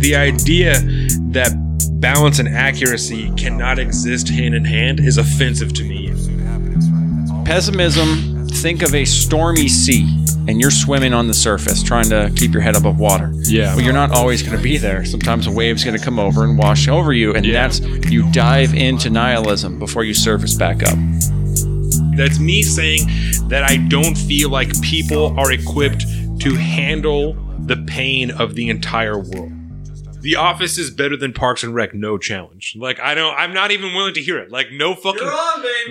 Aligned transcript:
the 0.00 0.14
idea 0.16 0.74
that 1.30 1.52
balance 2.00 2.38
and 2.38 2.48
accuracy 2.48 3.30
cannot 3.36 3.78
exist 3.78 4.28
hand 4.28 4.54
in 4.54 4.64
hand 4.64 5.00
is 5.00 5.18
offensive 5.18 5.72
to 5.74 5.84
me. 5.84 6.08
Pessimism, 7.44 8.46
think 8.48 8.82
of 8.82 8.94
a 8.94 9.04
stormy 9.04 9.68
sea 9.68 10.06
and 10.48 10.60
you're 10.60 10.70
swimming 10.70 11.12
on 11.12 11.26
the 11.26 11.34
surface 11.34 11.82
trying 11.82 12.08
to 12.08 12.32
keep 12.36 12.52
your 12.52 12.62
head 12.62 12.76
above 12.76 12.98
water. 12.98 13.30
Yeah. 13.42 13.74
Well, 13.74 13.84
you're 13.84 13.92
not 13.92 14.12
always 14.12 14.42
going 14.42 14.56
to 14.56 14.62
be 14.62 14.78
there. 14.78 15.04
Sometimes 15.04 15.46
a 15.46 15.50
wave's 15.50 15.84
going 15.84 15.96
to 15.98 16.02
come 16.04 16.18
over 16.18 16.44
and 16.44 16.56
wash 16.56 16.88
over 16.88 17.12
you. 17.12 17.34
And 17.34 17.44
Yeah. 17.44 17.52
that's, 17.68 17.80
you 18.10 18.30
dive 18.32 18.74
into 18.74 19.10
nihilism 19.10 19.78
before 19.78 20.04
you 20.04 20.14
surface 20.14 20.54
back 20.54 20.82
up. 20.82 20.96
That's 22.16 22.38
me 22.38 22.62
saying 22.62 23.06
that 23.48 23.64
I 23.68 23.76
don't 23.88 24.16
feel 24.16 24.48
like 24.50 24.80
people 24.80 25.38
are 25.38 25.52
equipped 25.52 26.04
to 26.40 26.54
handle 26.54 27.34
the 27.66 27.76
pain 27.86 28.30
of 28.30 28.54
the 28.54 28.68
entire 28.70 29.18
world. 29.18 29.52
The 30.20 30.36
Office 30.36 30.76
is 30.78 30.90
better 30.90 31.16
than 31.16 31.32
Parks 31.32 31.62
and 31.62 31.74
Rec, 31.74 31.94
no 31.94 32.18
challenge. 32.18 32.76
Like 32.78 33.00
I 33.00 33.14
don't, 33.14 33.34
I'm 33.36 33.54
not 33.54 33.70
even 33.70 33.94
willing 33.94 34.14
to 34.14 34.22
hear 34.22 34.38
it. 34.38 34.50
Like 34.50 34.70
no 34.70 34.94
fucking, 34.94 35.28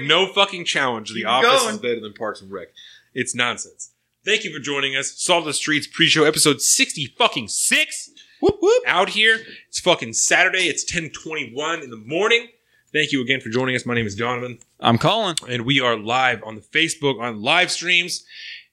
no 0.08 0.28
fucking 0.28 0.66
challenge. 0.66 1.14
The 1.14 1.26
Office 1.26 1.62
going. 1.64 1.76
is 1.76 1.82
better 1.82 2.00
than 2.00 2.14
Parks 2.14 2.42
and 2.42 2.52
Rec. 2.52 2.68
It's 3.14 3.34
nonsense. 3.34 3.92
Thank 4.24 4.44
you 4.44 4.54
for 4.54 4.60
joining 4.60 4.96
us. 4.96 5.14
Salt 5.18 5.40
of 5.40 5.46
the 5.46 5.54
Streets 5.54 5.88
pre-show 5.88 6.26
episode 6.26 6.62
sixty 6.62 7.06
fucking 7.18 7.48
six. 7.48 8.12
Whoop, 8.42 8.58
whoop. 8.62 8.84
Out 8.86 9.10
here, 9.10 9.40
it's 9.68 9.80
fucking 9.80 10.14
Saturday. 10.14 10.64
It's 10.68 10.84
ten 10.84 11.10
twenty 11.10 11.52
one 11.54 11.82
in 11.82 11.90
the 11.90 11.98
morning. 11.98 12.48
Thank 12.92 13.12
you 13.12 13.22
again 13.22 13.40
for 13.40 13.50
joining 13.50 13.76
us. 13.76 13.86
My 13.86 13.94
name 13.94 14.08
is 14.08 14.16
Donovan 14.16 14.60
I'm 14.80 14.98
calling. 14.98 15.36
and 15.48 15.66
we 15.66 15.80
are 15.80 15.96
live 15.96 16.44
on 16.44 16.56
the 16.56 16.62
Facebook 16.62 17.20
on 17.20 17.42
live 17.42 17.72
streams. 17.72 18.26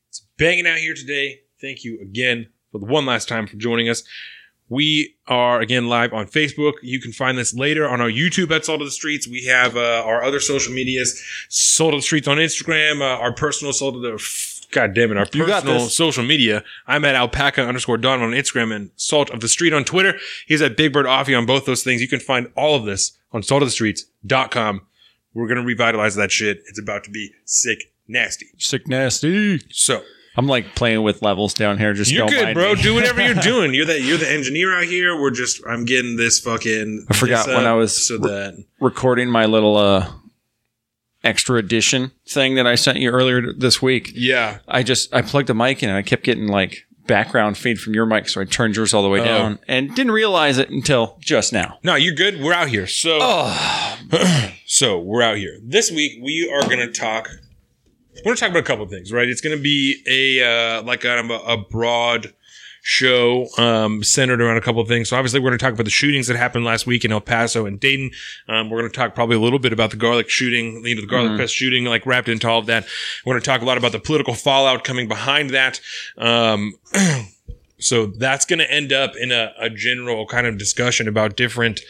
It's 0.09 0.27
banging 0.39 0.67
out 0.67 0.79
here 0.79 0.95
today. 0.95 1.41
Thank 1.61 1.85
you 1.85 2.01
again 2.01 2.49
for 2.73 2.79
the 2.79 2.87
one 2.87 3.07
last 3.07 3.29
time 3.29 3.47
for 3.47 3.57
joining 3.57 3.89
us. 3.89 4.03
We 4.69 5.15
are 5.29 5.61
again 5.61 5.89
live 5.89 6.13
on 6.13 6.27
Facebook. 6.27 6.75
You 6.83 7.01
can 7.01 7.13
find 7.13 7.39
this 7.39 7.55
later 7.55 7.89
on 7.89 8.01
our 8.01 8.11
YouTube 8.11 8.51
at 8.51 8.65
Salt 8.65 8.81
of 8.81 8.87
the 8.87 8.93
Streets. 8.93 9.29
We 9.29 9.45
have 9.45 9.77
uh, 9.77 10.03
our 10.05 10.25
other 10.25 10.41
social 10.41 10.73
medias, 10.73 11.23
Salt 11.49 11.95
of 11.95 11.99
the 11.99 12.03
Streets 12.03 12.27
on 12.27 12.39
Instagram, 12.39 13.01
uh, 13.01 13.21
our 13.21 13.33
personal 13.33 13.73
Salt 13.73 13.95
of 13.97 14.03
the 14.03 14.19
God 14.71 14.95
damn 14.95 15.11
it, 15.11 15.17
our 15.17 15.27
You 15.33 15.47
got 15.47 15.63
personal 15.63 15.89
social 15.89 16.25
media. 16.25 16.65
I'm 16.87 17.05
at 17.05 17.15
alpaca 17.15 17.63
underscore 17.67 17.99
Don 17.99 18.21
on 18.21 18.33
Instagram 18.33 18.75
and 18.75 18.91
Salt 18.97 19.31
of 19.31 19.41
the 19.41 19.49
Street 19.49 19.73
on 19.73 19.85
Twitter. 19.85 20.19
He's 20.47 20.61
at 20.61 20.77
Big 20.77 20.93
Bird 20.93 21.07
Offie 21.07 21.39
on 21.39 21.47
both 21.47 21.67
those 21.67 21.83
things. 21.83 22.01
You 22.03 22.09
can 22.09 22.21
find 22.21 22.51
all 22.57 22.75
of 22.75 22.85
this 22.85 23.17
on 23.33 23.43
saltofthestreets.com. 23.43 24.83
We're 25.35 25.49
gonna 25.49 25.63
revitalize 25.63 26.15
that 26.17 26.33
shit. 26.33 26.63
It's 26.67 26.81
about 26.81 27.05
to 27.05 27.11
be 27.11 27.33
sick, 27.45 27.93
nasty. 28.09 28.47
Sick 28.59 28.89
nasty. 28.89 29.61
So 29.71 30.03
I'm 30.37 30.47
like 30.47 30.75
playing 30.75 31.03
with 31.03 31.23
levels 31.23 31.55
down 31.55 31.79
here. 31.79 31.95
Just 31.95 32.11
you're 32.13 32.27
don't 32.27 32.31
good, 32.31 32.43
mind 32.45 32.55
bro. 32.55 32.75
me. 32.75 32.83
Do 32.83 32.95
whatever 32.95 33.25
you're 33.25 33.35
doing. 33.43 33.73
You're 33.75 33.87
the 33.87 34.01
you're 34.01 34.19
the 34.19 34.31
engineer 34.31 34.77
out 34.77 34.85
here. 34.85 35.19
We're 35.21 35.31
just 35.31 35.63
I'm 35.67 35.85
getting 35.85 36.17
this 36.17 36.39
fucking. 36.41 37.07
I 37.11 37.17
forgot 37.17 37.47
this 37.47 37.55
when 37.57 37.65
up 37.65 37.71
I 37.71 37.75
was 37.75 38.07
so 38.07 38.19
that 38.19 38.63
recording 38.81 39.31
my 39.31 39.47
little 39.47 39.77
uh, 39.77 40.11
extra 41.25 41.57
edition 41.59 42.13
thing 42.29 42.55
that 42.57 42.67
I 42.67 42.75
sent 42.75 42.99
you 42.99 43.11
earlier 43.11 43.53
this 43.53 43.81
week. 43.83 44.13
yeah. 44.15 44.59
I 44.69 44.83
just 44.83 45.13
I 45.15 45.23
plugged 45.23 45.49
the 45.49 45.55
mic 45.55 45.83
in 45.83 45.89
and 45.89 45.99
I 45.99 46.03
kept 46.03 46.23
getting 46.23 46.49
like 46.49 46.85
background 47.07 47.57
feed 47.57 47.81
from 47.81 47.95
your 47.95 48.05
mic, 48.05 48.29
so 48.29 48.41
I 48.41 48.45
turned 48.45 48.75
yours 48.77 48.93
all 48.93 49.03
the 49.03 49.09
way 49.09 49.21
Oh. 49.21 49.25
down 49.25 49.59
and 49.69 49.95
didn't 49.95 50.11
realize 50.13 50.59
it 50.59 50.71
until 50.71 51.17
just 51.21 51.53
now. 51.53 51.79
No, 51.85 51.95
you're 51.95 52.15
good. 52.15 52.41
We're 52.43 52.53
out 52.53 52.69
here. 52.69 52.87
So 52.87 53.19
Oh, 53.23 53.99
so 54.67 54.99
we're 54.99 55.23
out 55.23 55.37
here 55.37 55.59
this 55.63 55.91
week. 55.91 56.19
We 56.23 56.51
are 56.53 56.69
gonna 56.69 56.91
talk. 56.93 57.29
We're 58.25 58.31
gonna 58.31 58.37
talk 58.37 58.51
about 58.51 58.61
a 58.61 58.67
couple 58.67 58.85
of 58.85 58.91
things, 58.91 59.13
right? 59.13 59.29
It's 59.29 59.41
gonna 59.41 59.57
be 59.57 60.03
a 60.07 60.79
uh, 60.79 60.83
like 60.83 61.05
a, 61.05 61.19
a 61.19 61.57
broad 61.57 62.33
show 62.83 63.49
um, 63.59 64.03
centered 64.03 64.41
around 64.41 64.57
a 64.57 64.61
couple 64.61 64.81
of 64.81 64.89
things. 64.89 65.09
So 65.09 65.17
obviously, 65.17 65.41
we're 65.41 65.51
gonna 65.51 65.59
talk 65.59 65.73
about 65.73 65.85
the 65.85 65.91
shootings 65.91 66.27
that 66.29 66.37
happened 66.37 66.65
last 66.65 66.87
week 66.87 67.05
in 67.05 67.13
El 67.13 67.21
Paso 67.21 67.67
and 67.67 67.79
Dayton. 67.79 68.11
Um, 68.49 68.71
we're 68.71 68.79
gonna 68.79 68.91
talk 68.91 69.15
probably 69.15 69.37
a 69.37 69.41
little 69.41 69.59
bit 69.59 69.73
about 69.73 69.91
the 69.91 69.97
garlic 69.97 70.29
shooting, 70.29 70.85
you 70.85 70.95
know, 70.95 71.01
the 71.01 71.07
garlic 71.07 71.39
fest 71.39 71.55
shooting, 71.55 71.85
like 71.85 72.07
wrapped 72.07 72.29
into 72.29 72.49
all 72.49 72.61
of 72.61 72.67
that. 72.67 72.87
We're 73.25 73.35
gonna 73.35 73.45
talk 73.45 73.63
a 73.63 73.65
lot 73.65 73.79
about 73.79 73.93
the 73.93 74.01
political 74.01 74.35
fallout 74.35 74.85
coming 74.85 75.09
behind 75.09 75.51
that. 75.51 75.81
Um, 76.17 76.75
so 77.79 78.07
that's 78.07 78.45
going 78.45 78.59
to 78.59 78.71
end 78.71 78.93
up 78.93 79.17
in 79.17 79.33
a, 79.33 79.53
a 79.59 79.71
general 79.71 80.27
kind 80.27 80.47
of 80.47 80.59
discussion 80.59 81.09
about 81.09 81.37
different 81.37 81.81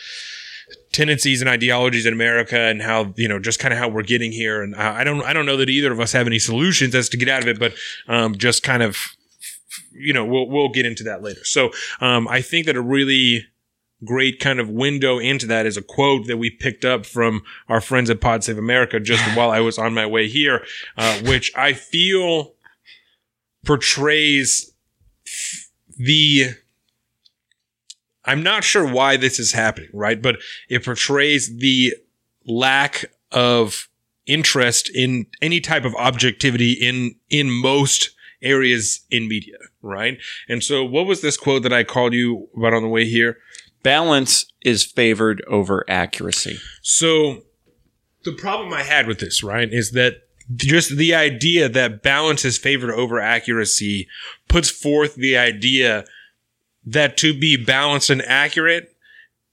tendencies 0.93 1.41
and 1.41 1.51
ideologies 1.51 2.07
in 2.07 2.13
America 2.13 2.59
and 2.59 2.83
how 2.83 3.13
you 3.17 3.29
know 3.29 3.39
just 3.39 3.59
kind 3.59 3.73
of 3.73 3.79
how 3.79 3.89
we're 3.89 4.03
getting 4.03 4.33
here. 4.33 4.63
And 4.63 4.75
I 4.75 5.01
I 5.01 5.05
don't 5.05 5.23
I 5.23 5.33
don't 5.33 5.47
know 5.47 5.57
that 5.57 5.71
either 5.71 5.93
of 5.93 6.01
us 6.01 6.13
have 6.13 6.27
any 6.27 6.39
solutions 6.39 6.95
as 6.95 7.09
to 7.11 7.17
get 7.17 7.29
out 7.29 7.43
of 7.43 7.49
it, 7.49 7.59
but 7.59 7.75
um, 8.09 8.37
just 8.37 8.63
kind 8.63 8.83
of 8.83 8.97
you 9.93 10.13
know 10.13 10.25
we'll 10.25 10.49
we'll 10.49 10.71
get 10.71 10.87
into 10.87 11.05
that 11.05 11.23
later. 11.23 11.45
So 11.45 11.71
um, 12.01 12.29
I 12.29 12.41
think 12.41 12.67
that 12.67 12.77
a 12.77 12.83
really 12.83 13.47
great 14.05 14.41
kind 14.41 14.61
of 14.61 14.69
window 14.69 15.19
into 15.19 15.47
that 15.47 15.67
is 15.67 15.77
a 15.77 15.83
quote 15.83 16.27
that 16.27 16.37
we 16.37 16.51
picked 16.51 16.85
up 16.85 17.07
from 17.07 17.43
our 17.69 17.81
friends 17.81 18.11
at 18.11 18.21
Pod 18.21 18.45
Save 18.45 18.59
America 18.59 19.01
just 19.01 19.23
while 19.37 19.51
I 19.51 19.61
was 19.61 19.79
on 19.79 19.95
my 19.95 20.07
way 20.07 20.29
here, 20.29 20.65
uh, 20.97 21.19
which 21.21 21.53
I 21.57 21.73
feel 21.73 22.55
portrays 23.65 24.73
the 25.97 26.55
I'm 28.27 28.43
not 28.43 28.65
sure 28.65 28.87
why 28.87 29.17
this 29.17 29.39
is 29.39 29.53
happening, 29.53 29.91
right? 29.93 30.21
But 30.21 30.37
it 30.69 30.85
portrays 30.85 31.57
the 31.59 31.95
lack 32.47 33.05
of 33.33 33.89
interest 34.27 34.91
in 34.95 35.27
any 35.41 35.61
type 35.61 35.85
of 35.85 35.95
objectivity 35.95 36.73
in 36.73 37.15
in 37.31 37.51
most 37.51 38.11
areas 38.43 39.01
in 39.11 39.29
media, 39.29 39.57
right? 39.83 40.19
And 40.49 40.63
so 40.63 40.85
what 40.85 41.07
was 41.07 41.23
this 41.23 41.37
quote 41.37 41.63
that 41.63 41.73
I 41.73 41.85
called 41.85 42.13
you 42.13 42.49
about 42.57 42.75
on 42.75 42.83
the 42.83 42.89
way 42.89 43.05
here? 43.05 43.39
balance 43.87 44.47
is 44.63 44.85
favored 44.85 45.45
over 45.47 45.85
accuracy. 45.89 46.59
So 46.83 47.45
the 48.25 48.33
problem 48.33 48.73
I 48.73 48.83
had 48.83 49.07
with 49.07 49.21
this, 49.21 49.45
right, 49.45 49.73
is 49.73 49.93
that 49.93 50.23
just 50.57 50.97
the 50.97 51.15
idea 51.15 51.69
that 51.69 52.03
balance 52.03 52.45
is 52.45 52.59
favored 52.59 52.91
over 52.91 53.21
accuracy 53.21 54.09
puts 54.49 54.71
forth 54.71 55.15
the 55.15 55.37
idea 55.37 56.05
that 56.87 57.17
to 57.19 57.39
be 57.39 57.57
balanced 57.57 58.11
and 58.11 58.23
accurate 58.23 58.97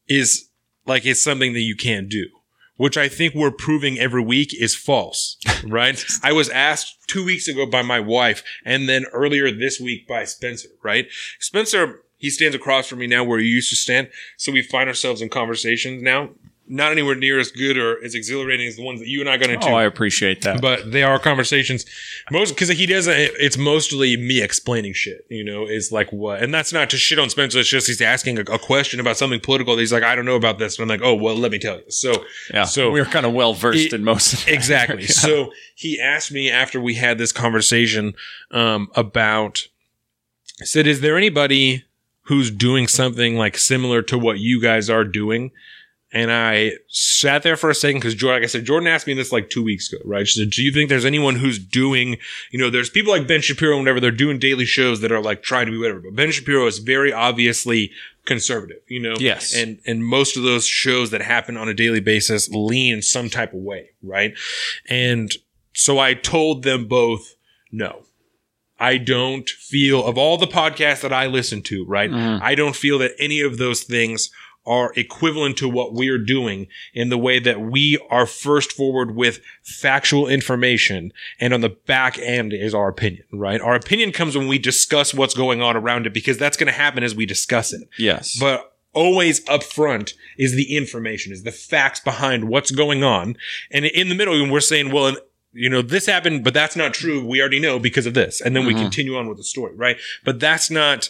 is 0.08 0.50
like 0.86 1.06
it's 1.06 1.24
something 1.24 1.54
that 1.54 1.62
you 1.62 1.76
can't 1.76 2.10
do. 2.10 2.28
Which 2.76 2.98
I 2.98 3.08
think 3.08 3.36
we're 3.36 3.52
proving 3.52 4.00
every 4.00 4.24
week 4.24 4.54
is 4.60 4.76
false, 4.76 5.38
right? 5.68 6.04
I 6.24 6.32
was 6.32 6.50
asked 6.50 7.08
two 7.08 7.24
weeks 7.24 7.48
ago 7.48 7.66
by 7.66 7.82
my 7.82 8.00
wife 8.00 8.44
and 8.66 8.90
then 8.90 9.06
earlier 9.14 9.52
this 9.52 9.80
week 9.80 10.08
by 10.08 10.26
Spencer, 10.26 10.70
right? 10.84 11.08
Spencer, 11.40 12.02
he 12.18 12.30
stands 12.30 12.56
across 12.56 12.88
from 12.88 13.00
me 13.00 13.08
now 13.08 13.24
where 13.24 13.40
he 13.40 13.46
used 13.46 13.70
to 13.70 13.76
stand. 13.76 14.10
So 14.38 14.52
we 14.52 14.64
find 14.64 14.90
ourselves 14.90 15.22
in 15.22 15.30
conversations 15.30 16.02
now, 16.02 16.32
not 16.68 16.92
anywhere 16.94 17.16
near 17.16 17.40
as 17.40 17.52
good 17.52 17.78
or 17.78 18.02
as 18.04 18.16
exhilarating 18.16 18.68
as 18.68 18.78
the 18.78 18.84
ones 18.84 19.00
that 19.02 19.08
you 19.08 19.20
and 19.20 19.30
I 19.30 19.36
got 19.38 19.50
into. 19.50 19.68
Oh, 19.68 19.74
I 19.74 19.84
appreciate 19.84 20.42
that. 20.44 20.62
but 20.62 20.92
they 20.92 21.04
are 21.04 21.20
conversations. 21.20 21.86
Most 22.32 22.52
because 22.52 22.70
he 22.70 22.86
doesn't 22.86 23.14
it's 23.18 23.58
mostly 23.58 24.16
me 24.16 24.42
explaining 24.42 24.94
shit 24.94 25.26
you 25.30 25.44
know 25.44 25.66
is 25.68 25.92
like 25.92 26.12
what 26.12 26.42
and 26.42 26.54
that's 26.54 26.72
not 26.72 26.90
to 26.90 26.98
shit 26.98 27.20
on 27.20 27.30
spencer 27.30 27.60
it's 27.60 27.70
just 27.70 27.88
he's 27.88 28.02
asking 28.02 28.38
a, 28.38 28.42
a 28.44 28.58
question 28.58 29.00
about 29.00 29.18
something 29.18 29.40
political 29.40 29.78
he's 29.78 29.92
like 29.92 30.04
i 30.04 30.16
don't 30.16 30.26
know 30.26 30.36
about 30.36 30.58
this 30.58 30.78
and 30.80 30.84
i'm 30.84 30.88
like 31.00 31.06
oh 31.06 31.14
well 31.16 31.36
let 31.36 31.52
me 31.52 31.60
tell 31.60 31.76
you. 31.78 31.90
So 31.90 32.24
yeah, 32.54 32.64
so 32.64 32.92
we're 32.92 33.06
kind 33.06 33.26
of 33.26 33.34
well 33.34 33.54
versed 33.54 33.94
in 33.94 34.04
most 34.04 34.48
exactly. 34.48 35.02
Yeah. 35.04 35.08
so 35.10 35.52
he 35.76 36.00
asked 36.00 36.32
me 36.32 36.50
after 36.50 36.80
we 36.80 36.96
had 36.96 37.18
this 37.18 37.32
conversation 37.32 38.14
um, 38.52 38.90
about 38.96 39.68
said 40.62 40.88
is 40.88 41.02
there 41.02 41.18
anybody 41.18 41.84
who's 42.28 42.50
doing 42.52 42.88
something 42.88 43.36
like 43.38 43.58
similar 43.58 44.02
to 44.04 44.18
what 44.18 44.40
you 44.40 44.62
guys 44.62 44.90
are 44.90 45.04
doing 45.04 45.52
and 46.14 46.32
I 46.32 46.74
sat 46.88 47.42
there 47.44 47.58
for 47.58 47.70
a 47.70 47.76
second 47.76 48.00
because 48.00 48.14
Jordan, 48.16 48.42
like 48.42 48.48
I 48.48 48.52
said, 48.52 48.66
Jordan 48.66 48.88
asked 48.88 49.08
me 49.08 49.14
this 49.16 49.32
like 49.32 49.50
two 49.50 49.64
weeks 49.64 49.92
ago, 49.92 50.02
right? 50.06 50.28
She 50.28 50.40
said, 50.40 50.52
"Do 50.52 50.62
you 50.64 50.72
think 50.72 50.88
there's 50.90 51.06
anyone 51.06 51.36
who's 51.36 51.58
doing, 51.60 52.18
you 52.52 52.60
know, 52.60 52.70
there's 52.70 52.90
people 52.90 53.12
like 53.12 53.28
Ben 53.28 53.42
Shapiro, 53.42 53.74
and 53.76 53.82
whatever 53.82 54.00
they're 54.00 54.12
doing 54.12 54.38
daily 54.40 54.66
shows 54.66 55.02
that 55.02 55.12
are 55.12 55.22
like 55.22 55.44
trying 55.44 55.66
to 55.66 55.72
be 55.72 55.78
whatever, 55.78 56.00
but 56.00 56.16
Ben 56.16 56.32
Shapiro 56.32 56.68
is 56.68 56.78
very 56.78 57.12
obviously 57.12 57.92
conservative, 58.26 58.78
you 58.88 59.02
know, 59.02 59.16
Yes. 59.20 59.54
and 59.54 59.80
and 59.86 60.06
most 60.06 60.38
of 60.38 60.44
those 60.44 60.66
shows 60.66 61.10
that 61.12 61.22
happen 61.22 61.58
on 61.58 61.68
a 61.68 61.74
daily 61.74 62.00
basis 62.00 62.48
lean 62.50 63.02
some 63.02 63.30
type 63.30 63.54
of 63.54 63.60
way, 63.60 63.90
right? 64.02 64.34
And 64.88 65.30
so 65.74 65.98
I 66.00 66.14
told 66.14 66.64
them 66.64 66.86
both, 66.88 67.36
no, 67.72 68.04
I 68.80 68.98
don't 68.98 69.50
feel 69.50 70.06
of 70.06 70.18
all 70.18 70.38
the 70.38 70.48
podcasts 70.48 71.02
that 71.02 71.12
I 71.14 71.28
listen 71.28 71.62
to, 71.64 71.86
right? 71.86 72.10
Mhm. 72.12 72.42
I 72.42 72.54
don't 72.56 72.76
feel 72.76 72.98
that 73.00 73.14
any 73.20 73.42
of 73.42 73.58
those 73.58 73.82
things 73.84 74.30
are 74.66 74.94
equivalent 74.96 75.58
to 75.58 75.68
what 75.68 75.94
we're 75.94 76.18
doing 76.18 76.68
in 76.94 77.10
the 77.10 77.18
way 77.18 77.38
that 77.40 77.60
we 77.60 77.98
are 78.10 78.26
first 78.26 78.72
forward 78.72 79.16
with 79.16 79.40
factual 79.62 80.28
information 80.28 81.12
and 81.40 81.54
on 81.54 81.62
the 81.62 81.70
back 81.70 82.18
end 82.20 82.54
is 82.54 82.74
our 82.74 82.88
opinion, 82.88 83.24
right? 83.32 83.60
Our 83.60 83.76
opinion 83.76 84.12
comes 84.12 84.38
when 84.38 84.48
we 84.48 84.58
discuss 84.58 85.14
what's 85.14 85.34
going 85.34 85.62
on 85.62 85.76
around 85.76 86.08
it 86.08 86.14
because 86.14 86.38
that's 86.38 86.56
going 86.58 86.68
to 86.68 86.74
happen 86.74 87.04
as 87.04 87.14
we 87.16 87.26
discuss 87.26 87.74
it. 87.74 87.90
yes, 87.98 88.38
But 88.40 88.70
always 88.94 89.48
up 89.50 89.64
front 89.64 90.14
is 90.38 90.56
the 90.56 90.76
information, 90.78 91.34
is 91.34 91.44
the 91.44 91.52
facts 91.52 92.00
behind 92.00 92.46
what's 92.46 92.72
going 92.72 93.04
on. 93.04 93.36
And 93.72 93.86
in 93.86 94.08
the 94.10 94.16
middle, 94.16 94.40
when 94.40 94.50
we're 94.52 94.60
saying, 94.62 94.92
well, 94.92 95.08
and, 95.08 95.18
you 95.52 95.70
know, 95.70 95.82
this 95.82 96.06
happened, 96.06 96.44
but 96.44 96.54
that's 96.54 96.76
not 96.76 96.94
true. 96.94 97.26
We 97.26 97.42
already 97.42 97.60
know 97.60 97.80
because 97.80 98.06
of 98.06 98.14
this. 98.14 98.40
And 98.40 98.56
then 98.56 98.66
we 98.66 98.74
Mhm. 98.74 98.80
continue 98.80 99.18
on 99.18 99.28
with 99.28 99.38
the 99.38 99.44
story, 99.44 99.76
right? 99.76 99.98
But 100.24 100.40
that's 100.40 100.70
not, 100.72 101.10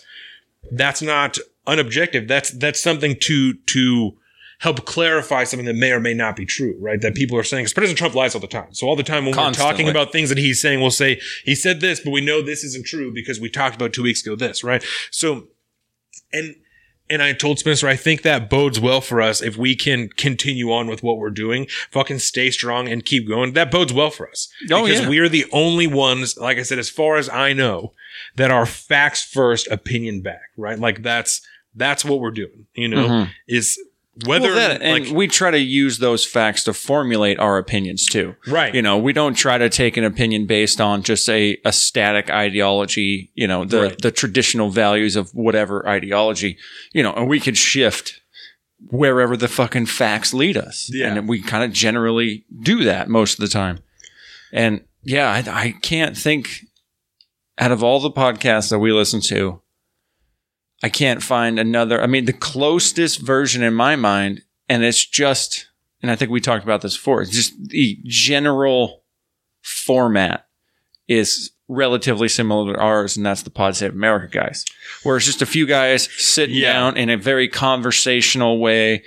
that's 0.71 1.01
not 1.01 1.37
unobjective. 1.67 2.27
That's 2.27 2.51
that's 2.51 2.81
something 2.81 3.15
to 3.21 3.53
to 3.53 4.17
help 4.59 4.85
clarify 4.85 5.43
something 5.43 5.65
that 5.65 5.75
may 5.75 5.91
or 5.91 5.99
may 5.99 6.13
not 6.13 6.37
be 6.37 6.45
true, 6.45 6.77
right? 6.79 7.01
That 7.01 7.15
people 7.15 7.37
are 7.37 7.43
saying, 7.43 7.63
because 7.63 7.73
President 7.73 7.97
Trump 7.97 8.15
lies 8.15 8.33
all 8.33 8.39
the 8.39 8.47
time. 8.47 8.73
So 8.73 8.87
all 8.87 8.95
the 8.95 9.03
time 9.03 9.25
when 9.25 9.35
we're 9.35 9.51
talking 9.51 9.89
about 9.89 10.13
things 10.13 10.29
that 10.29 10.37
he's 10.37 10.61
saying, 10.61 10.79
we'll 10.79 10.89
say, 10.89 11.19
he 11.43 11.53
said 11.53 11.81
this, 11.81 11.99
but 11.99 12.11
we 12.11 12.21
know 12.21 12.41
this 12.41 12.63
isn't 12.63 12.85
true 12.85 13.13
because 13.13 13.41
we 13.41 13.49
talked 13.49 13.75
about 13.75 13.91
two 13.91 14.03
weeks 14.03 14.25
ago 14.25 14.37
this, 14.37 14.63
right? 14.63 14.81
So, 15.11 15.47
and, 16.31 16.55
and 17.09 17.21
I 17.21 17.33
told 17.33 17.59
Spencer, 17.59 17.89
I 17.89 17.97
think 17.97 18.21
that 18.21 18.49
bodes 18.49 18.79
well 18.79 19.01
for 19.01 19.21
us 19.21 19.41
if 19.41 19.57
we 19.57 19.75
can 19.75 20.07
continue 20.07 20.71
on 20.71 20.87
with 20.87 21.03
what 21.03 21.17
we're 21.17 21.29
doing, 21.29 21.67
fucking 21.91 22.19
stay 22.19 22.49
strong 22.49 22.87
and 22.87 23.03
keep 23.03 23.27
going. 23.27 23.53
That 23.53 23.69
bodes 23.69 23.91
well 23.91 24.11
for 24.11 24.29
us. 24.29 24.47
Oh, 24.71 24.85
because 24.85 25.01
yeah. 25.01 25.09
we 25.09 25.19
are 25.19 25.27
the 25.27 25.45
only 25.51 25.87
ones, 25.87 26.37
like 26.37 26.57
I 26.57 26.63
said, 26.63 26.79
as 26.79 26.89
far 26.89 27.17
as 27.17 27.27
I 27.27 27.51
know, 27.51 27.91
that 28.35 28.51
are 28.51 28.65
facts 28.65 29.23
first, 29.23 29.67
opinion 29.67 30.21
back, 30.21 30.49
right? 30.57 30.77
Like 30.79 31.03
that's, 31.03 31.41
that's 31.75 32.05
what 32.05 32.19
we're 32.19 32.31
doing, 32.31 32.67
you 32.75 32.87
know, 32.87 33.07
Mhm. 33.07 33.29
is 33.47 33.79
whether, 34.27 34.49
Well, 34.49 34.55
that, 34.69 34.81
and 34.83 35.05
like, 35.07 35.15
we 35.15 35.27
try 35.27 35.49
to 35.49 35.57
use 35.57 35.97
those 35.97 36.23
facts 36.23 36.63
to 36.65 36.73
formulate 36.73 37.39
our 37.39 37.57
opinions 37.57 38.05
too. 38.05 38.35
right. 38.45 38.73
You 38.75 38.83
know, 38.83 38.95
we 38.97 39.11
don't 39.11 39.33
try 39.33 39.57
to 39.57 39.69
take 39.69 39.97
an 39.97 40.03
opinion 40.03 40.45
based 40.45 40.79
on 40.79 41.01
just 41.01 41.27
a, 41.29 41.57
a 41.65 41.73
static 41.73 42.29
ideology, 42.29 43.31
you 43.33 43.47
know, 43.47 43.65
the, 43.65 43.81
Right. 43.81 44.01
the 44.01 44.11
traditional 44.11 44.69
values 44.69 45.15
of 45.15 45.31
whatever 45.33 45.87
ideology, 45.89 46.57
you 46.93 47.01
know, 47.01 47.11
and 47.13 47.27
we 47.27 47.39
could 47.39 47.57
shift 47.57 48.19
wherever 48.89 49.35
the 49.35 49.47
fucking 49.47 49.87
facts 49.87 50.31
lead 50.33 50.57
us. 50.57 50.91
Yeah. 50.93 51.15
And 51.15 51.27
we 51.27 51.41
kind 51.41 51.63
of 51.63 51.71
generally 51.71 52.43
do 52.61 52.83
that 52.83 53.09
most 53.09 53.33
of 53.33 53.39
the 53.39 53.47
time. 53.47 53.79
And 54.51 54.81
yeah, 55.01 55.31
I, 55.31 55.37
I 55.67 55.71
can't 55.81 56.15
think 56.15 56.65
out 57.57 57.71
of 57.71 57.83
all 57.83 57.99
the 57.99 58.11
podcasts 58.11 58.69
that 58.69 58.79
we 58.79 58.91
listen 58.91 59.21
to, 59.21 59.61
I 60.81 60.89
can't 60.89 61.23
find 61.23 61.59
another. 61.59 62.01
I 62.01 62.07
mean, 62.07 62.25
the 62.25 62.33
closest 62.33 63.19
version 63.19 63.63
in 63.63 63.73
my 63.73 63.95
mind, 63.95 64.41
and 64.67 64.83
it's 64.83 65.05
just, 65.05 65.67
and 66.01 66.11
I 66.11 66.15
think 66.15 66.31
we 66.31 66.41
talked 66.41 66.63
about 66.63 66.81
this 66.81 66.97
before, 66.97 67.23
just 67.25 67.53
the 67.69 67.99
general 68.05 69.03
format 69.61 70.47
is 71.07 71.51
relatively 71.69 72.27
similar 72.27 72.73
to 72.73 72.79
ours, 72.79 73.15
and 73.15 73.25
that's 73.25 73.43
the 73.43 73.49
Pod 73.49 73.75
Save 73.75 73.93
America 73.93 74.27
guys, 74.27 74.65
where 75.03 75.15
it's 75.15 75.25
just 75.25 75.41
a 75.41 75.45
few 75.45 75.65
guys 75.65 76.09
sitting 76.17 76.55
Yeah. 76.55 76.73
down 76.73 76.97
in 76.97 77.09
a 77.09 77.17
very 77.17 77.47
conversational 77.47 78.59
way, 78.59 79.03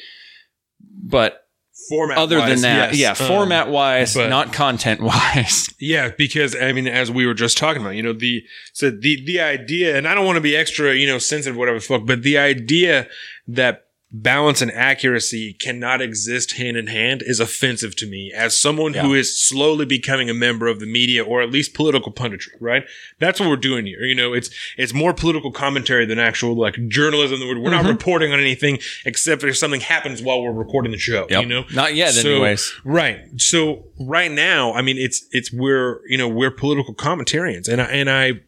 but 0.80 1.45
format 1.88 2.18
other 2.18 2.40
than 2.46 2.60
that, 2.62 2.94
yes. 2.94 3.20
yeah, 3.20 3.24
Um, 3.26 3.28
format 3.30 3.68
wise, 3.68 4.14
but- 4.14 4.28
not 4.28 4.52
content 4.52 5.00
wise. 5.00 5.68
Yeah, 5.78 6.10
because 6.16 6.56
I 6.56 6.72
mean, 6.72 6.86
as 6.88 7.10
we 7.10 7.26
were 7.26 7.34
just 7.34 7.58
talking 7.58 7.82
about, 7.82 7.96
you 7.96 8.02
know, 8.02 8.12
the 8.14 8.42
so 8.72 8.90
the 8.90 9.22
the 9.24 9.40
idea, 9.40 9.96
and 9.96 10.08
I 10.08 10.14
don't 10.14 10.24
want 10.24 10.36
to 10.36 10.40
be 10.40 10.56
extra, 10.56 10.94
you 10.94 11.06
know, 11.06 11.18
sensitive, 11.18 11.56
whatever 11.56 11.78
the 11.78 11.84
fuck, 11.84 12.06
but 12.06 12.22
the 12.22 12.38
idea 12.38 13.06
that 13.48 13.85
balance 14.12 14.62
and 14.62 14.70
accuracy 14.70 15.52
cannot 15.52 16.00
exist 16.00 16.52
hand 16.52 16.76
in 16.76 16.86
hand 16.86 17.22
is 17.26 17.40
offensive 17.40 17.96
to 17.96 18.06
me 18.06 18.32
as 18.34 18.58
someone 18.58 18.94
who 18.94 19.14
is 19.14 19.40
slowly 19.40 19.84
becoming 19.84 20.30
a 20.30 20.34
member 20.34 20.68
of 20.68 20.78
the 20.78 20.86
media 20.86 21.24
or 21.24 21.42
at 21.42 21.50
least 21.50 21.74
political 21.74 22.12
punditry, 22.12 22.50
right? 22.60 22.84
That's 23.18 23.40
what 23.40 23.48
we're 23.48 23.56
doing 23.56 23.84
here. 23.84 24.02
You 24.02 24.14
know, 24.14 24.32
it's 24.32 24.48
it's 24.78 24.94
more 24.94 25.12
political 25.12 25.50
commentary 25.50 26.06
than 26.06 26.18
actual 26.18 26.54
like 26.54 26.76
journalism. 26.88 27.40
We're, 27.40 27.58
we're 27.58 27.70
not 27.70 27.80
mm-hmm. 27.80 27.88
reporting 27.88 28.32
on 28.32 28.38
anything 28.38 28.78
except 29.04 29.42
if 29.42 29.56
something 29.56 29.80
happens 29.80 30.22
while 30.22 30.40
we're 30.40 30.52
recording 30.52 30.92
the 30.92 30.98
show. 30.98 31.26
You 31.28 31.46
know, 31.46 31.64
not 31.74 31.94
yet, 31.94 32.14
So- 32.14 32.30
anyways. 32.30 32.72
Right. 32.84 33.20
So 33.38 33.84
right 33.98 34.30
now, 34.30 34.72
I 34.72 34.82
mean, 34.82 34.98
it's 34.98 35.26
it's 35.32 35.52
we're 35.52 36.00
you 36.08 36.16
know 36.16 36.28
we're 36.28 36.52
political 36.52 36.94
commentarians, 36.94 37.68
and 37.68 37.82
I, 37.82 37.84
and 37.86 38.08
I 38.08 38.40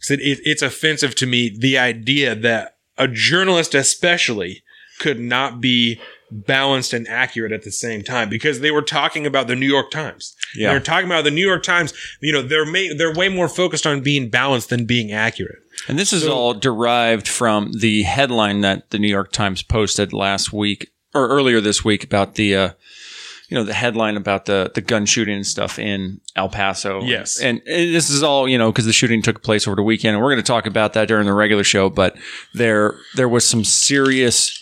said 0.00 0.18
it, 0.20 0.40
it's 0.44 0.62
offensive 0.62 1.14
to 1.16 1.26
me 1.26 1.56
the 1.56 1.78
idea 1.78 2.34
that 2.34 2.78
a 2.98 3.08
journalist, 3.08 3.74
especially, 3.74 4.62
could 5.00 5.18
not 5.18 5.60
be 5.60 5.98
balanced 6.30 6.92
and 6.92 7.08
accurate 7.08 7.50
at 7.50 7.64
the 7.64 7.72
same 7.72 8.04
time 8.04 8.28
because 8.28 8.60
they 8.60 8.70
were 8.70 8.82
talking 8.82 9.26
about 9.26 9.48
the 9.48 9.56
New 9.56 9.66
York 9.66 9.90
Times. 9.90 10.36
Yeah. 10.54 10.70
They're 10.70 10.78
talking 10.78 11.06
about 11.06 11.24
the 11.24 11.30
New 11.32 11.44
York 11.44 11.64
Times. 11.64 11.92
You 12.20 12.32
know, 12.32 12.42
they're 12.42 12.64
may, 12.64 12.94
they're 12.94 13.12
way 13.12 13.28
more 13.28 13.48
focused 13.48 13.84
on 13.84 14.00
being 14.02 14.28
balanced 14.30 14.68
than 14.68 14.84
being 14.86 15.10
accurate. 15.10 15.58
And 15.88 15.98
this 15.98 16.12
is 16.12 16.22
So- 16.22 16.32
all 16.32 16.54
derived 16.54 17.26
from 17.26 17.72
the 17.80 18.02
headline 18.02 18.60
that 18.60 18.90
the 18.90 18.98
New 19.00 19.08
York 19.08 19.32
Times 19.32 19.62
posted 19.64 20.12
last 20.12 20.52
week 20.52 20.92
or 21.14 21.26
earlier 21.28 21.60
this 21.60 21.84
week 21.84 22.04
about 22.04 22.36
the, 22.36 22.54
uh, 22.54 22.70
you 23.48 23.56
know, 23.56 23.64
the 23.64 23.74
headline 23.74 24.16
about 24.16 24.44
the 24.44 24.70
the 24.76 24.80
gun 24.80 25.04
shooting 25.06 25.34
and 25.34 25.44
stuff 25.46 25.76
in 25.80 26.20
El 26.36 26.48
Paso. 26.48 27.02
Yes. 27.02 27.40
and, 27.40 27.58
and 27.66 27.92
this 27.92 28.08
is 28.08 28.22
all 28.22 28.48
you 28.48 28.56
know 28.56 28.70
because 28.70 28.84
the 28.86 28.92
shooting 28.92 29.22
took 29.22 29.42
place 29.42 29.66
over 29.66 29.74
the 29.74 29.82
weekend, 29.82 30.14
and 30.14 30.22
we're 30.22 30.30
going 30.30 30.36
to 30.40 30.46
talk 30.46 30.66
about 30.66 30.92
that 30.92 31.08
during 31.08 31.26
the 31.26 31.32
regular 31.32 31.64
show. 31.64 31.90
But 31.90 32.16
there 32.54 32.94
there 33.16 33.28
was 33.28 33.44
some 33.48 33.64
serious 33.64 34.59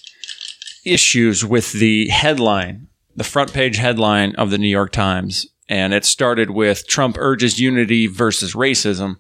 issues 0.85 1.45
with 1.45 1.73
the 1.73 2.09
headline, 2.09 2.89
the 3.17 3.25
front 3.25 3.53
page 3.53 3.77
headline 3.77 4.35
of 4.37 4.51
the 4.51 4.59
New 4.59 4.69
York 4.69 4.93
Times, 4.93 5.47
and 5.69 5.93
it 5.93 6.05
started 6.05 6.51
with 6.51 6.87
Trump 6.89 7.17
urges 7.19 7.61
unity 7.61 8.07
versus 8.07 8.55
racism. 8.55 9.17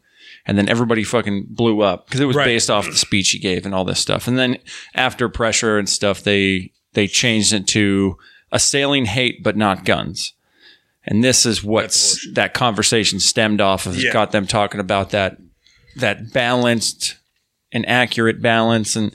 And 0.47 0.57
then 0.57 0.69
everybody 0.69 1.05
fucking 1.05 1.47
blew 1.51 1.83
up 1.83 2.07
because 2.07 2.21
it 2.21 2.25
was 2.25 2.37
Right. 2.37 2.47
based 2.47 2.71
off 2.71 2.87
the 2.87 2.97
speech 2.97 3.31
he 3.31 3.39
gave 3.39 3.67
and 3.67 3.75
all 3.75 3.85
this 3.85 4.01
stuff. 4.01 4.27
And 4.27 4.39
then 4.39 4.57
after 4.95 5.29
pressure 5.29 5.79
and 5.79 5.87
stuff, 5.89 6.23
they 6.23 6.73
they 6.95 7.07
changed 7.07 7.53
it 7.53 7.67
to 7.69 8.17
assailing 8.51 9.05
hate 9.05 9.43
but 9.45 9.59
not 9.59 9.85
guns. 9.85 10.33
And 11.05 11.23
this 11.23 11.45
is 11.45 11.63
what 11.63 11.91
that 12.33 12.55
conversation 12.55 13.21
stemmed 13.21 13.61
off 13.61 13.85
of. 13.87 13.97
Yeah. 14.03 14.11
Got 14.13 14.33
them 14.33 14.47
talking 14.47 14.81
about 14.81 15.11
that 15.11 15.37
that 15.97 16.33
balanced 16.33 17.17
and 17.71 17.87
accurate 17.87 18.41
balance 18.41 18.97
and 18.97 19.13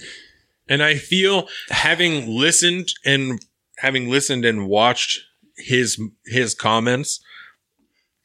And 0.68 0.82
I 0.82 0.96
feel 0.96 1.48
having 1.70 2.28
listened 2.28 2.90
and 3.06 3.44
having 3.78 4.10
listened 4.10 4.46
and 4.46 4.68
watched 4.68 5.22
his 5.58 6.02
his 6.26 6.56
comments, 6.56 7.22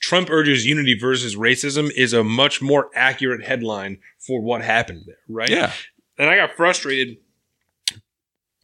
Trump 0.00 0.31
urges 0.31 0.64
unity 0.64 0.96
versus 0.99 1.37
racism 1.37 1.90
is 1.96 2.12
a 2.12 2.23
much 2.23 2.62
more 2.62 2.90
accurate 2.94 3.44
headline 3.44 3.99
for 4.19 4.40
what 4.40 4.62
happened 4.62 5.05
there, 5.06 5.19
right? 5.29 5.50
yeah. 5.50 5.73
And 6.19 6.29
I 6.29 6.37
got 6.37 6.56
frustrated 6.56 7.19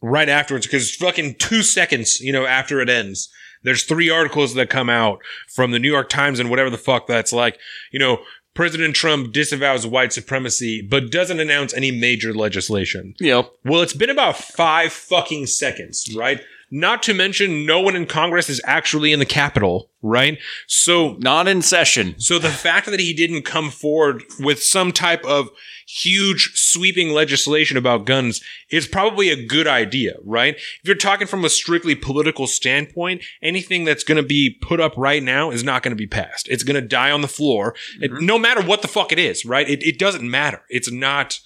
right 0.01 0.29
afterwards 0.29 0.67
because 0.67 0.93
fucking 0.95 1.35
two 1.35 1.63
seconds, 1.63 2.19
you 2.19 2.31
know, 2.31 2.45
after 2.45 2.79
it 2.79 2.89
ends, 2.89 3.29
there's 3.63 3.83
three 3.83 4.09
articles 4.09 4.53
that 4.53 4.69
come 4.69 4.89
out 4.89 5.19
from 5.53 5.71
the 5.71 5.79
New 5.79 5.91
York 5.91 6.07
Times 6.07 6.39
and 6.39 6.49
whatever 6.49 6.69
the 6.69 6.77
fuck 6.77 7.07
that's 7.07 7.33
like, 7.33 7.59
you 7.91 7.99
know, 7.99 8.19
President 8.55 8.95
Trump 8.95 9.33
disavows 9.33 9.85
white 9.85 10.13
supremacy, 10.13 10.81
but 10.81 11.11
doesn't 11.11 11.41
announce 11.41 11.73
any 11.73 11.91
major 11.91 12.33
legislation. 12.33 13.13
Yep. 13.19 13.51
Well, 13.65 13.81
it's 13.81 13.93
been 13.93 14.09
about 14.09 14.37
five 14.37 14.93
fucking 14.93 15.47
seconds, 15.47 16.15
right? 16.15 16.41
Not 16.71 17.03
to 17.03 17.13
mention, 17.13 17.65
no 17.65 17.79
one 17.79 17.95
in 17.95 18.05
Congress 18.05 18.49
is 18.49 18.61
actually 18.65 19.13
in 19.13 19.19
the 19.19 19.25
Capitol, 19.25 19.89
right? 20.01 20.37
So, 20.67 21.15
Not 21.19 21.47
in 21.47 21.61
session. 21.61 22.15
so 22.19 22.39
the 22.39 22.49
fact 22.49 22.87
that 22.87 22.99
he 22.99 23.13
didn't 23.13 23.43
come 23.43 23.69
forward 23.69 24.23
with 24.39 24.61
some 24.63 24.91
type 24.91 25.23
of 25.25 25.49
huge 25.87 26.51
sweeping 26.55 27.09
legislation 27.09 27.77
about 27.77 28.05
guns 28.05 28.41
is 28.71 28.87
probably 28.87 29.29
a 29.29 29.45
good 29.45 29.67
idea, 29.67 30.15
right? 30.23 30.55
If 30.55 30.79
you're 30.83 30.95
talking 30.95 31.27
from 31.27 31.45
a 31.45 31.49
strictly 31.49 31.93
political 31.93 32.47
standpoint, 32.47 33.23
anything 33.43 33.83
that's 33.85 34.03
going 34.03 34.21
to 34.21 34.27
be 34.27 34.57
put 34.61 34.79
up 34.79 34.93
right 34.97 35.21
now 35.21 35.51
is 35.51 35.63
not 35.63 35.83
going 35.83 35.91
to 35.91 35.95
be 35.95 36.07
passed. 36.07 36.49
It's 36.49 36.63
going 36.63 36.81
to 36.81 36.87
die 36.87 37.11
on 37.11 37.21
the 37.21 37.27
floor, 37.27 37.75
It- 38.01 38.11
mm-hmm. 38.11 38.25
no 38.25 38.39
matter 38.39 38.63
what 38.63 38.81
the 38.81 38.87
fuck 38.87 39.11
it 39.11 39.19
is, 39.19 39.45
right? 39.45 39.69
It, 39.69 39.83
it 39.83 39.99
doesn't 39.99 40.29
matter. 40.29 40.63
It's 40.69 40.91
not 40.91 41.39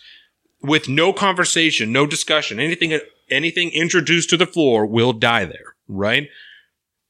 with 0.61 0.87
no 0.89 1.11
conversation, 1.13 1.91
no 1.91 2.05
discussion, 2.05 2.59
anything 2.59 2.97
anything 3.31 3.71
introduced 3.71 4.29
to 4.31 4.37
the 4.37 4.45
floor 4.45 4.85
will 4.85 5.13
die 5.13 5.45
there, 5.45 5.75
right? 5.87 6.29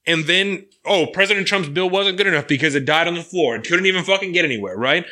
And 0.06 0.24
then, 0.24 0.66
oh, 0.84 1.06
President 1.06 1.46
Trump's 1.46 1.68
bill 1.68 1.90
wasn't 1.90 2.16
good 2.16 2.26
enough 2.26 2.48
because 2.48 2.74
it 2.74 2.84
died 2.84 3.06
on 3.06 3.14
the 3.14 3.22
floor. 3.22 3.56
It 3.56 3.64
couldn't 3.64 3.86
even 3.86 4.04
fucking 4.04 4.32
get 4.32 4.44
anywhere, 4.44 4.76
right? 4.76 5.04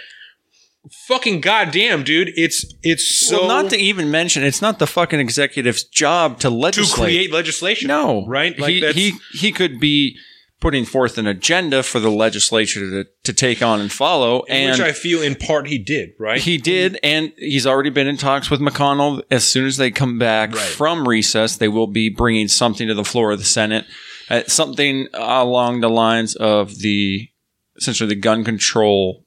Fucking 1.07 1.41
goddamn, 1.43 2.03
dude! 2.03 2.33
It's 2.35 2.65
it's 2.83 3.07
so 3.07 3.41
well, 3.41 3.63
not 3.63 3.71
to 3.71 3.77
even 3.77 4.11
mention, 4.11 4.43
it's 4.43 4.63
not 4.63 4.79
the 4.79 4.87
fucking 4.87 5.21
executive's 5.21 5.83
job 5.85 6.41
to 6.41 6.49
legislate 6.49 6.97
to 6.97 7.03
create 7.03 7.33
legislation. 7.33 7.89
no, 7.89 8.25
right? 8.27 8.59
Like 8.59 8.71
he, 8.71 8.81
that's, 8.81 8.97
he 8.97 9.13
he 9.33 9.53
could 9.53 9.81
be 9.81 10.17
putting 10.61 10.85
forth 10.85 11.19
an 11.19 11.27
agenda 11.27 11.83
for 11.85 12.01
the 12.01 12.11
legislature 12.11 12.81
to, 12.81 13.07
to 13.25 13.33
take 13.33 13.63
on 13.63 13.81
and 13.81 13.93
follow, 13.93 14.43
and 14.49 14.73
which 14.73 14.81
I 14.81 14.93
feel 14.93 15.23
in 15.23 15.35
part 15.37 15.69
he 15.69 15.79
did, 15.79 16.11
right? 16.19 16.41
he 16.41 16.59
did, 16.59 16.99
and 17.03 17.33
he's 17.37 17.67
already 17.67 17.91
been 17.91 18.09
in 18.09 18.17
talks 18.17 18.51
with 18.51 18.61
McConnell. 18.61 19.23
As 19.31 19.45
soon 19.45 19.67
as 19.67 19.77
they 19.77 19.91
come 19.93 20.19
back 20.19 20.53
Right. 20.55 20.61
from 20.61 21.07
recess, 21.09 21.57
they 21.57 21.69
will 21.69 21.87
be 21.87 22.09
bringing 22.09 22.49
something 22.49 22.89
to 22.89 22.95
the 22.95 23.05
floor 23.05 23.31
of 23.31 23.39
the 23.39 23.45
Senate, 23.45 23.85
uh, 24.31 24.43
something 24.49 25.07
along 25.15 25.81
the 25.81 25.91
lines 25.91 26.35
of 26.35 26.79
the 26.81 27.29
essentially 27.77 28.09
the 28.09 28.17
gun 28.17 28.43
control. 28.43 29.25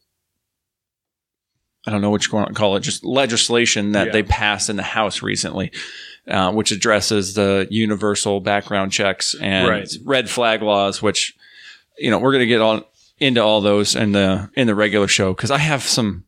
I 1.87 1.91
don't 1.91 2.01
know 2.01 2.09
what 2.11 2.27
you 2.27 2.33
want 2.33 2.49
to 2.49 2.53
call 2.53 2.75
it, 2.75 2.81
just 2.81 3.03
legislation 3.03 3.93
that 3.93 4.07
Yeah. 4.07 4.11
they 4.13 4.23
passed 4.23 4.69
in 4.69 4.75
the 4.75 4.83
House 4.83 5.21
recently, 5.23 5.71
uh, 6.27 6.51
which 6.51 6.71
addresses 6.71 7.33
the 7.33 7.67
universal 7.69 8.39
background 8.39 8.91
checks 8.91 9.35
and 9.41 9.67
Right. 9.67 9.89
red 10.05 10.29
flag 10.29 10.61
laws, 10.61 11.01
which 11.01 11.33
you 11.97 12.09
know 12.11 12.19
we're 12.19 12.31
going 12.31 12.41
to 12.41 12.47
get 12.47 12.61
on 12.61 12.83
into 13.19 13.41
all 13.43 13.61
those 13.61 13.95
in 13.95 14.11
the 14.13 14.49
in 14.55 14.67
the 14.67 14.75
regular 14.75 15.07
show 15.07 15.33
because 15.33 15.51
I 15.51 15.57
have 15.59 15.83
some 15.83 16.25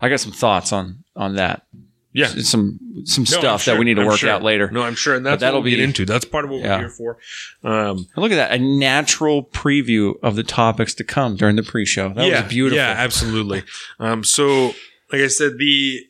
I 0.00 0.08
got 0.08 0.20
some 0.20 0.32
thoughts 0.32 0.72
on 0.72 1.04
on 1.16 1.34
that. 1.36 1.66
yeah, 2.12 2.26
Some 2.26 2.78
some 3.04 3.22
No, 3.24 3.38
stuff 3.38 3.62
sure. 3.62 3.74
that 3.74 3.78
we 3.78 3.84
need 3.84 3.94
to 3.94 4.00
I'm 4.02 4.06
work 4.08 4.18
sure. 4.18 4.30
out 4.30 4.42
later. 4.42 4.70
No, 4.70 4.82
I'm 4.82 4.94
sure, 4.94 5.14
and 5.14 5.24
that's 5.26 5.40
that'll 5.40 5.60
what 5.60 5.64
we'll 5.64 5.70
get 5.72 5.76
be- 5.78 5.82
into. 5.84 6.04
That's 6.06 6.24
part 6.24 6.44
of 6.44 6.50
what 6.50 6.60
Yeah. 6.60 6.76
we're 6.76 6.78
here 6.80 6.88
for. 6.90 7.18
Um, 7.62 8.06
Look 8.16 8.32
at 8.32 8.36
that, 8.36 8.52
a 8.52 8.58
natural 8.58 9.44
preview 9.44 10.14
of 10.22 10.34
the 10.36 10.42
topics 10.42 10.94
to 10.94 11.04
come 11.04 11.36
during 11.36 11.56
the 11.56 11.62
pre-show. 11.62 12.08
That 12.14 12.26
yeah, 12.26 12.42
was 12.42 12.50
beautiful. 12.50 12.78
Yeah, 12.78 12.94
absolutely. 12.96 13.62
um, 14.00 14.24
so, 14.24 14.66
like 15.12 15.20
I 15.22 15.28
said, 15.28 15.58
the 15.58 16.00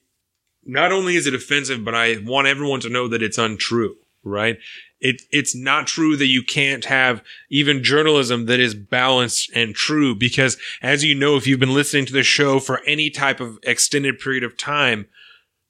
not 0.65 0.93
only 0.93 1.17
is 1.17 1.27
it 1.27 1.35
offensive, 1.35 1.85
but 1.85 1.95
I 1.95 2.19
want 2.25 2.49
everyone 2.49 2.81
to 2.81 2.89
know 2.89 3.09
that 3.09 3.23
it's 3.23 3.39
untrue. 3.39 3.97
Right? 4.23 4.59
It 5.01 5.23
it's 5.31 5.55
not 5.55 5.87
true 5.87 6.15
that 6.17 6.27
you 6.27 6.43
can't 6.43 6.85
have 6.85 7.23
even 7.51 7.83
journalism 7.83 8.45
that 8.47 8.61
is 8.61 8.75
balanced 8.75 9.51
and 9.55 9.75
true 9.75 10.15
because, 10.15 10.59
as 10.83 11.03
you 11.03 11.15
know, 11.15 11.37
if 11.37 11.47
you've 11.47 11.61
been 11.61 11.73
listening 11.73 12.05
to 12.07 12.13
the 12.13 12.23
show 12.23 12.61
for 12.61 12.83
any 12.87 13.09
type 13.09 13.41
of 13.41 13.59
extended 13.63 14.19
period 14.19 14.45
of 14.45 14.59
time, 14.59 15.07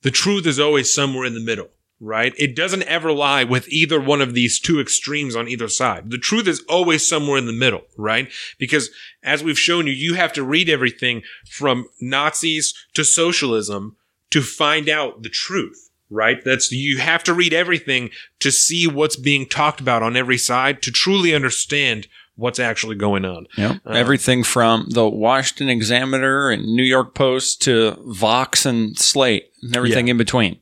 the 0.02 0.10
truth 0.10 0.46
is 0.46 0.58
always 0.58 0.92
somewhere 0.92 1.24
in 1.24 1.34
the 1.34 1.40
middle. 1.40 1.68
Right? 2.00 2.32
It 2.38 2.56
doesn't 2.56 2.84
ever 2.84 3.12
lie 3.12 3.44
with 3.44 3.68
either 3.68 4.00
one 4.00 4.22
of 4.22 4.34
these 4.34 4.58
two 4.58 4.80
extremes 4.80 5.36
on 5.36 5.48
either 5.48 5.68
side. 5.68 6.10
The 6.10 6.18
truth 6.18 6.48
is 6.48 6.64
always 6.68 7.06
somewhere 7.06 7.36
in 7.36 7.46
the 7.46 7.52
middle, 7.52 7.82
right? 7.98 8.32
Because 8.58 8.88
as 9.22 9.44
we've 9.44 9.58
shown 9.58 9.86
you, 9.86 9.92
you 9.92 10.14
have 10.14 10.32
to 10.32 10.42
read 10.42 10.70
everything 10.70 11.22
from 11.46 11.88
Nazis 12.00 12.74
to 12.94 13.04
socialism 13.04 13.96
to 14.30 14.42
find 14.42 14.88
out 14.88 15.22
the 15.22 15.28
truth, 15.28 15.90
right? 16.08 16.44
That's, 16.44 16.70
you 16.72 16.98
have 16.98 17.22
to 17.24 17.34
read 17.34 17.52
everything 17.52 18.10
to 18.40 18.50
see 18.50 18.86
what's 18.86 19.16
being 19.16 19.46
talked 19.46 19.80
about 19.80 20.02
on 20.02 20.16
every 20.16 20.38
side 20.38 20.82
to 20.82 20.90
truly 20.90 21.34
understand 21.34 22.06
what's 22.36 22.58
actually 22.58 22.96
going 22.96 23.24
on. 23.24 23.46
Yep. 23.56 23.80
Uh, 23.84 23.90
Everything 23.90 24.42
from 24.42 24.86
the 24.88 25.08
Washington 25.08 25.68
Examiner 25.68 26.48
and 26.48 26.64
New 26.64 26.82
York 26.82 27.14
Post 27.14 27.62
to 27.62 27.96
Vox 28.06 28.64
and 28.64 28.98
Slate 28.98 29.50
and 29.62 29.76
everything 29.76 30.08
in 30.08 30.16
between. 30.16 30.58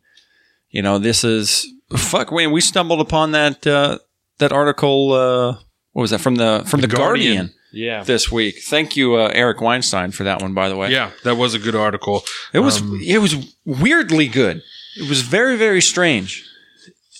You 0.71 0.83
know, 0.83 0.99
this 0.99 1.25
is 1.25 1.67
fuck. 1.97 2.31
Wayne, 2.31 2.51
we 2.51 2.61
stumbled 2.61 3.01
upon 3.01 3.33
that 3.33 3.67
uh, 3.67 3.99
that 4.39 4.53
article. 4.53 5.13
Uh, 5.13 5.53
what 5.93 6.03
was 6.03 6.11
that 6.11 6.21
from 6.21 6.35
the 6.35 6.65
from 6.67 6.81
the, 6.81 6.89
Guardian. 6.89 7.55
Yeah. 7.73 8.03
this 8.03 8.31
week? 8.33 8.61
Thank 8.63 8.97
you, 8.97 9.17
uh, 9.17 9.31
Eric 9.35 9.61
Weinstein, 9.61 10.11
for 10.11 10.25
that 10.25 10.41
one. 10.41 10.55
By 10.55 10.69
the 10.69 10.77
way, 10.77 10.91
Yeah, 10.91 11.11
that 11.25 11.37
was 11.37 11.55
a 11.55 11.59
good 11.59 11.75
article. 11.75 12.25
it 12.53 12.61
was 12.61 12.81
Um, 12.81 13.01
it 13.05 13.19
was 13.19 13.55
weirdly 13.65 14.29
good. 14.29 14.63
It 14.97 15.09
was 15.09 15.21
very 15.23 15.57
very 15.57 15.81
strange. 15.81 16.45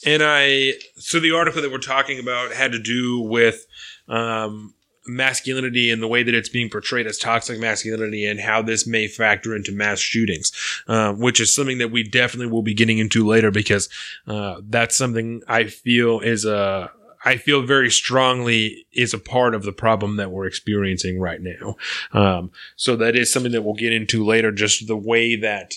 And 0.07 0.23
I, 0.23 0.75
so 0.97 1.19
the 1.19 1.33
article 1.33 1.61
that 1.61 1.73
we're 1.73 1.79
talking 1.79 2.21
about 2.21 2.53
had 2.53 2.71
to 2.73 2.79
do 2.79 3.21
with 3.21 3.67
um, 4.09 4.73
masculinity 5.07 5.91
and 5.91 6.03
the 6.03 6.07
way 6.07 6.23
that 6.23 6.35
it's 6.35 6.49
being 6.49 6.71
portrayed 6.71 7.07
as 7.07 7.19
toxic 7.19 7.59
masculinity 7.59 8.25
and 8.27 8.41
how 8.41 8.63
this 8.63 8.87
may 8.87 9.09
factor 9.09 9.57
into 9.57 9.73
mass 9.73 9.99
shootings, 9.99 10.53
uh, 10.87 11.13
which 11.15 11.41
is 11.41 11.55
something 11.55 11.79
that 11.79 11.91
we 11.91 12.03
definitely 12.03 12.51
will 12.51 12.63
be 12.63 12.75
getting 12.75 12.99
into 12.99 13.27
later 13.27 13.51
because 13.51 13.89
uh, 14.27 14.61
that's 14.69 14.95
something 14.97 15.43
I 15.49 15.65
feel 15.65 16.21
is 16.21 16.45
a. 16.45 16.91
I 17.25 17.37
feel 17.37 17.63
very 17.63 17.91
strongly 17.91 18.87
is 18.93 19.13
a 19.13 19.19
part 19.19 19.55
of 19.55 19.65
the 19.65 19.73
problem 19.73 20.17
that 20.17 20.31
we're 20.31 20.47
experiencing 20.47 21.19
right 21.21 21.41
now. 21.41 21.77
Um, 22.13 22.51
so 22.77 22.97
that 22.97 23.17
is 23.17 23.33
something 23.33 23.53
that 23.53 23.63
we'll 23.63 23.75
get 23.75 23.93
into 23.93 24.25
later. 24.25 24.53
Just 24.53 24.87
the 24.87 24.97
way 24.97 25.37
that 25.37 25.75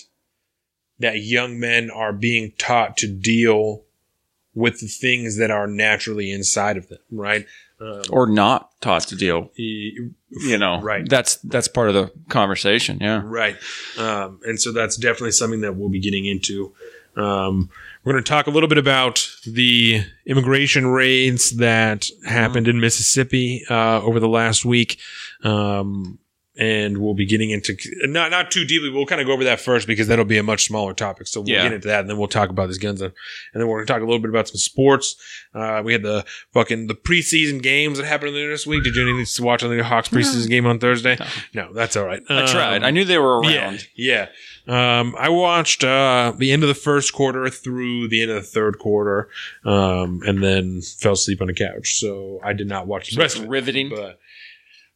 that 0.98 1.20
young 1.20 1.58
men 1.58 1.90
are 1.90 2.12
being 2.12 2.52
taught 2.58 2.96
to 2.98 3.08
deal 3.08 3.82
with 4.54 4.80
the 4.80 4.86
things 4.86 5.38
that 5.38 5.50
are 5.50 5.66
naturally 5.66 6.30
inside 6.30 6.76
of 6.76 6.88
them, 6.88 6.98
right? 7.10 7.46
Um, 7.80 8.02
Or 8.10 8.26
not 8.28 8.70
taught 8.80 9.02
to 9.08 9.16
deal. 9.16 9.50
You 9.56 10.12
know, 10.58 10.80
Right. 10.80 11.08
That's 11.08 11.36
that's 11.36 11.68
part 11.68 11.88
of 11.88 11.94
the 11.94 12.12
conversation. 12.28 12.98
Yeah. 13.00 13.22
right. 13.24 13.56
Um, 13.98 14.40
and 14.44 14.60
so 14.60 14.72
that's 14.72 14.96
definitely 14.96 15.32
something 15.32 15.62
that 15.62 15.76
we'll 15.76 15.88
be 15.88 16.00
getting 16.00 16.26
into. 16.26 16.72
Um, 17.16 17.70
we're 18.04 18.12
going 18.12 18.24
to 18.24 18.28
talk 18.28 18.46
a 18.46 18.50
little 18.50 18.68
bit 18.68 18.78
about 18.78 19.28
the 19.46 20.02
immigration 20.26 20.86
raids 20.88 21.56
that 21.58 22.06
happened 22.26 22.68
in 22.68 22.80
Mississippi 22.80 23.64
uh, 23.70 24.00
over 24.02 24.18
the 24.20 24.28
last 24.28 24.64
week. 24.64 24.98
Um, 25.44 26.18
and 26.54 26.98
we'll 26.98 27.14
be 27.14 27.24
getting 27.24 27.48
into 27.50 27.74
not 28.02 28.30
not 28.30 28.50
too 28.50 28.66
deeply. 28.66 28.90
We'll 28.90 29.06
kind 29.06 29.22
of 29.22 29.26
go 29.26 29.32
over 29.32 29.44
that 29.44 29.58
first 29.58 29.86
because 29.86 30.08
that'll 30.08 30.26
be 30.26 30.36
a 30.36 30.42
much 30.42 30.66
smaller 30.66 30.92
topic. 30.92 31.26
So 31.26 31.40
we'll 31.40 31.48
Yeah. 31.48 31.62
get 31.62 31.72
into 31.72 31.88
that, 31.88 32.00
and 32.00 32.10
then 32.10 32.18
we'll 32.18 32.28
talk 32.28 32.50
about 32.50 32.66
these 32.66 32.76
guns, 32.76 33.00
and 33.00 33.10
then 33.54 33.66
we're 33.66 33.78
going 33.78 33.86
to 33.86 33.92
talk 33.94 34.02
a 34.02 34.04
little 34.04 34.20
bit 34.20 34.28
about 34.28 34.48
some 34.48 34.58
sports. 34.58 35.16
Uh, 35.54 35.80
we 35.82 35.94
had 35.94 36.02
the 36.02 36.26
fucking 36.52 36.88
the 36.88 36.94
preseason 36.94 37.62
games 37.62 37.96
that 37.96 38.06
happened 38.06 38.36
there 38.36 38.50
this 38.50 38.66
week. 38.66 38.84
Did 38.84 38.96
you 38.96 39.16
need 39.16 39.26
to 39.26 39.42
watch 39.42 39.62
the 39.62 39.82
Hawks 39.82 40.10
preseason 40.10 40.50
game 40.50 40.66
on 40.66 40.78
Thursday? 40.78 41.16
No, 41.54 41.72
that's 41.72 41.96
all 41.96 42.04
right. 42.04 42.22
I 42.28 42.44
tried. 42.46 42.76
Um, 42.78 42.84
I 42.84 42.90
knew 42.90 43.06
they 43.06 43.18
were 43.18 43.42
yeah, 43.44 43.64
around. 43.68 43.86
yeah. 43.96 44.26
Um, 44.68 45.16
I 45.18 45.28
watched 45.28 45.82
uh, 45.82 46.32
the 46.36 46.52
end 46.52 46.62
of 46.62 46.68
the 46.68 46.74
first 46.74 47.12
quarter 47.12 47.48
through 47.50 48.08
the 48.08 48.22
end 48.22 48.30
of 48.30 48.36
the 48.42 48.48
third 48.48 48.78
quarter, 48.78 49.28
um, 49.64 50.20
and 50.24 50.42
then 50.42 50.80
fell 50.82 51.12
asleep 51.14 51.40
on 51.40 51.48
the 51.48 51.54
couch. 51.54 51.98
So 51.98 52.38
I 52.44 52.52
did 52.52 52.68
not 52.68 52.86
watch 52.86 53.10
the 53.10 53.20
rest 53.20 53.38
riveting. 53.38 53.88
But 53.90 54.20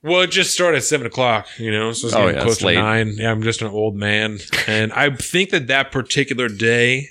well, 0.03 0.21
it 0.21 0.31
just 0.31 0.53
started 0.55 0.79
at 0.79 0.85
seven 0.85 1.07
o'clock, 1.07 1.49
you 1.59 1.73
know, 1.73 1.93
so 1.93 2.07
it's 2.07 2.15
Oh, 2.17 2.29
yeah, 2.29 2.43
close 2.43 2.53
it's 2.53 2.59
to 2.61 2.67
late. 2.67 2.75
nine. 2.77 3.15
Yeah, 3.17 3.31
I'm 3.33 3.43
just 3.43 3.61
an 3.61 3.69
old 3.69 3.97
man, 3.97 4.39
and 4.69 4.93
I 4.93 5.11
think 5.11 5.51
that 5.51 5.67
that 5.67 5.91
particular 5.91 6.49
day, 6.49 7.09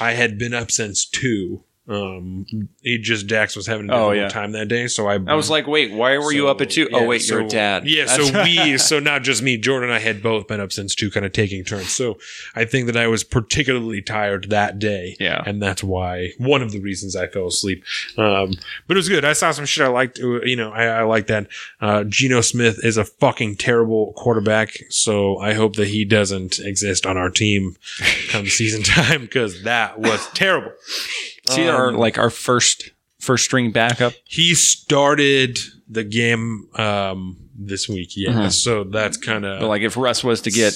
I 0.00 0.12
had 0.12 0.38
been 0.38 0.54
up 0.54 0.70
since 0.70 1.04
two. 1.04 1.64
Um, 1.92 2.46
he 2.82 2.98
just 2.98 3.26
Dax 3.26 3.54
was 3.56 3.66
having 3.66 3.90
a 3.90 3.94
Oh, 3.94 4.10
yeah. 4.12 4.28
time 4.28 4.52
that 4.52 4.68
day, 4.68 4.86
so 4.86 5.06
I 5.08 5.14
I 5.26 5.34
was 5.34 5.50
like, 5.50 5.66
wait, 5.66 5.92
why 5.92 6.16
were 6.18 6.32
you 6.32 6.48
up 6.48 6.60
at 6.60 6.70
two? 6.70 6.88
yeah, 6.90 6.98
oh, 6.98 7.06
wait, 7.06 7.20
so- 7.20 7.36
you're 7.36 7.46
a 7.46 7.48
dad. 7.48 7.86
Yeah, 7.86 8.06
so 8.06 8.42
we, 8.42 8.78
so 8.78 8.98
not 8.98 9.22
just 9.22 9.42
me, 9.42 9.56
Jordan 9.58 9.90
and 9.90 9.96
I 9.96 10.00
had 10.00 10.22
both 10.22 10.46
been 10.48 10.60
up 10.60 10.72
since 10.72 10.94
two, 10.94 11.10
kind 11.10 11.26
of 11.26 11.32
taking 11.32 11.64
turns. 11.64 11.90
So 11.90 12.18
I 12.54 12.64
think 12.64 12.86
that 12.86 12.96
I 12.96 13.06
was 13.06 13.24
particularly 13.24 14.02
tired 14.02 14.50
that 14.50 14.78
day. 14.78 15.16
Yeah. 15.20 15.42
And 15.44 15.62
that's 15.62 15.82
why, 15.84 16.30
one 16.38 16.62
of 16.62 16.72
the 16.72 16.80
reasons 16.80 17.14
I 17.16 17.26
fell 17.26 17.46
asleep. 17.48 17.84
Um, 18.16 18.54
but 18.86 18.96
it 18.96 18.98
was 18.98 19.08
good. 19.08 19.24
I 19.24 19.32
saw 19.34 19.50
some 19.52 19.66
shit 19.66 19.84
I 19.84 19.88
liked, 19.88 20.18
uh, 20.20 20.40
you 20.42 20.56
know, 20.56 20.70
I, 20.72 20.84
I 20.86 21.02
like 21.02 21.26
that. 21.28 21.48
Uh, 21.80 22.04
Geno 22.04 22.40
Smith 22.40 22.78
is 22.84 22.96
a 22.96 23.04
fucking 23.04 23.56
terrible 23.56 24.12
quarterback. 24.16 24.76
So 24.90 25.38
I 25.38 25.54
hope 25.54 25.76
that 25.76 25.88
he 25.88 26.04
doesn't 26.04 26.58
exist 26.58 27.06
on 27.06 27.16
our 27.16 27.30
team 27.30 27.76
come 28.30 28.46
season 28.46 28.82
time 28.84 29.22
because 29.22 29.62
that 29.64 29.98
was 29.98 30.26
terrible. 30.34 30.72
Is 31.52 31.56
he 31.56 31.68
our 31.68 31.88
Um, 31.88 31.96
like 31.96 32.18
our 32.18 32.30
first 32.30 32.90
first 33.20 33.44
string 33.44 33.70
backup? 33.70 34.12
he 34.24 34.54
started 34.54 35.58
the 35.88 36.04
game 36.04 36.68
um, 36.76 37.36
this 37.54 37.88
week. 37.88 38.16
Yeah, 38.16 38.30
Mhm. 38.32 38.52
so 38.52 38.82
that's 38.84 39.16
kind 39.16 39.44
of 39.44 39.62
like 39.68 39.82
if 39.82 39.96
Russ 39.96 40.24
was 40.24 40.40
to 40.42 40.50
get 40.50 40.74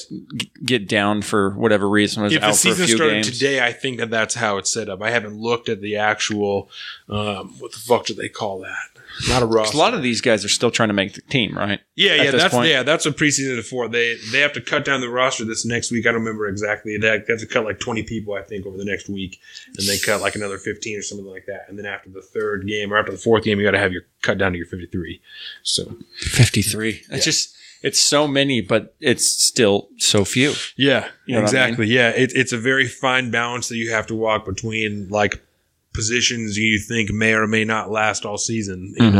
get 0.64 0.86
down 0.88 1.22
for 1.22 1.50
whatever 1.50 1.88
reason, 1.88 2.22
was 2.22 2.32
if 2.32 2.40
the 2.40 2.46
out 2.48 2.56
for 2.56 2.68
a 2.70 2.74
few 2.74 2.96
started 2.96 3.14
games. 3.24 3.30
today. 3.38 3.60
I 3.64 3.72
think 3.72 3.98
that 3.98 4.10
that's 4.10 4.34
how 4.34 4.58
it's 4.58 4.70
set 4.70 4.88
up. 4.88 5.02
I 5.02 5.10
haven't 5.10 5.38
looked 5.40 5.68
at 5.68 5.80
the 5.80 5.96
actual 5.96 6.68
um, 7.08 7.54
what 7.58 7.72
the 7.72 7.78
fuck 7.78 8.06
do 8.06 8.14
they 8.14 8.28
call 8.28 8.60
that? 8.60 8.95
Not 9.28 9.42
a 9.42 9.46
'Cause 9.46 9.54
roster. 9.54 9.76
a 9.76 9.78
lot 9.80 9.94
of 9.94 10.02
these 10.02 10.20
guys 10.20 10.44
are 10.44 10.48
still 10.48 10.70
trying 10.70 10.88
to 10.88 10.92
make 10.94 11.14
the 11.14 11.22
team, 11.22 11.56
right? 11.56 11.80
yeah, 11.94 12.12
at 12.12 12.24
yeah. 12.26 12.30
That's 12.32 12.54
point. 12.54 12.68
yeah. 12.68 12.82
That's 12.82 13.04
what 13.06 13.16
preseason 13.16 13.56
is 13.58 13.68
for. 13.68 13.88
They 13.88 14.16
they 14.30 14.40
have 14.40 14.52
to 14.54 14.60
cut 14.60 14.84
down 14.84 15.00
the 15.00 15.08
roster 15.08 15.44
this 15.44 15.64
next 15.64 15.90
week. 15.90 16.06
I 16.06 16.12
don't 16.12 16.20
remember 16.20 16.46
exactly. 16.48 16.96
They 16.98 17.08
have 17.08 17.26
to 17.26 17.46
cut 17.46 17.64
like 17.64 17.78
twenty 17.80 18.02
people, 18.02 18.34
I 18.34 18.42
think, 18.42 18.66
over 18.66 18.76
the 18.76 18.84
next 18.84 19.08
week, 19.08 19.40
and 19.78 19.86
they 19.88 19.98
cut 19.98 20.20
like 20.20 20.34
another 20.34 20.58
fifteen 20.58 20.98
or 20.98 21.02
something 21.02 21.26
like 21.26 21.46
that. 21.46 21.66
And 21.68 21.78
then 21.78 21.86
after 21.86 22.10
the 22.10 22.22
third 22.22 22.66
game 22.66 22.92
or 22.92 22.98
after 22.98 23.12
the 23.12 23.18
fourth 23.18 23.44
game, 23.44 23.58
you 23.58 23.64
got 23.64 23.70
to 23.72 23.78
have 23.78 23.92
your 23.92 24.02
cut 24.22 24.38
down 24.38 24.52
to 24.52 24.58
your 24.58 24.66
fifty 24.66 24.86
three. 24.86 25.20
So 25.62 25.96
Fifty 26.18 26.62
three. 26.62 27.02
It's 27.10 27.24
just 27.24 27.54
it's 27.82 28.00
so 28.00 28.26
many, 28.26 28.60
but 28.62 28.94
it's 29.00 29.26
still 29.26 29.88
so 29.98 30.24
few. 30.24 30.54
Yeah, 30.76 31.08
You 31.26 31.34
know 31.34 31.40
what 31.42 31.54
I 31.54 31.66
exactly. 31.66 31.86
Yeah, 31.86 32.08
it, 32.10 32.32
it's 32.34 32.52
a 32.52 32.58
very 32.58 32.86
fine 32.88 33.30
balance 33.30 33.68
that 33.68 33.76
you 33.76 33.90
have 33.92 34.06
to 34.08 34.14
walk 34.14 34.44
between 34.46 35.08
like 35.08 35.40
positions 35.96 36.56
you 36.56 36.78
think 36.78 37.10
may 37.10 37.32
or 37.32 37.46
may 37.48 37.64
not 37.64 37.90
last 37.90 38.24
all 38.24 38.38
season. 38.38 38.94
You 38.96 39.04
Mhm. 39.10 39.12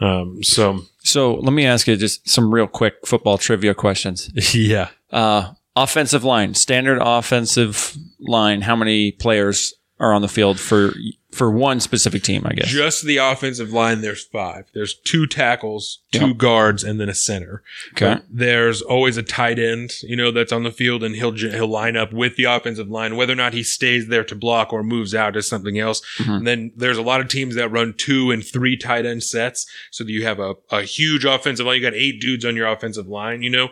know, 0.00 0.06
um, 0.06 0.42
so 0.42 0.80
So 1.02 1.34
let 1.34 1.52
me 1.52 1.66
ask 1.66 1.86
you 1.86 1.96
just 1.96 2.26
some 2.26 2.54
real 2.54 2.66
quick 2.66 2.94
football 3.04 3.36
trivia 3.36 3.74
questions. 3.74 4.30
yeah, 4.54 4.88
Uh, 5.12 5.50
offensive 5.76 6.24
line, 6.24 6.54
standard 6.54 6.98
offensive 7.02 7.94
line. 8.20 8.62
How 8.62 8.74
many 8.76 9.12
players 9.12 9.74
are 10.04 10.12
on 10.12 10.22
the 10.22 10.28
field 10.28 10.58
for 10.60 10.92
for 11.32 11.50
one 11.50 11.80
specific 11.80 12.22
team? 12.22 12.42
I 12.46 12.52
guess. 12.54 12.68
just 12.68 13.04
the 13.04 13.16
offensive 13.16 13.72
line. 13.72 14.02
There's 14.02 14.22
five. 14.24 14.66
There's 14.72 14.94
two 14.94 15.26
tackles, 15.26 15.98
two 16.12 16.28
Yeah. 16.28 16.32
guards, 16.34 16.84
and 16.84 17.00
then 17.00 17.08
a 17.08 17.14
center. 17.14 17.62
Okay. 17.92 18.20
There's 18.30 18.80
always 18.82 19.16
a 19.16 19.22
tight 19.24 19.58
end, 19.58 19.94
you 20.02 20.14
know, 20.14 20.30
that's 20.30 20.52
on 20.52 20.62
the 20.62 20.70
field, 20.70 21.02
and 21.02 21.16
he'll 21.16 21.32
he'll 21.32 21.66
line 21.66 21.96
up 21.96 22.12
with 22.12 22.36
the 22.36 22.44
offensive 22.44 22.88
line. 22.88 23.16
Whether 23.16 23.32
or 23.32 23.36
not 23.36 23.52
he 23.52 23.64
stays 23.64 24.06
there 24.06 24.22
to 24.24 24.36
block 24.36 24.72
or 24.72 24.84
moves 24.84 25.12
out 25.14 25.36
is 25.36 25.48
something 25.48 25.78
else. 25.78 26.00
Mhm. 26.18 26.36
And 26.38 26.46
then 26.46 26.72
there's 26.76 26.98
a 26.98 27.02
lot 27.02 27.20
of 27.20 27.26
teams 27.28 27.56
that 27.56 27.68
run 27.70 27.94
two 27.96 28.30
and 28.30 28.44
three 28.46 28.76
tight 28.76 29.04
end 29.06 29.24
sets, 29.24 29.66
so 29.90 30.04
that 30.04 30.12
you 30.12 30.24
have 30.24 30.38
a, 30.38 30.54
a 30.70 30.82
huge 30.82 31.24
offensive 31.24 31.66
line. 31.66 31.76
You 31.76 31.82
got 31.82 31.94
eight 31.94 32.20
dudes 32.20 32.44
on 32.44 32.54
your 32.54 32.68
offensive 32.68 33.08
line, 33.08 33.42
you 33.42 33.50
know, 33.50 33.70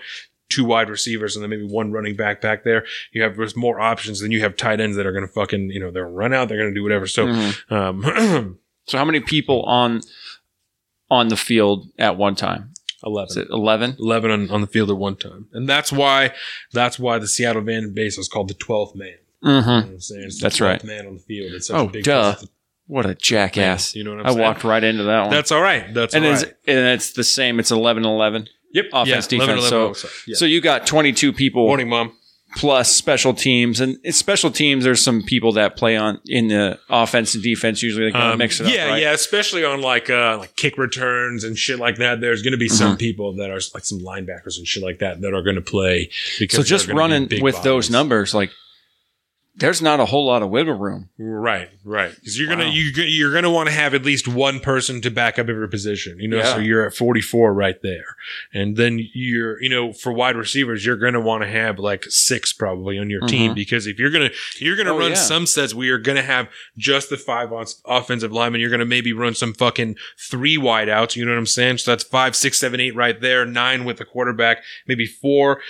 two 0.53 0.65
wide 0.65 0.89
receivers, 0.91 1.35
and 1.37 1.43
then 1.43 1.51
maybe 1.51 1.65
one 1.67 1.93
running 1.93 2.17
back 2.17 2.41
back 2.41 2.65
there. 2.65 2.85
You 3.13 3.23
have 3.23 3.37
there's 3.37 3.57
more 3.57 3.81
options 3.81 4.21
than 4.21 4.31
you 4.33 4.41
have 4.41 4.57
tight 4.57 4.81
ends 4.81 4.97
that 4.97 5.07
are 5.07 5.13
going 5.13 5.27
to 5.27 5.33
fucking 5.33 5.71
you 5.71 5.81
know 5.81 5.91
they're 5.91 6.09
run 6.09 6.33
out, 6.35 6.49
they're 6.49 6.59
going 6.59 6.71
to 6.73 6.79
do 6.79 6.83
whatever. 6.83 7.07
So. 7.07 7.27
Mhm. 7.27 7.73
Um, 7.73 8.59
So 8.85 8.99
how 8.99 9.05
many 9.05 9.21
people 9.21 9.63
on 9.63 10.01
on 11.09 11.29
the 11.29 11.37
field 11.37 11.87
at 12.01 12.17
one 12.17 12.35
time? 12.35 12.71
Is 13.05 13.37
11. 13.37 13.43
it 13.43 13.49
eleven? 13.51 13.97
11 13.99 14.31
on, 14.33 14.51
on 14.51 14.61
the 14.61 14.67
field 14.67 14.91
at 14.91 14.97
one 14.97 15.15
time. 15.15 15.47
And 15.53 15.69
that's 15.69 15.93
why 15.93 16.33
that's 16.73 16.99
why 16.99 17.19
the 17.21 17.29
Seattle 17.29 17.63
Van 17.63 17.95
base 17.95 18.19
was 18.19 18.27
called 18.29 18.49
the 18.49 18.55
12th 18.55 18.97
man, 18.97 19.15
You 19.41 19.49
know 19.49 19.57
what 19.59 19.67
I'm 19.69 20.01
saying? 20.01 20.25
It's 20.25 20.39
the 20.41 20.43
That's 20.47 20.61
right. 20.61 20.83
Man 20.83 21.07
on 21.07 21.15
the 21.15 21.21
field. 21.21 21.53
It's 21.53 21.69
such 21.69 21.77
Oh, 21.77 21.87
a 21.87 21.91
big 21.91 22.03
duh. 22.03 22.35
What 22.89 23.07
a 23.07 23.15
jackass! 23.15 23.95
You 23.95 24.03
know 24.03 24.11
what 24.17 24.21
I'm 24.21 24.27
I 24.27 24.29
saying? 24.31 24.41
walked 24.43 24.65
right 24.65 24.83
into 24.83 25.05
that 25.05 25.21
one. 25.23 25.31
That's 25.31 25.53
all 25.53 25.63
right. 25.63 25.95
That's 25.95 26.15
and 26.15 26.25
all 26.25 26.33
it's 26.33 26.43
right. 26.45 26.55
and 26.67 26.79
it's 26.89 27.13
the 27.13 27.23
same. 27.25 27.61
It's 27.61 27.71
11-11. 27.71 28.49
Yep. 28.73 28.87
offense, 28.93 29.31
yeah, 29.33 29.37
11, 29.39 29.57
defense. 29.57 29.73
11, 29.73 29.95
So- 29.95 30.09
yeah. 30.27 30.35
So 30.37 30.45
you 30.45 30.61
got 30.61 30.87
twenty 30.87 31.13
two 31.13 31.33
people 31.33 31.67
morning, 31.67 31.89
mom. 31.89 32.13
plus 32.57 32.95
special 32.95 33.33
teams, 33.33 33.81
and 33.81 33.97
it's 34.05 34.19
special 34.19 34.51
teams. 34.51 34.85
There's 34.85 35.01
some 35.01 35.23
people 35.23 35.53
that 35.53 35.75
play 35.77 35.97
on 35.97 36.21
in 36.27 36.49
the 36.49 36.79
offense 36.91 37.35
and 37.35 37.43
defense. 37.43 37.83
Usually 37.83 38.05
they 38.07 38.13
kind 38.13 38.27
of 38.27 38.33
Um, 38.33 38.39
mix 38.39 38.61
it 38.61 38.67
up. 38.67 38.73
yeah, 38.75 38.89
right? 38.89 39.01
yeah, 39.03 39.13
especially 39.13 39.65
on 39.65 39.81
like 39.81 40.11
uh 40.11 40.37
like 40.39 40.55
kick 40.57 40.77
returns 40.77 41.45
and 41.45 41.57
shit 41.57 41.79
like 41.79 41.97
that. 41.97 42.21
There's 42.21 42.43
going 42.43 42.53
to 42.53 42.59
be 42.59 42.67
Mm-hmm. 42.69 42.77
some 42.77 42.97
people 42.99 43.35
that 43.37 43.49
are 43.51 43.61
like 43.75 43.85
some 43.87 44.01
linebackers 44.01 44.59
and 44.59 44.67
shit 44.67 44.83
like 44.83 44.99
that 44.99 45.21
that 45.23 45.33
are 45.33 45.43
going 45.43 45.57
to 45.57 45.63
play. 45.63 46.11
Because 46.39 46.57
So 46.59 46.63
just 46.63 46.89
running 46.89 47.29
with 47.41 47.63
those 47.63 47.89
numbers, 47.89 48.35
like 48.35 48.51
there's 49.57 49.83
not 49.83 50.01
a 50.01 50.07
whole 50.07 50.25
lot 50.27 50.43
of 50.43 50.49
wiggle 50.49 50.79
room. 50.79 51.11
Right, 51.19 51.69
right. 51.85 52.15
Because 52.15 52.39
you're 52.39 52.49
gonna 52.49 52.69
you 52.71 52.85
you're 53.05 53.33
gonna 53.35 53.51
want 53.51 53.69
to 53.69 53.75
have 53.75 53.93
at 53.95 54.03
least 54.05 54.27
one 54.27 54.61
person 54.61 55.01
to 55.03 55.11
back 55.11 55.39
up 55.39 55.49
every 55.49 55.69
position. 55.69 56.19
You 56.19 56.29
know, 56.29 56.39
Yeah. 56.39 56.55
so 56.55 56.59
you're 56.59 56.87
at 56.87 56.95
44 56.95 57.53
right 57.53 57.77
there, 57.83 58.17
and 58.55 58.77
then 58.77 58.99
you're 59.13 59.63
you 59.63 59.69
know 59.69 59.93
for 59.93 60.11
wide 60.13 60.37
receivers 60.37 60.87
you're 60.87 60.97
gonna 60.97 61.21
want 61.21 61.43
to 61.43 61.49
have 61.49 61.79
like 61.79 62.05
six 62.09 62.53
probably 62.53 62.99
on 62.99 63.11
your 63.11 63.21
team 63.27 63.53
Mhm. 63.53 63.55
because 63.55 63.87
if 63.87 63.99
you're 63.99 64.11
gonna 64.11 64.31
you're 64.59 64.77
gonna 64.77 64.95
Oh, 64.95 64.99
run 64.99 65.11
yeah. 65.11 65.17
some 65.17 65.45
sets 65.47 65.75
where 65.75 65.87
you're 65.87 65.99
gonna 65.99 66.23
have 66.23 66.49
just 66.79 67.11
the 67.11 67.17
five 67.19 67.53
on 67.53 67.67
offensive 67.85 68.33
linemen. 68.33 68.61
You're 68.61 68.71
gonna 68.71 68.85
maybe 68.87 69.13
run 69.13 69.35
some 69.35 69.53
fucking 69.53 69.97
three 70.19 70.57
wideouts. 70.57 71.15
You 71.15 71.25
know 71.27 71.33
what 71.33 71.39
I'm 71.39 71.47
saying? 71.47 71.79
So 71.79 71.91
that's 71.93 72.05
five, 72.05 72.35
six, 72.35 72.59
seven, 72.59 72.81
eight 72.81 72.95
right 72.97 73.21
there. 73.21 73.45
Nine 73.45 73.85
with 73.85 73.99
the 73.99 74.05
quarterback, 74.07 74.63
maybe 74.87 75.07
four. 75.07 75.61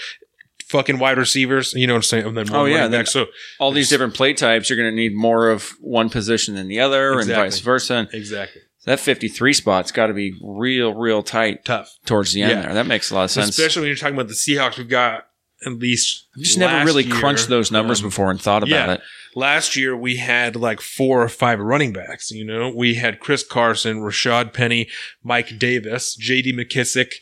Fucking 0.72 0.98
wide 0.98 1.18
receivers, 1.18 1.72
you 1.74 1.86
know 1.86 1.92
what 1.94 1.98
I'm 1.98 2.02
saying? 2.02 2.26
And 2.26 2.36
then 2.36 2.46
Oh, 2.52 2.64
yeah, 2.64 2.88
then- 2.88 3.06
So 3.06 3.26
All 3.60 3.70
these 3.72 3.88
different 3.88 4.14
play 4.14 4.32
types, 4.34 4.68
you're 4.68 4.76
going 4.78 4.90
to 4.90 4.96
need 4.96 5.14
more 5.14 5.50
of 5.50 5.70
one 5.80 6.10
position 6.10 6.54
than 6.54 6.66
the 6.66 6.80
other, 6.80 7.12
Exactly. 7.12 7.34
and 7.34 7.42
vice 7.44 7.60
versa. 7.60 8.08
Exactly 8.12 8.62
that 8.84 8.98
53 8.98 9.52
spot's 9.52 9.92
got 9.92 10.08
to 10.08 10.14
be 10.14 10.34
real, 10.42 10.94
real 10.94 11.22
tight 11.22 11.64
tough. 11.64 11.88
towards 12.04 12.32
the 12.32 12.42
end 12.42 12.50
Yeah. 12.52 12.62
there. 12.62 12.74
That 12.74 12.86
makes 12.86 13.10
a 13.10 13.14
lot 13.14 13.24
of 13.24 13.30
sense. 13.30 13.50
Especially 13.50 13.82
when 13.82 13.86
you're 13.88 13.96
talking 13.96 14.14
about 14.16 14.28
the 14.28 14.34
Seahawks, 14.34 14.76
we've 14.76 14.88
got 14.88 15.26
at 15.64 15.74
least. 15.74 16.26
I've 16.36 16.42
just 16.42 16.58
never 16.58 16.84
really 16.84 17.04
year, 17.04 17.14
crunched 17.14 17.48
those 17.48 17.70
numbers 17.70 18.00
um, 18.00 18.08
before 18.08 18.30
and 18.30 18.40
thought 18.40 18.62
about 18.64 18.88
yeah. 18.88 18.92
it. 18.94 19.00
Last 19.34 19.76
year 19.76 19.96
we 19.96 20.16
had 20.16 20.56
like 20.56 20.80
four 20.80 21.22
or 21.22 21.28
five 21.28 21.60
running 21.60 21.92
backs. 21.92 22.30
You 22.32 22.44
know, 22.44 22.72
we 22.74 22.94
had 22.94 23.20
Chris 23.20 23.44
Carson, 23.46 24.00
Rashaad 24.00 24.52
Penny, 24.52 24.88
Mike 25.22 25.58
Davis, 25.58 26.16
J.D. 26.16 26.52
McKissic, 26.52 27.12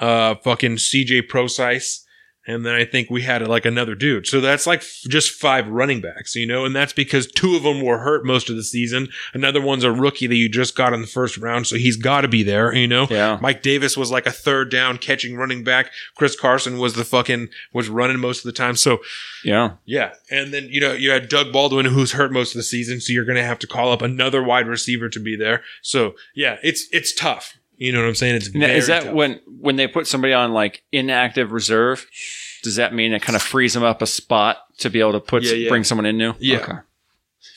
uh, 0.00 0.34
fucking 0.42 0.78
C.J. 0.78 1.22
Procise. 1.22 2.00
And 2.46 2.64
then 2.66 2.74
I 2.74 2.84
think 2.84 3.10
we 3.10 3.22
had 3.22 3.46
like 3.48 3.64
another 3.64 3.94
dude. 3.94 4.26
So 4.26 4.40
that's 4.40 4.66
like 4.66 4.80
f- 4.80 5.00
just 5.08 5.32
five 5.32 5.66
running 5.68 6.00
backs, 6.00 6.34
you 6.34 6.46
know, 6.46 6.64
and 6.64 6.76
that's 6.76 6.92
because 6.92 7.26
two 7.26 7.56
of 7.56 7.62
them 7.62 7.80
were 7.80 7.98
hurt 7.98 8.26
most 8.26 8.50
of 8.50 8.56
the 8.56 8.62
season. 8.62 9.08
Another 9.32 9.62
one's 9.62 9.84
a 9.84 9.90
rookie 9.92 10.26
that 10.26 10.34
you 10.36 10.48
just 10.48 10.76
got 10.76 10.92
in 10.92 11.00
the 11.00 11.06
first 11.06 11.38
round. 11.38 11.66
So 11.66 11.76
he's 11.76 11.96
got 11.96 12.20
to 12.20 12.28
be 12.28 12.42
there, 12.42 12.74
you 12.74 12.86
know? 12.86 13.06
Yeah. 13.08 13.38
Mike 13.40 13.62
Davis 13.62 13.96
was 13.96 14.10
like 14.10 14.26
a 14.26 14.30
third 14.32 14.70
down 14.70 14.98
catching 14.98 15.36
running 15.36 15.64
back. 15.64 15.90
Chris 16.16 16.38
Carson 16.38 16.78
was 16.78 16.94
the 16.94 17.04
fucking, 17.04 17.48
was 17.72 17.88
running 17.88 18.18
most 18.20 18.38
of 18.40 18.44
the 18.44 18.52
time. 18.52 18.76
So 18.76 18.98
Yeah. 19.44 19.72
yeah, 19.84 20.12
and 20.30 20.52
then 20.52 20.68
you 20.68 20.80
know 20.80 20.92
you 20.92 21.10
had 21.10 21.28
Doug 21.28 21.52
Baldwin 21.52 21.86
who's 21.86 22.12
hurt 22.12 22.32
most 22.32 22.54
of 22.54 22.58
the 22.58 22.62
season, 22.62 23.00
so 23.00 23.12
you're 23.12 23.24
going 23.24 23.36
to 23.36 23.42
have 23.44 23.58
to 23.60 23.66
call 23.66 23.90
up 23.92 24.02
another 24.02 24.42
wide 24.42 24.66
receiver 24.66 25.08
to 25.08 25.20
be 25.20 25.36
there. 25.36 25.62
So 25.82 26.14
yeah, 26.34 26.58
it's 26.62 26.86
it's 26.92 27.14
tough. 27.14 27.56
You 27.76 27.92
know 27.92 28.00
what 28.00 28.08
I'm 28.08 28.14
saying? 28.14 28.36
It's 28.36 28.54
Now, 28.54 28.66
is 28.68 28.86
that 28.86 29.04
tough. 29.04 29.14
when 29.14 29.40
when 29.60 29.76
they 29.76 29.86
put 29.88 30.06
somebody 30.06 30.32
on 30.32 30.52
like 30.52 30.82
inactive 30.92 31.52
reserve? 31.52 32.06
Does 32.62 32.76
that 32.76 32.94
mean 32.94 33.12
it 33.12 33.20
kind 33.22 33.36
of 33.36 33.42
frees 33.42 33.74
them 33.74 33.82
up 33.82 34.00
a 34.00 34.06
spot 34.06 34.58
to 34.78 34.88
be 34.90 35.00
able 35.00 35.12
to 35.12 35.20
put 35.20 35.42
Yeah, 35.42 35.52
yeah. 35.52 35.68
bring 35.68 35.84
someone 35.84 36.06
in 36.06 36.16
new? 36.16 36.34
Yeah. 36.38 36.58
Okay. 36.58 36.72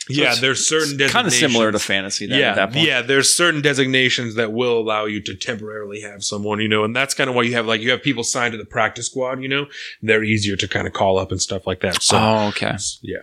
yeah, 0.09 0.35
there's 0.35 0.67
certain 0.67 0.97
Kind 1.09 1.27
of 1.27 1.33
similar 1.33 1.67
to 1.71 1.77
designations- 1.77 1.85
fantasy. 1.85 2.27
Then, 2.27 2.39
yeah, 2.39 2.49
At 2.51 2.55
that 2.55 2.73
point. 2.73 2.85
yeah. 2.87 3.01
There's 3.01 3.33
certain 3.33 3.61
designations 3.61 4.35
that 4.35 4.51
will 4.51 4.79
allow 4.79 5.05
you 5.05 5.21
to 5.21 5.35
temporarily 5.35 6.01
have 6.01 6.23
someone, 6.23 6.59
you 6.59 6.67
know, 6.67 6.83
and 6.83 6.95
that's 6.95 7.13
kind 7.13 7.29
of 7.29 7.35
why 7.35 7.43
you 7.43 7.53
have 7.53 7.65
like 7.67 7.81
you 7.81 7.91
have 7.91 8.01
people 8.03 8.23
signed 8.23 8.51
to 8.53 8.57
the 8.57 8.65
practice 8.65 9.05
squad, 9.07 9.41
you 9.41 9.47
know, 9.49 9.67
they're 10.01 10.23
easier 10.23 10.55
to 10.57 10.67
kind 10.67 10.87
of 10.87 10.93
call 10.93 11.17
up 11.17 11.31
and 11.31 11.41
stuff 11.41 11.65
like 11.67 11.79
that. 11.81 12.01
So 12.01 12.17
oh, 12.17 12.47
okay. 12.49 12.75
yeah, 13.01 13.19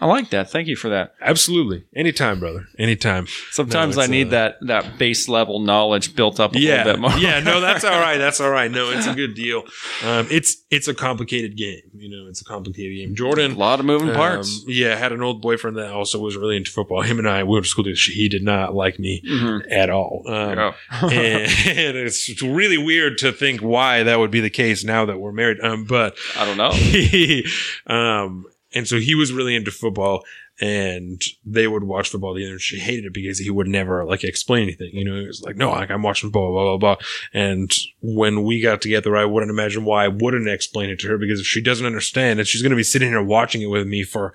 I 0.00 0.06
like 0.06 0.30
that. 0.30 0.50
Thank 0.50 0.68
you 0.68 0.76
for 0.76 0.88
that. 0.90 1.14
absolutely, 1.20 1.84
anytime, 1.94 2.38
brother, 2.40 2.66
anytime. 2.78 3.26
Sometimes 3.52 3.96
No, 3.96 4.02
I 4.02 4.06
need 4.06 4.26
uh, 4.28 4.30
that 4.30 4.56
that 4.66 4.98
base 4.98 5.28
level 5.28 5.60
knowledge 5.60 6.14
built 6.14 6.40
up 6.40 6.54
a 6.54 6.58
yeah, 6.58 6.78
little 6.84 6.92
bit 6.94 7.00
more. 7.00 7.18
yeah, 7.18 7.40
no, 7.40 7.60
that's 7.60 7.84
all 7.90 7.98
right. 8.00 8.18
That's 8.18 8.40
all 8.40 8.50
right. 8.50 8.70
No, 8.70 8.90
it's 8.90 9.06
a 9.06 9.14
good 9.14 9.34
deal. 9.34 9.62
Um, 10.04 10.26
it's 10.30 10.56
it's 10.70 10.88
a 10.88 10.94
complicated 10.94 11.56
game. 11.56 11.80
You 11.94 12.10
know, 12.10 12.28
it's 12.28 12.40
a 12.40 12.44
complicated 12.44 12.96
game. 12.96 13.14
Jordan. 13.14 13.52
A 13.52 13.58
lot 13.58 13.80
of 13.80 13.86
moving 13.86 14.10
um, 14.10 14.16
parts. 14.16 14.64
yeah, 14.66 14.96
had 14.96 15.12
an 15.12 15.22
old 15.22 15.40
boyfriend 15.40 15.76
that 15.76 15.90
also 15.92 16.18
was 16.18 16.36
really 16.36 16.56
into 16.56 16.70
football. 16.70 17.00
Him 17.02 17.18
and 17.18 17.28
I 17.28 17.44
we 17.44 17.52
went 17.52 17.64
to 17.64 17.70
school 17.70 17.84
together. 17.84 17.98
He 18.12 18.28
did 18.28 18.42
not 18.42 18.74
like 18.74 18.98
me 18.98 19.22
Mhm. 19.26 19.62
at 19.70 19.90
all. 19.90 20.22
Um, 20.26 20.34
Yeah. 20.58 20.72
and 21.02 21.96
it's 21.96 22.28
it's 22.28 22.42
really 22.42 22.76
weird 22.78 23.16
to 23.18 23.32
think 23.32 23.60
why 23.60 24.02
that 24.02 24.18
would 24.18 24.30
be 24.32 24.40
the 24.40 24.50
case 24.50 24.84
now 24.84 25.06
that 25.06 25.18
we're 25.18 25.32
married. 25.32 25.60
Um, 25.62 25.84
but 25.84 26.16
I 26.36 26.44
don't 26.44 26.56
know. 26.58 26.70
he, 26.72 27.46
um, 27.86 28.46
and 28.74 28.86
so 28.88 28.98
he 28.98 29.14
was 29.14 29.32
really 29.32 29.54
into 29.54 29.70
football 29.70 30.24
and 30.60 31.20
they 31.44 31.66
would 31.66 31.82
watch 31.84 32.08
football 32.10 32.34
together 32.34 32.52
and 32.52 32.60
she 32.60 32.78
hated 32.78 33.06
it 33.06 33.12
because 33.14 33.38
he 33.40 33.50
would 33.50 33.66
never 33.66 34.04
like 34.04 34.22
explain 34.22 34.62
anything. 34.64 34.90
You 34.92 35.04
know, 35.04 35.18
he 35.20 35.26
was 35.26 35.42
like, 35.42 35.56
no, 35.56 35.70
like 35.70 35.90
I'm 35.90 36.02
watching 36.02 36.30
blah, 36.30 36.48
blah, 36.48 36.76
blah, 36.76 36.94
blah. 36.94 37.06
And 37.32 37.72
when 38.00 38.44
we 38.44 38.60
got 38.60 38.80
together, 38.80 39.16
I 39.16 39.24
wouldn't 39.24 39.50
imagine 39.50 39.84
why 39.84 40.04
I 40.04 40.08
wouldn't 40.08 40.48
explain 40.48 40.90
it 40.90 41.00
to 41.00 41.08
her 41.08 41.18
because 41.18 41.40
if 41.40 41.46
she 41.46 41.60
doesn't 41.60 41.86
understand 41.86 42.38
and 42.38 42.46
she's 42.46 42.62
going 42.62 42.70
to 42.70 42.76
be 42.76 42.84
sitting 42.84 43.08
here 43.08 43.22
watching 43.22 43.62
it 43.62 43.66
with 43.66 43.86
me 43.86 44.04
for 44.04 44.32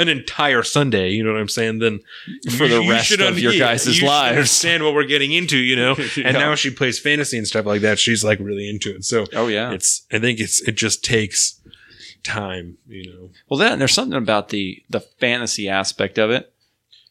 an 0.00 0.08
entire 0.08 0.62
Sunday, 0.62 1.10
you 1.10 1.24
know 1.24 1.32
what 1.32 1.40
I'm 1.40 1.48
saying? 1.48 1.80
Then 1.80 1.98
For 2.56 2.68
the 2.68 2.82
you 2.82 2.90
rest 2.90 3.06
should 3.06 3.20
of 3.20 3.34
un- 3.34 3.38
your 3.40 3.52
yeah, 3.52 3.58
guys' 3.58 4.00
you 4.00 4.06
lives. 4.06 4.30
understand 4.36 4.84
what 4.84 4.94
we're 4.94 5.02
getting 5.06 5.32
into, 5.32 5.56
you 5.58 5.74
know? 5.74 5.96
Yeah. 6.16 6.28
And 6.28 6.34
now 6.34 6.54
she 6.54 6.70
plays 6.70 6.98
fantasy 7.00 7.36
and 7.38 7.46
stuff 7.48 7.66
like 7.66 7.80
that. 7.80 7.98
She's 7.98 8.22
like 8.22 8.38
really 8.38 8.68
into 8.68 8.94
it. 8.94 9.04
So 9.04 9.24
Oh 9.32 9.48
yeah. 9.48 9.72
it's 9.72 10.06
I 10.12 10.18
think 10.20 10.38
it's 10.40 10.60
it 10.68 10.76
just 10.76 11.02
takes 11.04 11.57
time, 12.22 12.78
you 12.88 13.12
know. 13.12 13.30
Well, 13.48 13.58
then 13.58 13.78
there's 13.78 13.94
something 13.94 14.16
about 14.16 14.48
the 14.50 14.82
the 14.88 15.00
fantasy 15.00 15.68
aspect 15.68 16.18
of 16.18 16.30
it 16.30 16.52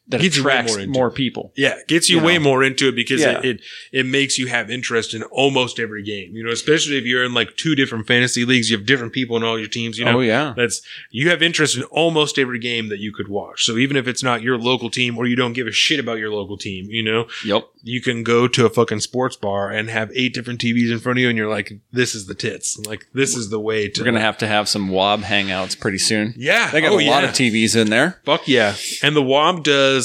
that 0.08 0.20
Gets 0.22 0.36
you 0.36 0.42
attracts 0.42 0.76
more 0.76 0.86
more 0.86 1.08
it. 1.08 1.14
people. 1.14 1.52
Yeah, 1.56 1.74
gets 1.86 2.08
you, 2.08 2.18
You 2.18 2.24
way 2.24 2.34
know. 2.38 2.44
more 2.44 2.64
into 2.64 2.88
it 2.88 2.94
because 2.96 3.20
Yeah. 3.20 3.38
it, 3.40 3.44
it 3.44 3.60
it 3.92 4.06
makes 4.06 4.38
you 4.38 4.46
have 4.46 4.70
interest 4.70 5.12
in 5.14 5.22
almost 5.24 5.78
every 5.78 6.02
game. 6.02 6.34
You 6.34 6.44
know, 6.44 6.50
especially 6.50 6.96
if 6.96 7.04
you're 7.04 7.24
in 7.24 7.34
like 7.34 7.56
two 7.56 7.74
different 7.74 8.06
fantasy 8.06 8.44
leagues, 8.44 8.70
you 8.70 8.76
have 8.76 8.86
different 8.86 9.12
people 9.12 9.36
in 9.36 9.42
all 9.44 9.58
your 9.58 9.68
teams. 9.68 9.98
You 9.98 10.04
know, 10.06 10.18
oh 10.18 10.20
yeah. 10.20 10.54
that's 10.56 10.80
you 11.10 11.28
have 11.30 11.42
interest 11.42 11.76
in 11.76 11.82
almost 11.84 12.38
every 12.38 12.58
game 12.58 12.88
that 12.88 12.98
you 13.00 13.12
could 13.12 13.28
watch. 13.28 13.64
So 13.64 13.76
even 13.76 13.96
if 13.96 14.08
it's 14.08 14.22
not 14.22 14.42
your 14.42 14.56
local 14.58 14.90
team 14.90 15.18
or 15.18 15.26
you 15.26 15.36
don't 15.36 15.52
give 15.52 15.66
a 15.66 15.72
shit 15.72 16.00
about 16.00 16.18
your 16.18 16.30
local 16.30 16.56
team, 16.56 16.86
you 16.90 17.02
know, 17.02 17.26
Yep. 17.44 17.64
you 17.82 18.00
can 18.00 18.22
go 18.22 18.48
to 18.48 18.64
a 18.66 18.70
fucking 18.70 19.00
sports 19.00 19.36
bar 19.36 19.70
and 19.70 19.90
have 19.90 20.10
eight 20.14 20.32
different 20.34 20.60
TVs 20.60 20.90
in 20.90 20.98
front 21.00 21.18
of 21.18 21.22
you, 21.22 21.28
and 21.28 21.36
you're 21.36 21.50
like, 21.50 21.72
this 21.92 22.14
is 22.14 22.26
the 22.26 22.34
tits. 22.34 22.78
Like 22.86 23.06
this 23.12 23.36
is 23.36 23.50
the 23.50 23.60
way 23.60 23.88
to. 23.88 24.00
We're 24.00 24.06
gonna 24.06 24.20
have 24.20 24.38
to 24.38 24.46
have 24.46 24.68
some 24.68 24.88
WOB 24.88 25.20
hangouts 25.22 25.78
pretty 25.78 25.98
soon. 25.98 26.34
Yeah, 26.36 26.70
They 26.70 26.80
got 26.80 26.92
oh, 26.92 26.98
a 26.98 27.04
lot 27.10 27.22
yeah. 27.24 27.28
of 27.28 27.34
TVs 27.34 27.76
in 27.76 27.90
there. 27.90 28.20
Fuck 28.24 28.48
yeah. 28.48 28.74
And 29.02 29.14
the 29.14 29.22
WOB 29.22 29.62
does, 29.64 29.97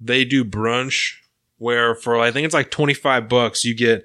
they 0.00 0.24
do 0.24 0.44
brunch 0.44 1.14
where 1.58 1.94
for, 1.94 2.18
I 2.18 2.30
think 2.30 2.44
it's 2.46 2.54
like 2.54 2.70
25 2.70 3.28
bucks, 3.28 3.64
you 3.64 3.74
get 3.74 4.04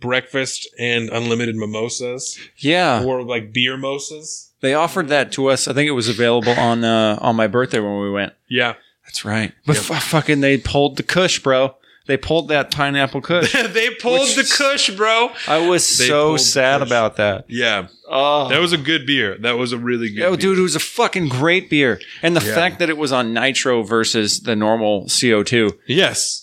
breakfast 0.00 0.68
and 0.78 1.08
unlimited 1.10 1.56
mimosas 1.56 2.38
Yeah. 2.58 3.02
or 3.04 3.22
like 3.22 3.52
beer 3.52 3.76
mimosas. 3.76 4.50
They 4.60 4.74
offered 4.74 5.08
that 5.08 5.32
to 5.32 5.48
us. 5.48 5.68
I 5.68 5.72
think 5.72 5.88
it 5.88 5.92
was 5.92 6.08
available 6.08 6.52
on 6.52 6.84
uh, 6.84 7.18
on 7.20 7.36
my 7.36 7.46
birthday 7.46 7.80
when 7.80 8.00
we 8.00 8.10
went. 8.10 8.32
Yeah. 8.48 8.74
That's 9.04 9.24
right. 9.24 9.52
But 9.66 9.76
Yep. 9.76 9.84
fu- 9.84 9.94
fucking 9.94 10.40
they 10.40 10.56
pulled 10.58 10.96
the 10.96 11.02
Kush, 11.02 11.38
bro. 11.38 11.76
They 12.06 12.16
pulled 12.18 12.48
that 12.48 12.70
pineapple 12.70 13.22
Kush. 13.22 13.52
they 13.72 13.90
pulled 13.94 14.28
the 14.28 14.44
Kush, 14.58 14.90
bro. 14.90 15.30
I 15.48 15.66
was 15.66 15.96
They 15.96 16.06
so 16.08 16.26
pulled 16.28 16.38
the 16.40 16.42
sad 16.44 16.80
Kush. 16.80 16.88
about 16.88 17.16
that. 17.16 17.46
Yeah. 17.48 17.86
Oh, 18.08 18.48
That 18.48 18.60
was 18.60 18.72
a 18.74 18.78
good 18.78 19.06
beer. 19.06 19.38
That 19.38 19.56
was 19.56 19.72
a 19.72 19.78
really 19.78 20.08
good 20.10 20.18
Yo, 20.18 20.30
beer. 20.32 20.36
dude, 20.36 20.58
it 20.58 20.62
was 20.62 20.76
a 20.76 20.80
fucking 20.80 21.28
great 21.30 21.70
beer. 21.70 22.00
And 22.22 22.36
the 22.36 22.44
Yeah. 22.44 22.54
fact 22.54 22.78
that 22.80 22.90
it 22.90 22.98
was 22.98 23.10
on 23.12 23.32
nitro 23.32 23.82
versus 23.82 24.40
the 24.40 24.54
normal 24.54 25.06
CO2. 25.08 25.70
Yes. 25.86 26.42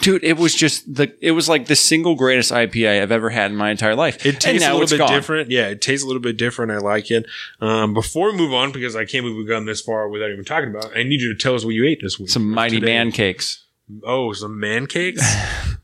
Dude, 0.00 0.24
it 0.24 0.38
was 0.38 0.54
just 0.54 0.94
the 0.94 1.12
it 1.20 1.32
was 1.32 1.50
like 1.50 1.66
the 1.66 1.76
single 1.76 2.14
greatest 2.14 2.50
IPA 2.50 3.02
I've 3.02 3.12
ever 3.12 3.28
had 3.28 3.50
in 3.50 3.58
my 3.58 3.70
entire 3.70 3.94
life. 3.94 4.24
It 4.24 4.40
tastes 4.40 4.66
a 4.66 4.72
little 4.72 4.98
bit 4.98 5.06
different. 5.08 5.50
Yeah, 5.50 5.66
it 5.68 5.82
tastes 5.82 6.02
a 6.02 6.06
little 6.06 6.22
bit 6.22 6.38
different. 6.38 6.72
I 6.72 6.78
like 6.78 7.10
it. 7.10 7.26
Um, 7.60 7.92
before 7.92 8.30
we 8.32 8.38
move 8.38 8.54
on, 8.54 8.72
because 8.72 8.96
I 8.96 9.04
can't 9.04 9.22
believe 9.24 9.36
we've 9.36 9.46
gone 9.48 9.66
this 9.66 9.82
far 9.82 10.08
without 10.08 10.30
even 10.30 10.44
talking 10.46 10.70
about 10.70 10.86
it, 10.86 10.92
I 10.98 11.02
need 11.02 11.20
you 11.20 11.34
to 11.34 11.38
tell 11.38 11.54
us 11.54 11.64
what 11.66 11.74
you 11.74 11.84
ate 11.84 12.00
this 12.00 12.18
week. 12.18 12.30
Some 12.30 12.48
mighty 12.50 12.80
Today. 12.80 12.86
man 12.94 13.12
cakes. 13.12 13.61
Oh, 14.04 14.32
some 14.32 14.58
man 14.58 14.86
cakes? 14.86 15.22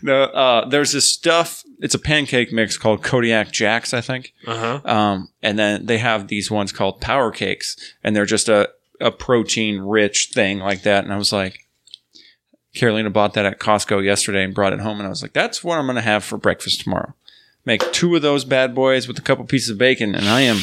No, 0.00 0.22
uh, 0.24 0.66
there's 0.68 0.92
this 0.92 1.12
stuff. 1.12 1.62
It's 1.80 1.94
a 1.94 1.98
pancake 1.98 2.52
mix 2.52 2.78
called 2.78 3.02
Kodiak 3.02 3.52
Jacks, 3.52 3.92
I 3.92 4.00
think. 4.00 4.32
uh 4.46 4.80
huh. 4.82 4.90
Um, 4.90 5.28
and 5.42 5.58
then 5.58 5.84
they 5.84 5.98
have 5.98 6.28
these 6.28 6.50
ones 6.50 6.72
called 6.72 7.02
Power 7.02 7.30
Cakes, 7.30 7.76
and 8.02 8.16
they're 8.16 8.24
just 8.24 8.48
a, 8.48 8.70
a 8.98 9.10
protein 9.10 9.80
rich 9.80 10.30
thing 10.32 10.58
like 10.60 10.82
that. 10.84 11.04
And 11.04 11.12
I 11.12 11.18
was 11.18 11.32
like, 11.34 11.66
Carolina 12.74 13.10
bought 13.10 13.34
that 13.34 13.44
at 13.44 13.58
Costco 13.58 14.02
yesterday 14.02 14.42
and 14.42 14.54
brought 14.54 14.72
it 14.72 14.80
home, 14.80 14.98
and 15.00 15.06
I 15.06 15.10
was 15.10 15.20
like, 15.20 15.34
that's 15.34 15.62
what 15.62 15.78
I'm 15.78 15.84
going 15.86 15.96
to 15.96 16.02
have 16.02 16.24
for 16.24 16.38
breakfast 16.38 16.80
tomorrow. 16.80 17.12
Make 17.66 17.92
two 17.92 18.16
of 18.16 18.22
those 18.22 18.44
bad 18.46 18.74
boys 18.74 19.06
with 19.06 19.18
a 19.18 19.22
couple 19.22 19.44
pieces 19.44 19.68
of 19.70 19.78
bacon, 19.78 20.14
and 20.14 20.28
I 20.28 20.42
am, 20.42 20.58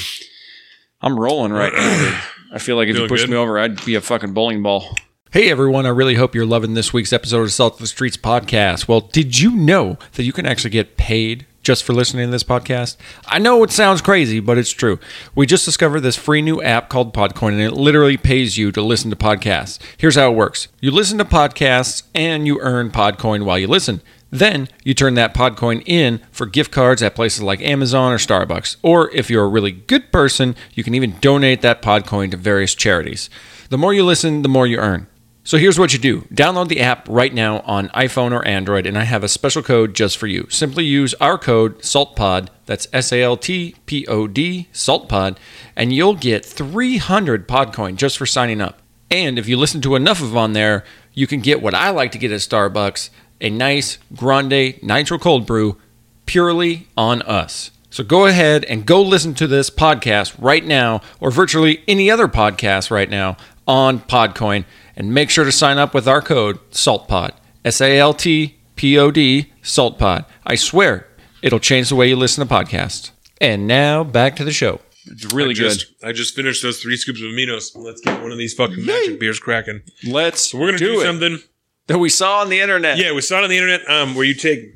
I'm 1.02 1.20
rolling 1.20 1.52
right 1.54 1.74
now. 1.74 2.00
dude. 2.10 2.20
I 2.54 2.58
feel 2.60 2.76
like 2.76 2.86
if 2.88 2.96
you 2.96 3.02
Feeling 3.02 3.10
pushed 3.10 3.26
good? 3.26 3.32
me 3.32 3.38
over, 3.38 3.60
I'd 3.60 3.86
be 3.86 3.96
a 3.96 4.02
fucking 4.02 4.34
bowling 4.34 4.64
ball. 4.64 4.96
Hey 5.36 5.52
everyone, 5.52 5.86
I 5.86 5.90
really 5.90 6.16
hope 6.16 6.34
you're 6.34 6.46
loving 6.46 6.76
this 6.76 6.94
week's 6.94 7.12
episode 7.12 7.42
of 7.42 7.52
Salt 7.52 7.78
the 7.78 7.88
Streets 7.88 8.16
podcast. 8.16 8.88
Well, 8.88 9.02
did 9.02 9.38
you 9.38 9.52
know 9.52 9.98
that 10.14 10.24
you 10.24 10.32
can 10.32 10.46
actually 10.46 10.70
get 10.70 10.96
paid 10.96 11.46
just 11.62 11.84
for 11.84 11.92
listening 11.92 12.28
to 12.28 12.32
this 12.32 12.46
podcast? 12.46 12.96
I 13.26 13.40
know 13.40 13.62
it 13.62 13.70
sounds 13.70 14.02
crazy, 14.02 14.40
but 14.40 14.58
it's 14.58 14.72
true. 14.72 14.98
We 15.36 15.46
just 15.46 15.66
discovered 15.66 16.00
this 16.00 16.16
free 16.16 16.42
new 16.42 16.62
app 16.62 16.88
called 16.88 17.14
Podcoin, 17.14 17.50
and 17.50 17.60
it 17.60 17.74
literally 17.74 18.16
pays 18.16 18.58
you 18.58 18.72
to 18.72 18.82
listen 18.82 19.10
to 19.10 19.18
podcasts. 19.18 19.78
Here's 19.98 20.16
how 20.16 20.32
it 20.32 20.38
works 20.38 20.70
you 20.80 20.90
listen 20.90 21.18
to 21.18 21.26
podcasts 21.26 22.04
and 22.16 22.48
you 22.48 22.62
earn 22.62 22.90
Podcoin 22.90 23.44
while 23.44 23.60
you 23.60 23.68
listen. 23.68 24.02
Then 24.32 24.70
you 24.86 24.94
turn 24.94 25.16
that 25.16 25.34
Podcoin 25.34 25.84
in 25.86 26.22
for 26.32 26.46
gift 26.46 26.72
cards 26.72 27.04
at 27.04 27.14
places 27.14 27.42
like 27.42 27.60
Amazon 27.62 28.14
or 28.14 28.20
Starbucks. 28.20 28.78
Or 28.82 29.12
if 29.12 29.30
you're 29.30 29.44
a 29.44 29.50
really 29.50 29.74
good 29.74 30.14
person, 30.14 30.56
you 30.76 30.84
can 30.86 30.96
even 30.96 31.20
donate 31.20 31.60
that 31.60 31.82
Podcoin 31.82 32.32
to 32.32 32.38
various 32.38 32.74
charities. 32.74 33.30
The 33.68 33.78
more 33.78 33.94
you 33.94 34.06
listen, 34.06 34.42
the 34.42 34.48
more 34.48 34.66
you 34.66 34.78
earn. 34.78 35.08
So 35.46 35.60
here's 35.60 35.78
what 35.78 35.94
you 35.94 36.00
do 36.00 36.22
download 36.34 36.70
the 36.70 36.82
app 36.82 37.08
right 37.08 37.32
now 37.32 37.60
on 37.60 37.90
iPhone 37.90 38.32
or 38.32 38.44
Android, 38.48 38.88
and 38.88 38.98
I 38.98 39.04
have 39.04 39.24
a 39.24 39.28
special 39.28 39.62
code 39.62 39.94
just 39.94 40.18
for 40.18 40.26
you. 40.26 40.48
Simply 40.50 40.86
use 40.86 41.14
our 41.22 41.38
code 41.38 41.84
SALTPOD, 41.84 42.50
that's 42.66 42.88
S 42.92 43.14
A 43.14 43.22
L 43.22 43.38
T 43.38 43.76
P 43.86 44.08
O 44.08 44.26
D, 44.26 44.68
SALTPOD, 44.74 45.38
and 45.76 45.94
you'll 45.94 46.16
get 46.16 46.44
300 46.44 47.48
Podcoin 47.48 47.96
just 47.96 48.18
for 48.18 48.26
signing 48.26 48.60
up. 48.60 48.82
And 49.12 49.38
if 49.38 49.48
you 49.48 49.56
listen 49.56 49.82
to 49.82 49.96
enough 49.96 50.20
of 50.20 50.30
them 50.30 50.38
on 50.40 50.54
there, 50.54 50.84
you 51.14 51.28
can 51.28 51.42
get 51.42 51.62
what 51.62 51.76
I 51.76 51.92
like 51.92 52.12
to 52.14 52.18
get 52.18 52.32
at 52.32 52.40
Starbucks 52.40 53.12
a 53.40 53.52
nice 53.52 54.00
grande 54.16 54.82
nitro 54.82 55.20
cold 55.20 55.46
brew 55.46 55.78
purely 56.26 56.88
on 56.98 57.22
us. 57.22 57.70
So 57.92 58.04
go 58.04 58.26
ahead 58.26 58.66
and 58.66 58.84
go 58.84 59.00
listen 59.00 59.36
to 59.36 59.46
this 59.46 59.70
podcast 59.70 60.36
right 60.40 60.66
now, 60.66 61.02
or 61.20 61.30
virtually 61.30 61.84
any 61.88 62.10
other 62.10 62.28
podcast 62.28 62.90
right 62.90 63.12
now 63.12 63.38
on 63.68 64.00
Podcoin, 64.00 64.66
and 64.96 65.14
make 65.14 65.30
sure 65.30 65.46
to 65.46 65.52
sign 65.52 65.78
up 65.78 65.94
with 65.94 66.08
our 66.08 66.22
code 66.22 66.60
SALTPOD. 66.72 67.32
S 67.64 67.82
A 67.82 67.98
L 67.98 68.14
T 68.14 68.58
P 68.76 68.98
O 68.98 69.12
D, 69.12 69.52
SALTPOD. 69.64 70.26
I 70.46 70.56
swear 70.56 71.08
it'll 71.42 71.60
change 71.60 71.90
the 71.90 71.96
way 71.96 72.08
you 72.10 72.16
listen 72.16 72.46
to 72.48 72.54
podcasts. 72.54 73.12
And 73.42 73.68
now 73.68 74.04
back 74.04 74.36
to 74.38 74.44
the 74.44 74.52
show. 74.54 74.80
It's 75.08 75.32
really 75.34 75.52
I 75.52 75.54
good. 75.54 75.70
just, 75.74 75.86
I 76.04 76.12
just 76.14 76.36
finished 76.36 76.64
those 76.64 76.82
three 76.82 76.98
scoops 76.98 77.22
of 77.22 77.28
aminos. 77.28 77.76
Let's 77.76 78.02
get 78.02 78.22
one 78.22 78.32
of 78.32 78.38
these 78.38 78.54
fucking 78.56 78.84
magic 78.86 79.20
beers 79.20 79.40
cracking. 79.40 79.82
Let's 80.04 80.50
So 80.52 80.58
we're 80.58 80.68
gonna 80.68 80.78
do, 80.80 81.00
it. 81.00 81.04
something. 81.04 81.40
that 81.88 82.00
we 82.00 82.10
saw 82.10 82.42
on 82.42 82.50
the 82.50 82.60
internet. 82.60 82.98
Yeah, 82.98 83.14
we 83.14 83.22
saw 83.22 83.40
it 83.40 83.44
on 83.44 83.50
the 83.50 83.58
internet 83.58 83.88
um, 83.90 84.16
where 84.16 84.26
you 84.26 84.34
take 84.34 84.74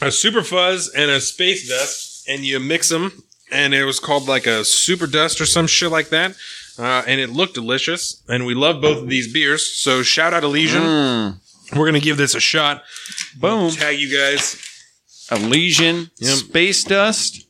a 0.00 0.10
super 0.10 0.42
fuzz 0.42 0.90
and 0.96 1.10
a 1.10 1.20
space 1.20 1.68
dust 1.68 2.26
and 2.28 2.44
you 2.44 2.60
mix 2.60 2.88
them, 2.88 3.22
and 3.50 3.74
it 3.74 3.84
was 3.84 4.00
called 4.00 4.26
like 4.26 4.46
a 4.46 4.64
super 4.64 5.06
dust 5.06 5.40
or 5.40 5.44
some 5.46 5.66
shit 5.66 5.90
like 5.90 6.08
that. 6.08 6.34
Uh, 6.82 7.02
and 7.06 7.20
it 7.20 7.30
looked 7.30 7.54
delicious, 7.54 8.22
and 8.28 8.44
we 8.46 8.54
love 8.54 8.80
both 8.80 9.02
of 9.02 9.08
these 9.08 9.32
beers. 9.32 9.66
So 9.72 10.02
shout 10.02 10.34
out 10.34 10.42
Elysian. 10.42 10.82
Mm. 10.82 11.38
We're 11.76 11.86
gonna 11.86 12.00
give 12.00 12.16
this 12.16 12.34
a 12.34 12.40
shot. 12.40 12.82
Boom. 13.38 13.70
Tag 13.70 13.98
you 13.98 14.10
guys. 14.16 14.56
Elysian, 15.30 16.10
Yep. 16.18 16.34
Space 16.36 16.84
Dust, 16.84 17.46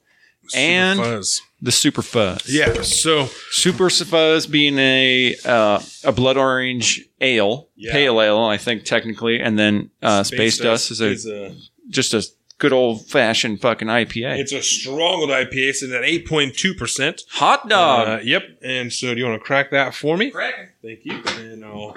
and 0.55 0.99
fuzz. 1.01 1.41
the 1.61 1.73
Super 1.73 2.03
Fuzz. 2.03 2.43
Yeah. 2.49 2.83
So 2.83 3.29
Super 3.51 3.89
Fuzz 3.91 4.47
being 4.47 4.79
a 4.79 5.35
uh, 5.45 5.81
a 6.05 6.13
blood 6.13 6.37
orange 6.37 7.01
ale, 7.21 7.69
Yeah. 7.77 7.93
pale 7.93 8.21
ale, 8.21 8.39
I 8.45 8.59
think 8.59 8.85
technically, 8.85 9.41
and 9.41 9.59
then 9.59 9.91
uh, 10.03 10.23
Space, 10.23 10.59
Dust, 10.59 10.91
is 10.91 11.01
a 11.01 11.47
a 11.49 11.55
just 11.89 12.15
a 12.15 12.25
good 12.63 12.73
old 12.73 13.05
fashioned 13.09 13.61
fucking 13.61 13.89
IPA. 13.89 14.39
it's 14.39 14.53
a 14.53 14.63
strong 14.63 15.21
old 15.21 15.31
IPA, 15.31 15.75
sitting 15.75 15.97
at 15.97 16.05
eight 16.05 16.29
point 16.29 16.57
two 16.57 16.75
percent. 16.75 17.23
Hot 17.33 17.69
dog. 17.69 18.09
Uh, 18.09 18.21
yep. 18.23 18.45
And 18.63 18.93
so, 18.93 19.13
do 19.13 19.21
you 19.21 19.27
want 19.27 19.41
to 19.41 19.45
crack 19.45 19.73
that 19.73 19.95
for 19.95 20.17
me? 20.17 20.31
Crack. 20.31 20.77
Thank 20.81 21.01
you. 21.05 21.21
And 21.39 21.65
I'll 21.65 21.97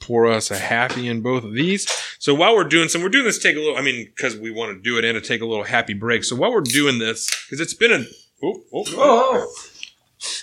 pour 0.00 0.26
us 0.26 0.50
a 0.50 0.58
happy 0.58 1.08
in 1.08 1.22
both 1.22 1.44
of 1.44 1.54
these. 1.54 1.88
So 2.18 2.34
while 2.34 2.54
we're 2.54 2.64
doing 2.64 2.90
some, 2.90 3.02
we're 3.02 3.08
doing 3.08 3.24
this 3.24 3.42
take 3.42 3.56
a 3.56 3.58
little. 3.58 3.76
I 3.76 3.80
mean, 3.80 4.04
because 4.04 4.36
we 4.36 4.50
want 4.50 4.76
to 4.76 4.82
do 4.82 4.98
it 4.98 5.04
and 5.06 5.14
to 5.14 5.26
take 5.26 5.40
a 5.40 5.46
little 5.46 5.64
happy 5.64 5.94
break. 5.94 6.24
So 6.24 6.36
while 6.36 6.52
we're 6.52 6.60
doing 6.60 6.98
this, 6.98 7.30
because 7.46 7.60
it's 7.60 7.74
been 7.74 7.92
a 7.92 8.04
oh, 8.44 8.62
oh, 8.70 8.84
oh, 8.98 9.54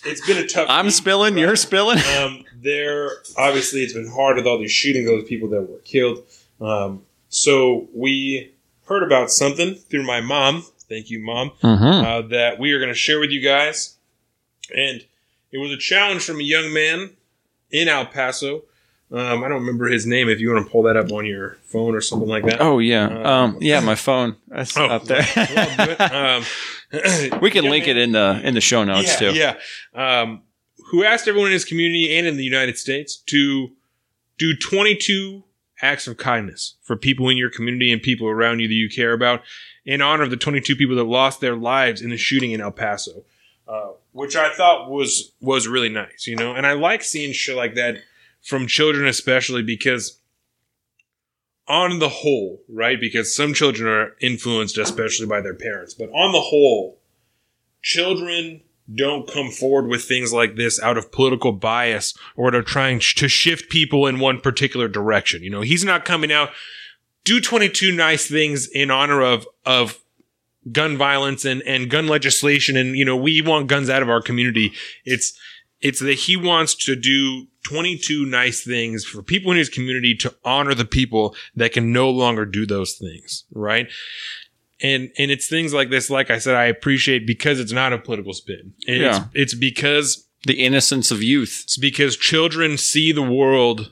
it's 0.03 0.25
been 0.25 0.43
a 0.43 0.47
tough. 0.47 0.65
I'm 0.67 0.85
week. 0.85 0.95
spilling. 0.95 1.37
You're 1.37 1.55
spilling. 1.55 1.99
Um, 2.19 2.43
there 2.55 3.11
obviously 3.37 3.83
it's 3.83 3.93
been 3.93 4.09
hard 4.09 4.37
with 4.37 4.47
all 4.47 4.57
these 4.57 4.71
shootings, 4.71 5.07
all 5.07 5.17
those 5.17 5.29
people 5.29 5.47
that 5.49 5.61
were 5.61 5.79
killed. 5.79 6.23
Um, 6.59 7.03
so 7.29 7.87
we 7.93 8.55
heard 8.89 9.03
about 9.03 9.31
something 9.31 9.75
through 9.75 10.03
my 10.05 10.19
mom. 10.21 10.65
Thank 10.89 11.09
you, 11.09 11.19
mom 11.23 11.51
Mm-hmm. 11.63 11.83
uh, 12.05 12.21
that 12.29 12.59
we 12.59 12.73
are 12.73 12.79
going 12.79 12.89
to 12.89 12.95
share 12.95 13.19
with 13.19 13.29
you 13.29 13.41
guys. 13.41 13.95
And 14.75 15.05
it 15.51 15.57
was 15.57 15.71
a 15.71 15.77
challenge 15.77 16.23
from 16.25 16.39
a 16.39 16.43
young 16.43 16.73
man 16.73 17.11
in 17.71 17.87
El 17.87 18.05
Paso. 18.07 18.63
Um, 19.11 19.43
I 19.43 19.47
don't 19.47 19.61
remember 19.61 19.87
his 19.87 20.05
name. 20.05 20.29
If 20.29 20.39
you 20.39 20.51
want 20.51 20.65
to 20.67 20.71
pull 20.71 20.83
that 20.83 20.95
up 20.95 21.11
on 21.11 21.25
your 21.25 21.57
phone 21.63 21.95
or 21.95 22.01
something 22.01 22.29
like 22.29 22.45
that. 22.45 22.61
Oh 22.61 22.77
yeah. 22.79 23.07
Uh, 23.07 23.29
Um, 23.31 23.57
yeah, 23.59 23.79
my 23.79 23.95
phone. 23.95 24.35
That's 24.47 24.77
Oh, 24.77 24.85
up 24.85 25.05
there. 25.05 25.25
well, 25.35 25.69
I'll 25.79 25.85
do 25.85 25.91
it. 25.91 27.31
Um, 27.33 27.39
we 27.41 27.49
can 27.51 27.65
link 27.65 27.85
man- 27.87 27.97
it 27.97 28.01
in 28.01 28.11
the 28.11 28.39
in 28.43 28.53
the 28.53 28.61
show 28.61 28.83
notes 28.83 29.19
yeah, 29.21 29.31
too. 29.31 29.35
Yeah. 29.35 29.55
Um, 30.21 30.43
who 30.91 31.03
asked 31.03 31.27
everyone 31.27 31.47
in 31.49 31.53
his 31.53 31.65
community 31.65 32.15
and 32.17 32.25
in 32.27 32.37
the 32.37 32.43
United 32.43 32.77
States 32.77 33.17
to 33.27 33.69
do 34.39 34.55
22 34.55 35.43
acts 35.81 36.07
of 36.07 36.17
kindness 36.17 36.75
for 36.83 36.95
people 36.95 37.29
in 37.29 37.37
your 37.37 37.49
community 37.49 37.91
and 37.91 38.01
people 38.01 38.27
around 38.27 38.59
you 38.59 38.67
that 38.67 38.73
you 38.73 38.89
care 38.89 39.13
about 39.13 39.41
in 39.85 40.01
honor 40.01 40.23
of 40.23 40.29
the 40.29 40.37
22 40.37 40.75
people 40.75 40.95
that 40.95 41.03
lost 41.03 41.41
their 41.41 41.55
lives 41.55 42.01
in 42.01 42.09
the 42.09 42.17
shooting 42.17 42.51
in 42.51 42.61
El 42.61 42.71
Paso, 42.71 43.23
uh, 43.67 43.91
which 44.11 44.35
I 44.35 44.53
thought 44.53 44.89
was 44.89 45.33
was 45.41 45.67
really 45.67 45.89
nice, 45.89 46.27
you 46.27 46.35
know. 46.35 46.53
And 46.53 46.65
I 46.65 46.73
like 46.73 47.03
seeing 47.03 47.33
shit 47.33 47.55
like 47.55 47.75
that 47.75 47.97
from 48.41 48.67
children, 48.67 49.07
especially 49.07 49.63
because 49.63 50.19
on 51.67 51.99
the 51.99 52.09
whole, 52.09 52.61
right? 52.67 52.99
Because 52.99 53.35
some 53.35 53.53
children 53.53 53.87
are 53.87 54.15
influenced, 54.19 54.77
especially 54.77 55.27
by 55.27 55.41
their 55.41 55.53
parents, 55.53 55.93
but 55.93 56.09
on 56.09 56.31
the 56.31 56.41
whole, 56.41 56.99
children 57.81 58.61
don't 58.95 59.31
come 59.31 59.51
forward 59.51 59.87
with 59.87 60.03
things 60.03 60.33
like 60.33 60.55
this 60.55 60.81
out 60.81 60.97
of 60.97 61.11
political 61.11 61.51
bias 61.51 62.13
or 62.35 62.51
to 62.51 62.63
trying 62.63 62.99
to 62.99 63.27
shift 63.27 63.69
people 63.69 64.07
in 64.07 64.19
one 64.19 64.41
particular 64.41 64.87
direction. 64.87 65.43
You 65.43 65.49
know, 65.49 65.61
he's 65.61 65.83
not 65.83 66.05
coming 66.05 66.31
out 66.31 66.49
do 67.23 67.39
22 67.39 67.91
nice 67.91 68.27
things 68.27 68.67
in 68.67 68.89
honor 68.89 69.21
of 69.21 69.47
of 69.65 69.99
gun 70.71 70.97
violence 70.97 71.45
and 71.45 71.61
and 71.63 71.89
gun 71.89 72.07
legislation 72.07 72.75
and 72.75 72.95
you 72.97 73.05
know 73.05 73.15
we 73.15 73.41
want 73.41 73.67
guns 73.67 73.89
out 73.89 74.01
of 74.01 74.09
our 74.09 74.21
community. 74.21 74.73
It's 75.05 75.37
it's 75.81 75.99
that 75.99 76.13
he 76.13 76.35
wants 76.35 76.75
to 76.85 76.95
do 76.95 77.47
22 77.63 78.25
nice 78.25 78.63
things 78.63 79.05
for 79.05 79.21
people 79.21 79.51
in 79.51 79.57
his 79.57 79.69
community 79.69 80.15
to 80.15 80.33
honor 80.43 80.73
the 80.73 80.85
people 80.85 81.35
that 81.55 81.71
can 81.71 81.93
no 81.93 82.09
longer 82.09 82.45
do 82.45 82.65
those 82.65 82.95
things, 82.95 83.45
right? 83.53 83.87
And 84.81 85.09
and 85.17 85.29
it's 85.31 85.47
things 85.47 85.73
like 85.73 85.89
this 85.89 86.09
like 86.09 86.29
i 86.31 86.37
said 86.37 86.55
i 86.55 86.65
appreciate 86.65 87.25
because 87.27 87.59
it's 87.59 87.71
not 87.71 87.93
a 87.93 87.97
political 87.97 88.33
spin 88.33 88.73
And 88.87 88.97
Yeah. 89.01 89.17
it's, 89.17 89.25
it's 89.33 89.53
because 89.53 90.27
The 90.45 90.63
innocence 90.65 91.11
of 91.11 91.21
youth. 91.21 91.61
it's 91.65 91.77
because 91.77 92.15
children 92.17 92.77
see 92.77 93.11
the 93.11 93.21
world 93.23 93.91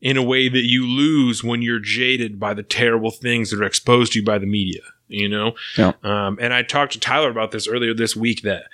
in 0.00 0.16
a 0.16 0.22
way 0.22 0.48
that 0.48 0.64
you 0.64 0.86
lose 0.86 1.42
when 1.42 1.62
you're 1.62 1.80
jaded 1.80 2.38
by 2.38 2.52
the 2.54 2.62
terrible 2.62 3.10
things 3.10 3.50
that 3.50 3.60
are 3.60 3.64
exposed 3.66 4.12
to 4.12 4.18
you 4.18 4.24
by 4.24 4.38
the 4.38 4.46
media 4.46 4.82
you 5.08 5.28
know 5.28 5.54
Yeah. 5.78 5.92
um, 6.02 6.38
and 6.40 6.52
i 6.52 6.62
talked 6.62 6.92
to 6.92 7.00
tyler 7.00 7.30
about 7.30 7.50
this 7.52 7.66
earlier 7.68 7.94
this 7.94 8.14
week 8.16 8.42
that 8.42 8.64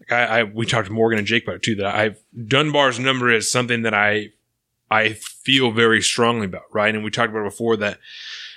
like 0.00 0.12
I, 0.12 0.40
I 0.40 0.42
we 0.44 0.64
talked 0.66 0.86
to 0.88 0.92
morgan 0.94 1.18
and 1.18 1.26
jake 1.26 1.42
about 1.44 1.56
it 1.56 1.62
too 1.62 1.74
that 1.76 1.94
i've 1.94 2.18
dunbar's 2.46 2.98
number 2.98 3.30
is 3.30 3.50
something 3.50 3.82
that 3.82 3.92
i 3.94 4.30
i 4.90 5.12
feel 5.12 5.72
very 5.72 6.00
strongly 6.00 6.46
about 6.46 6.62
right 6.72 6.94
and 6.94 7.04
we 7.04 7.10
talked 7.10 7.30
about 7.30 7.42
it 7.46 7.50
before 7.50 7.76
that 7.78 7.98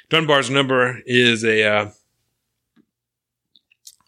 dunbar's 0.10 0.50
number 0.50 1.00
is 1.06 1.44
a 1.44 1.64
uh, 1.64 1.90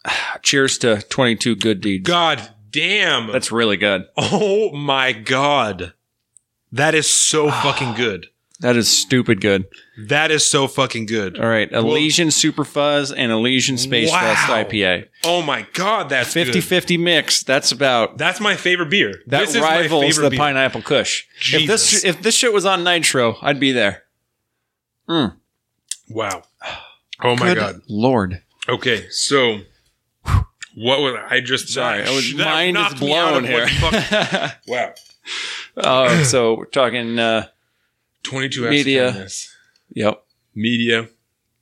Cheers 0.42 0.78
to 0.80 1.02
22 1.02 1.56
good 1.56 1.82
deeds. 1.82 2.08
God 2.08 2.50
damn. 2.72 3.32
That's 3.32 3.52
really 3.52 3.78
good. 3.78 4.06
oh 4.18 4.72
my 4.74 5.12
God. 5.14 5.94
That 6.72 6.96
is 6.96 7.10
so 7.10 7.50
fucking 7.64 7.94
good. 7.96 8.28
That 8.60 8.76
is 8.76 8.90
stupid 8.90 9.40
good. 9.40 9.66
That 10.08 10.32
is 10.32 10.44
so 10.50 10.68
fucking 10.68 11.06
good. 11.06 11.40
All 11.40 11.48
right. 11.48 11.72
Elysian 11.72 12.32
Super 12.32 12.66
Fuzz 12.66 13.12
and 13.12 13.32
Elysian 13.32 13.78
Space 13.78 14.10
Wow. 14.10 14.22
Dust 14.34 14.48
IPA. 14.48 15.10
Oh 15.24 15.44
my 15.44 15.68
God. 15.74 16.10
That's 16.10 16.34
50 16.34 16.54
good. 16.54 16.64
50 16.64 16.98
mix. 16.98 17.44
That's 17.44 17.72
about. 17.72 18.18
That's 18.18 18.40
my 18.40 18.56
favorite 18.56 18.90
beer. 18.90 19.22
That 19.28 19.42
This 19.42 19.50
is 19.54 19.62
my 19.62 19.82
rivals 19.82 20.06
favorite 20.06 20.24
the 20.24 20.30
beer. 20.32 20.38
pineapple 20.40 20.82
kush. 20.82 21.26
If 21.54 21.68
this 21.68 22.04
if 22.04 22.24
this 22.24 22.34
shit 22.34 22.52
was 22.52 22.66
on 22.66 22.84
Nitro, 22.84 23.38
I'd 23.44 23.60
be 23.60 23.72
there. 23.74 24.04
Mm. 25.08 25.36
Wow. 26.10 26.42
Oh 27.24 27.36
my 27.36 27.50
Good 27.54 27.58
God. 27.58 27.82
Lord. 27.88 28.42
Okay. 28.68 29.08
So 29.12 29.60
what 30.78 31.00
was 31.00 31.16
I 31.30 31.40
just 31.42 31.70
Sorry, 31.70 32.04
I 32.04 32.10
was 32.12 32.34
that 32.36 32.44
mind 32.46 32.78
is 32.78 32.84
knocked 32.84 33.02
me 33.02 33.16
out 33.16 33.30
blown 33.32 33.44
of 33.46 33.50
here. 33.50 33.68
what 33.82 33.92
the 33.94 34.02
fuck- 34.02 34.54
wow. 34.68 34.94
Oh, 35.78 36.24
so 36.24 36.56
we're 36.56 36.66
talking. 36.66 37.18
Uh, 37.20 37.48
22 38.24 38.66
X 38.66 38.72
Media. 38.72 39.28
yep. 39.94 40.24
Media. 40.54 41.08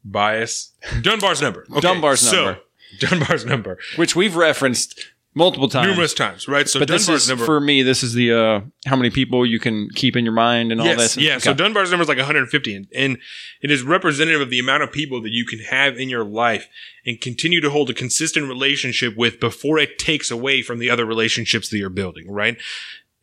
Bias. 0.04 0.72
Dunbar's 1.02 1.42
number. 1.42 1.66
Okay, 1.72 1.80
Dunbar's 1.80 2.22
so, 2.22 2.46
number. 2.46 2.60
Dunbar's 3.00 3.46
number. 3.46 3.78
Which 3.96 4.16
we've 4.16 4.36
referenced 4.36 5.00
multiple 5.36 5.68
times. 5.68 5.88
numerous 5.88 6.14
times, 6.14 6.48
right? 6.48 6.68
So 6.68 6.80
but 6.80 6.88
this 6.88 7.06
Dunbar's 7.06 7.24
is 7.24 7.30
number 7.30 7.46
for 7.46 7.60
me. 7.60 7.84
This 7.84 8.02
is 8.02 8.14
the 8.14 8.34
uh, 8.34 8.62
how 8.86 8.96
many 8.96 9.10
people 9.10 9.46
you 9.46 9.60
can 9.60 9.90
keep 9.94 10.16
in 10.16 10.24
your 10.24 10.34
mind 10.34 10.72
and 10.72 10.82
all 10.82 10.88
yes, 10.88 10.98
this. 10.98 11.18
yeah. 11.18 11.38
So 11.38 11.54
Dunbar's 11.54 11.92
number 11.92 12.02
is 12.02 12.08
like 12.08 12.18
150, 12.18 12.76
and, 12.76 12.88
and 12.96 13.18
it 13.62 13.70
is 13.70 13.84
representative 13.84 14.42
of 14.42 14.50
the 14.50 14.60
amount 14.60 14.84
of 14.84 14.92
people 14.92 15.22
that 15.22 15.32
you 15.32 15.46
can 15.46 15.60
have 15.60 15.98
in 15.98 16.10
your 16.10 16.24
life 16.24 16.68
and 17.06 17.20
continue 17.22 17.62
to 17.62 17.70
hold 17.70 17.90
a 17.90 17.94
consistent 17.94 18.48
relationship 18.48 19.16
with 19.16 19.40
before 19.40 19.78
it 19.78 20.00
takes 20.00 20.32
away 20.32 20.62
from 20.64 20.80
the 20.80 20.90
other 20.90 21.06
relationships 21.06 21.70
that 21.70 21.78
you're 21.78 21.90
building, 21.90 22.32
right? 22.32 22.58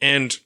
And 0.00 0.36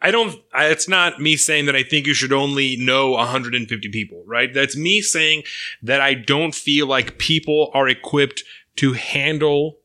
I 0.00 0.10
don't. 0.10 0.36
I, 0.52 0.66
it's 0.66 0.88
not 0.88 1.20
me 1.20 1.36
saying 1.36 1.66
that 1.66 1.76
I 1.76 1.84
think 1.84 2.06
you 2.06 2.14
should 2.14 2.32
only 2.32 2.76
know 2.76 3.12
150 3.12 3.88
people, 3.90 4.24
right? 4.26 4.52
That's 4.52 4.76
me 4.76 5.00
saying 5.00 5.44
that 5.80 6.00
I 6.00 6.14
don't 6.14 6.54
feel 6.54 6.88
like 6.88 7.18
people 7.18 7.70
are 7.72 7.86
equipped 7.86 8.42
to 8.76 8.94
handle 8.94 9.78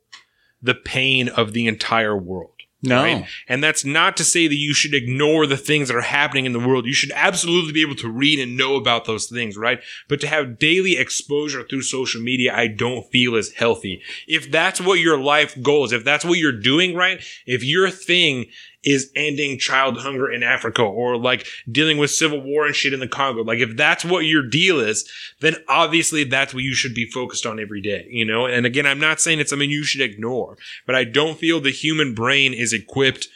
the 0.62 0.76
pain 0.76 1.30
of 1.30 1.54
the 1.54 1.68
entire 1.68 2.18
world. 2.18 2.52
no, 2.84 3.04
Right? 3.04 3.26
And 3.48 3.64
that's 3.64 3.84
not 3.84 4.18
to 4.18 4.24
say 4.24 4.48
that 4.48 4.56
you 4.56 4.74
should 4.74 4.94
ignore 4.94 5.48
the 5.48 5.58
things 5.58 5.88
that 5.88 5.98
are 5.98 6.02
happening 6.02 6.46
in 6.46 6.54
the 6.54 6.60
world. 6.60 6.86
You 6.86 6.94
should 6.94 7.12
absolutely 7.16 7.74
be 7.74 7.82
able 7.82 7.96
to 7.96 8.10
read 8.10 8.40
and 8.40 8.56
know 8.56 8.76
about 8.76 9.06
those 9.06 9.28
things, 9.28 9.58
right? 9.58 9.80
But 10.08 10.22
to 10.22 10.28
have 10.28 10.60
daily 10.60 10.96
exposure 10.96 11.64
through 11.64 11.82
social 11.82 12.22
media, 12.22 12.54
I 12.56 12.68
don't 12.68 13.10
feel 13.12 13.36
is 13.36 13.54
healthy. 13.54 14.02
If 14.28 14.52
that's 14.52 14.80
what 14.80 15.00
your 15.00 15.20
life 15.20 15.60
goal 15.62 15.86
is, 15.86 15.92
if 15.92 16.04
that's 16.04 16.26
what 16.26 16.38
you're 16.38 16.52
doing, 16.52 16.96
right? 16.96 17.20
If 17.46 17.64
your 17.64 17.90
thing 17.90 18.46
is 18.88 19.12
ending 19.18 19.60
child 19.60 19.98
hunger 19.98 20.32
in 20.32 20.44
Africa 20.44 20.82
or 20.82 21.18
like 21.18 21.46
dealing 21.70 21.98
with 21.98 22.10
civil 22.10 22.40
war 22.40 22.66
and 22.66 22.74
shit 22.74 22.94
in 22.94 23.02
the 23.02 23.08
Congo, 23.08 23.44
like 23.44 23.60
if 23.60 23.76
that's 23.76 24.06
what 24.06 24.20
your 24.20 24.48
deal 24.48 24.80
is, 24.80 25.10
then 25.42 25.56
obviously 25.68 26.24
that's 26.24 26.54
what 26.54 26.64
you 26.64 26.74
should 26.74 26.94
be 26.96 27.06
focused 27.06 27.46
on 27.46 27.60
every 27.60 27.82
day, 27.82 28.08
you 28.10 28.24
know? 28.24 28.46
And 28.46 28.66
again, 28.66 28.86
I'm 28.86 29.00
not 29.00 29.20
saying 29.20 29.42
it's 29.42 29.50
something 29.50 29.70
you 29.70 29.84
should 29.84 30.00
ignore, 30.00 30.58
but 30.86 30.96
I 30.96 31.04
don't 31.04 31.38
feel 31.38 31.60
the 31.60 31.70
human 31.70 32.16
brain 32.16 32.54
is 32.54 32.72
equipped 32.72 33.28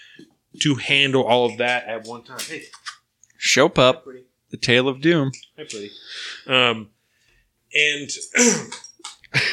to 0.62 0.76
handle 0.76 1.24
all 1.28 1.46
of 1.46 1.58
that 1.58 1.86
at 1.86 2.08
one 2.08 2.24
time. 2.24 2.40
Hey, 2.40 2.64
show 3.38 3.68
pup, 3.68 4.06
the 4.52 4.58
tale 4.58 4.88
of 4.88 5.02
doom. 5.02 5.32
hi, 5.58 5.66
buddy. 5.66 5.92
Um, 6.48 6.90
and 7.74 8.10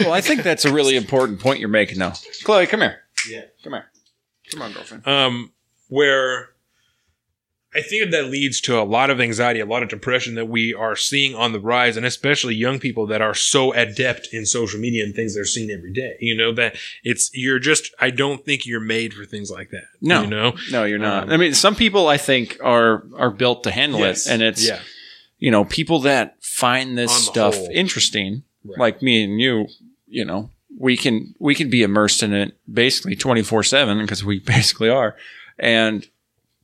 well, 0.00 0.12
I 0.12 0.20
think 0.20 0.44
that's 0.44 0.64
a 0.64 0.72
really 0.72 0.94
important 0.94 1.40
point 1.40 1.58
you're 1.58 1.68
making, 1.68 1.98
though. 1.98 2.12
Chloe, 2.44 2.68
come 2.68 2.82
here. 2.82 3.00
Yeah. 3.28 3.42
come 3.64 3.72
here. 3.72 3.90
Come 4.52 4.62
on, 4.62 4.72
girlfriend. 4.72 5.06
um, 5.08 5.52
where 5.88 6.50
I 7.74 7.82
think 7.82 8.10
that, 8.12 8.24
leads 8.30 8.62
to 8.62 8.78
a 8.80 8.82
lot 8.82 9.10
of 9.10 9.20
anxiety, 9.20 9.60
a 9.60 9.66
lot 9.66 9.82
of 9.82 9.90
depression 9.90 10.36
that 10.36 10.46
we 10.46 10.72
are 10.72 10.96
seeing 10.96 11.34
on 11.34 11.52
the 11.52 11.60
rise, 11.60 11.98
and 11.98 12.06
especially 12.06 12.54
young 12.54 12.78
people 12.78 13.06
that 13.08 13.20
are 13.20 13.34
so 13.34 13.74
adept 13.74 14.28
in 14.32 14.46
social 14.46 14.80
media 14.80 15.04
and 15.04 15.14
things 15.14 15.34
they're 15.34 15.44
seeing 15.44 15.70
every 15.70 15.92
day. 15.92 16.16
You 16.18 16.34
know 16.34 16.52
that 16.54 16.76
it's 17.04 17.30
you're 17.34 17.58
just. 17.58 17.92
I 18.00 18.08
don't 18.10 18.42
think 18.44 18.64
you're 18.64 18.80
made 18.80 19.12
for 19.12 19.26
things 19.26 19.50
like 19.50 19.70
that. 19.70 19.84
No. 20.00 20.22
you 20.22 20.28
know. 20.28 20.56
No, 20.70 20.84
you're 20.84 20.98
not. 20.98 21.24
Um, 21.24 21.30
I 21.30 21.36
mean, 21.36 21.52
some 21.52 21.74
people 21.74 22.08
I 22.08 22.16
think 22.16 22.58
are 22.64 23.04
are 23.16 23.30
built 23.30 23.64
to 23.64 23.70
handle 23.70 24.00
Yes. 24.00 24.26
it, 24.26 24.32
and 24.32 24.42
it's 24.42 24.66
yeah, 24.66 24.80
you 25.38 25.50
know 25.50 25.66
people 25.66 26.00
that 26.00 26.42
find 26.42 26.96
this 26.96 27.12
stuff 27.12 27.54
whole. 27.54 27.68
interesting, 27.70 28.44
Right. 28.64 28.78
like 28.78 29.02
me 29.02 29.22
and 29.24 29.38
you. 29.40 29.66
You 30.10 30.24
know, 30.24 30.48
we 30.78 30.96
can 30.96 31.34
we 31.38 31.54
can 31.54 31.68
be 31.68 31.82
immersed 31.82 32.22
in 32.22 32.32
it 32.32 32.56
basically 32.72 33.14
twenty 33.14 33.42
four 33.42 33.62
seven 33.62 33.98
because 34.00 34.24
we 34.24 34.38
basically 34.56 34.88
are, 34.88 35.16
and 35.58 36.06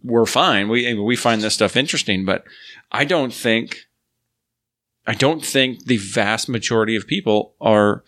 we're 0.03 0.27
fine. 0.27 0.69
We 0.69 0.95
we 0.95 1.17
find 1.17 1.43
this 1.43 1.55
stuff 1.55 1.77
interesting, 1.77 2.25
but 2.25 2.45
I 2.93 3.05
don't 3.05 3.33
think 3.33 3.87
I 5.07 5.15
don't 5.15 5.45
think 5.45 5.85
the 5.85 5.97
vast 5.97 6.49
majority 6.49 6.97
of 6.97 7.07
people 7.07 7.55
are 7.61 8.05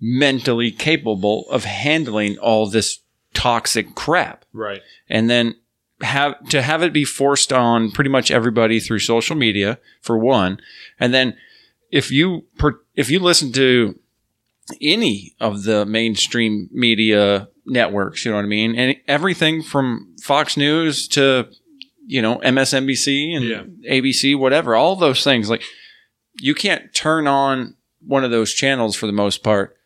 mentally 0.00 0.70
capable 0.70 1.46
of 1.50 1.64
handling 1.64 2.38
all 2.38 2.68
this 2.68 3.00
toxic 3.32 3.94
crap 3.94 4.44
right. 4.52 4.82
and 5.08 5.28
then 5.28 5.54
have 6.02 6.34
to 6.48 6.60
have 6.62 6.82
it 6.82 6.92
be 6.92 7.04
forced 7.04 7.52
on 7.52 7.90
pretty 7.90 8.10
much 8.10 8.30
everybody 8.30 8.78
through 8.78 8.98
social 8.98 9.34
media 9.34 9.78
for 10.02 10.18
one 10.18 10.60
and 11.00 11.14
then 11.14 11.34
if 11.90 12.10
you 12.10 12.44
per, 12.58 12.78
if 12.94 13.10
you 13.10 13.18
listen 13.18 13.52
to 13.52 13.98
any 14.82 15.34
of 15.40 15.62
the 15.62 15.86
mainstream 15.86 16.68
media 16.72 17.48
networks 17.66 18.24
you 18.24 18.30
know 18.30 18.36
what 18.36 18.44
i 18.44 18.48
mean 18.48 18.74
and 18.76 18.96
everything 19.08 19.62
from 19.62 20.14
fox 20.22 20.56
news 20.56 21.08
to 21.08 21.48
you 22.06 22.22
know 22.22 22.38
msnbc 22.38 23.36
and 23.36 23.44
Yeah. 23.44 23.62
abc 23.98 24.38
whatever 24.38 24.74
all 24.76 24.96
those 24.96 25.24
things 25.24 25.50
like 25.50 25.62
you 26.40 26.54
can't 26.54 26.94
turn 26.94 27.26
on 27.26 27.74
one 28.06 28.24
of 28.24 28.30
those 28.30 28.52
channels 28.54 28.94
for 28.94 29.06
the 29.06 29.12
most 29.12 29.42
part 29.42 29.76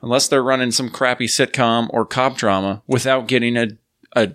unless 0.00 0.28
they're 0.28 0.42
running 0.42 0.70
some 0.70 0.88
crappy 0.90 1.26
sitcom 1.26 1.88
or 1.90 2.06
cop 2.06 2.36
drama 2.36 2.82
without 2.86 3.26
getting 3.28 3.56
a 3.56 3.68
a 4.16 4.32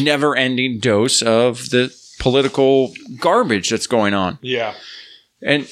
never 0.00 0.36
ending 0.36 0.78
dose 0.78 1.22
of 1.22 1.70
the 1.70 1.92
political 2.20 2.92
garbage 3.18 3.68
that's 3.70 3.88
going 3.88 4.14
on. 4.14 4.38
Yeah. 4.42 4.74
And 5.42 5.68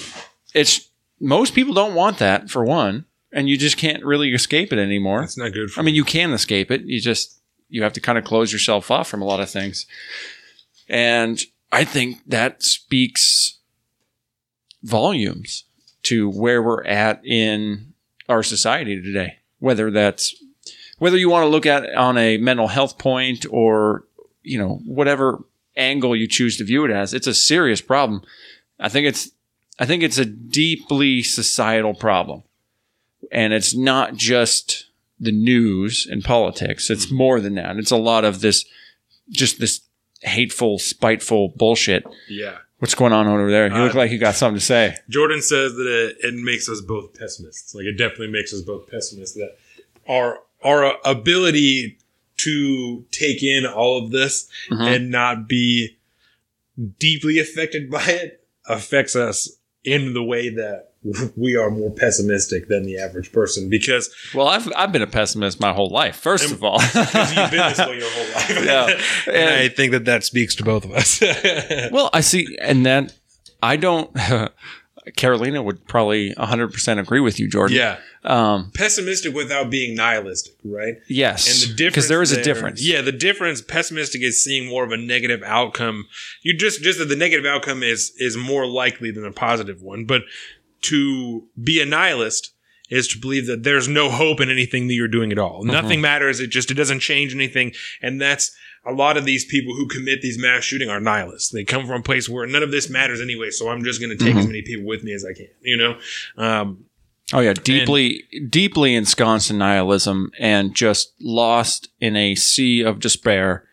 it's 0.52 0.88
most 1.20 1.54
people 1.54 1.74
don't 1.74 1.94
want 1.94 2.18
that 2.18 2.50
for 2.50 2.64
one, 2.64 3.04
and 3.32 3.48
you 3.48 3.56
just 3.56 3.76
can't 3.76 4.04
really 4.04 4.32
escape 4.34 4.72
it 4.72 4.78
anymore. 4.78 5.20
That's 5.20 5.38
not 5.38 5.52
good. 5.52 5.70
For 5.70 5.80
I 5.80 5.82
mean, 5.82 5.94
you 5.94 6.04
can 6.04 6.32
escape 6.32 6.70
it. 6.70 6.82
You 6.82 7.00
just 7.00 7.40
you 7.68 7.82
have 7.82 7.92
to 7.94 8.00
kind 8.00 8.18
of 8.18 8.24
close 8.24 8.52
yourself 8.52 8.90
off 8.90 9.08
from 9.08 9.22
a 9.22 9.24
lot 9.24 9.40
of 9.40 9.48
things. 9.48 9.86
And 10.88 11.40
I 11.72 11.84
think 11.84 12.18
that 12.26 12.62
speaks 12.62 13.58
volumes 14.82 15.64
to 16.04 16.28
where 16.30 16.62
we're 16.62 16.84
at 16.84 17.24
in 17.24 17.94
our 18.28 18.42
society 18.42 19.00
today. 19.00 19.38
Whether 19.58 19.90
that's 19.90 20.34
whether 20.98 21.16
you 21.16 21.30
want 21.30 21.44
to 21.44 21.48
look 21.48 21.66
at 21.66 21.84
it 21.84 21.94
on 21.94 22.18
a 22.18 22.38
mental 22.38 22.68
health 22.68 22.98
point 22.98 23.46
or 23.50 24.04
you 24.42 24.58
know 24.58 24.80
whatever 24.84 25.44
angle 25.76 26.16
you 26.16 26.26
choose 26.26 26.56
to 26.56 26.64
view 26.64 26.84
it 26.84 26.90
as, 26.90 27.14
it's 27.14 27.26
a 27.26 27.34
serious 27.34 27.80
problem. 27.80 28.22
I 28.78 28.88
think 28.88 29.06
it's 29.06 29.30
I 29.78 29.86
think 29.86 30.02
it's 30.02 30.18
a 30.18 30.24
deeply 30.24 31.22
societal 31.22 31.94
problem. 31.94 32.42
And 33.32 33.52
it's 33.52 33.74
not 33.74 34.14
just 34.14 34.86
the 35.18 35.32
news 35.32 36.06
and 36.10 36.24
politics. 36.24 36.88
It's 36.90 37.10
more 37.10 37.40
than 37.40 37.54
that. 37.56 37.76
It's 37.76 37.90
a 37.90 37.96
lot 37.96 38.24
of 38.24 38.40
this 38.40 38.64
just 39.30 39.60
this 39.60 39.80
hateful, 40.22 40.78
spiteful 40.78 41.48
bullshit. 41.56 42.04
yeah. 42.28 42.58
What's 42.78 42.94
going 42.94 43.12
on 43.12 43.26
over 43.26 43.50
there? 43.50 43.66
You 43.68 43.82
look 43.82 43.94
Uh, 43.94 43.98
like 43.98 44.10
you 44.10 44.16
got 44.18 44.34
something 44.34 44.58
to 44.58 44.64
say. 44.64 44.96
Jordan 45.10 45.42
says 45.42 45.74
that 45.74 45.86
it, 45.86 46.16
it 46.24 46.34
makes 46.34 46.66
us 46.66 46.80
both 46.80 47.12
pessimists. 47.12 47.74
Like 47.74 47.84
it 47.84 47.98
definitely 47.98 48.28
makes 48.28 48.54
us 48.54 48.62
both 48.62 48.86
pessimists. 48.90 49.36
That 49.36 49.58
our 50.08 50.38
our 50.64 50.96
ability 51.04 51.98
to 52.38 53.04
take 53.10 53.42
in 53.42 53.66
all 53.66 54.02
of 54.02 54.10
this 54.12 54.48
Mhm. 54.70 54.96
and 54.96 55.10
not 55.10 55.46
be 55.46 55.98
deeply 56.98 57.38
affected 57.38 57.90
by 57.90 58.02
it 58.06 58.46
affects 58.66 59.14
us 59.14 59.56
in 59.84 60.14
the 60.14 60.22
way 60.22 60.48
that 60.48 60.89
we 61.36 61.56
are 61.56 61.70
more 61.70 61.90
pessimistic 61.90 62.68
than 62.68 62.82
the 62.84 62.98
average 62.98 63.32
person 63.32 63.68
because 63.70 64.14
Well, 64.34 64.48
I've 64.48 64.70
I've 64.76 64.92
been 64.92 65.02
a 65.02 65.06
pessimist 65.06 65.58
my 65.60 65.72
whole 65.72 65.88
life. 65.88 66.16
First 66.16 66.50
of 66.52 66.62
all, 66.62 66.78
because 66.94 67.34
you've 67.36 67.50
been 67.50 67.68
this 67.68 67.78
way 67.78 67.98
your 67.98 68.10
whole 68.10 68.34
life. 68.34 68.64
Yeah. 69.26 69.32
and 69.34 69.54
I 69.54 69.68
think 69.68 69.92
that 69.92 70.04
that 70.04 70.24
speaks 70.24 70.54
to 70.56 70.64
both 70.64 70.84
of 70.84 70.90
us. 70.92 71.20
well, 71.90 72.10
I 72.12 72.20
see, 72.20 72.56
and 72.60 72.84
that 72.86 73.14
I 73.62 73.76
don't. 73.76 74.14
Carolina 75.16 75.62
would 75.62 75.86
probably 75.88 76.34
100% 76.34 76.98
agree 77.00 77.20
with 77.20 77.40
you, 77.40 77.48
Jordan. 77.48 77.74
yeah, 77.76 77.96
Um, 78.22 78.70
pessimistic 78.74 79.34
without 79.34 79.70
being 79.70 79.96
nihilistic, 79.96 80.52
right? 80.62 80.96
yes. 81.08 81.48
And 81.64 81.70
the 81.72 81.74
difference 81.76 81.94
because 81.94 82.08
there 82.08 82.22
is 82.22 82.32
a 82.32 82.34
there- 82.36 82.44
difference. 82.44 82.86
Yeah, 82.86 83.00
the 83.00 83.10
difference 83.10 83.62
pessimistic 83.62 84.20
is 84.22 84.44
seeing 84.44 84.68
more 84.68 84.84
of 84.84 84.92
a 84.92 84.98
negative 84.98 85.42
outcome. 85.44 86.06
You 86.42 86.54
just 86.54 86.82
just 86.82 86.98
that 86.98 87.06
the 87.06 87.16
negative 87.16 87.46
outcome 87.46 87.82
is 87.82 88.12
is 88.18 88.36
more 88.36 88.66
likely 88.66 89.10
than 89.10 89.24
a 89.24 89.32
positive 89.32 89.80
one. 89.80 90.04
But 90.04 90.22
to 90.82 91.46
be 91.62 91.80
a 91.80 91.86
nihilist 91.86 92.52
is 92.88 93.06
to 93.08 93.18
believe 93.20 93.46
that 93.46 93.62
there's 93.62 93.86
no 93.86 94.10
hope 94.10 94.40
in 94.40 94.50
anything 94.50 94.88
that 94.88 94.94
you're 94.94 95.06
doing 95.08 95.30
at 95.32 95.38
all. 95.38 95.60
Mm-hmm. 95.62 95.70
Nothing 95.70 96.00
matters. 96.00 96.40
It 96.40 96.48
just 96.48 96.70
it 96.70 96.74
doesn't 96.74 97.00
change 97.00 97.34
anything. 97.34 97.72
And 98.02 98.20
that's 98.20 98.54
a 98.84 98.92
lot 98.92 99.16
of 99.16 99.24
these 99.24 99.44
people 99.44 99.74
who 99.74 99.86
commit 99.86 100.22
these 100.22 100.38
mass 100.38 100.64
shooting 100.64 100.88
are 100.90 101.00
nihilists. 101.00 101.50
They 101.50 101.64
come 101.64 101.86
from 101.86 102.00
a 102.00 102.02
place 102.02 102.28
where 102.28 102.46
none 102.46 102.62
of 102.62 102.70
this 102.70 102.88
matters 102.90 103.20
anyway. 103.20 103.50
So 103.50 103.68
I'm 103.68 103.84
just 103.84 104.00
going 104.00 104.10
to 104.10 104.16
take 104.16 104.30
Mm-hmm. 104.30 104.38
as 104.38 104.46
many 104.46 104.62
people 104.62 104.86
with 104.86 105.04
me 105.04 105.12
as 105.12 105.24
I 105.24 105.34
can. 105.34 105.48
You 105.60 105.76
know, 105.76 105.98
um, 106.36 106.84
Oh 107.32 107.38
yeah, 107.38 107.52
deeply, 107.52 108.24
deeply 108.48 108.92
ensconced 108.96 109.50
in 109.52 109.58
nihilism 109.58 110.32
and 110.40 110.74
just 110.74 111.12
lost 111.20 111.88
in 112.00 112.16
a 112.16 112.34
sea 112.34 112.82
of 112.82 112.98
despair. 112.98 113.68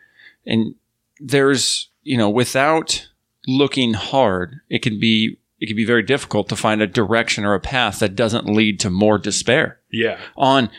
And 0.46 0.76
there's, 1.20 1.90
you 2.04 2.18
know, 2.18 2.30
without 2.30 3.08
looking 3.48 3.94
hard, 3.96 4.58
it 4.70 4.84
can 4.84 5.00
be 5.00 5.40
it 5.60 5.68
can 5.68 5.76
be 5.76 5.86
very 5.86 6.04
difficult 6.04 6.50
to 6.50 6.56
find 6.56 6.82
a 6.82 6.88
direction 6.88 7.44
or 7.46 7.54
a 7.54 7.60
path 7.60 8.00
that 8.00 8.16
doesn't 8.16 8.46
lead 8.46 8.80
to 8.82 8.90
more 8.90 9.18
despair 9.18 9.80
yeah, 9.92 10.20
on 10.36 10.70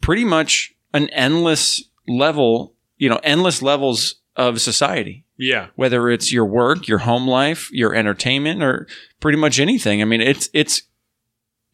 pretty 0.00 0.24
much 0.24 0.74
an 0.94 1.08
endless 1.10 1.82
level, 2.08 2.74
you 2.96 3.08
know, 3.08 3.20
endless 3.22 3.60
levels 3.62 4.16
of 4.36 4.60
society 4.60 5.24
yeah, 5.38 5.68
whether 5.76 6.08
it's 6.08 6.32
your 6.32 6.46
work, 6.46 6.88
your 6.88 6.98
home 6.98 7.28
life, 7.28 7.70
your 7.72 7.94
entertainment, 7.94 8.62
or 8.62 8.86
pretty 9.20 9.36
much 9.36 9.60
anything. 9.60 10.00
I 10.00 10.06
mean, 10.06 10.20
it's 10.22 10.48
it's 10.54 10.82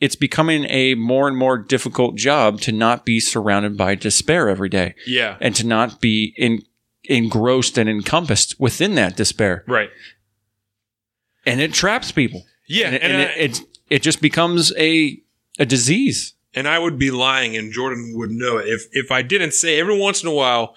it's 0.00 0.16
becoming 0.16 0.64
a 0.68 0.96
more 0.96 1.28
and 1.28 1.36
more 1.36 1.56
difficult 1.56 2.16
job 2.16 2.60
to 2.62 2.72
not 2.72 3.04
be 3.04 3.20
surrounded 3.20 3.76
by 3.76 3.94
despair 3.94 4.48
every 4.48 4.68
day 4.68 4.96
Yeah. 5.06 5.36
and 5.40 5.54
to 5.54 5.64
not 5.64 6.00
be 6.00 6.34
in, 6.36 6.62
engrossed 7.04 7.78
and 7.78 7.88
encompassed 7.88 8.58
within 8.58 8.96
that 8.96 9.16
despair. 9.16 9.62
Right. 9.68 9.90
And 11.46 11.60
it 11.60 11.72
traps 11.72 12.12
people. 12.12 12.44
Yeah. 12.68 12.86
And, 12.86 12.94
it, 12.96 13.02
and 13.02 13.12
and 13.12 13.22
I- 13.22 13.32
it, 13.34 13.60
it, 13.60 13.66
it 13.90 14.02
just 14.02 14.20
becomes 14.22 14.72
a, 14.76 15.20
a 15.58 15.66
disease. 15.66 16.34
and 16.54 16.66
I 16.68 16.78
would 16.78 16.98
be 16.98 17.10
lying, 17.10 17.56
and 17.56 17.72
Jordan 17.72 18.12
would 18.16 18.30
know 18.30 18.58
it 18.58 18.68
if 18.68 18.86
if 18.92 19.10
I 19.10 19.22
didn't 19.22 19.52
say 19.52 19.78
every 19.80 19.98
once 19.98 20.22
in 20.22 20.28
a 20.28 20.32
while, 20.34 20.74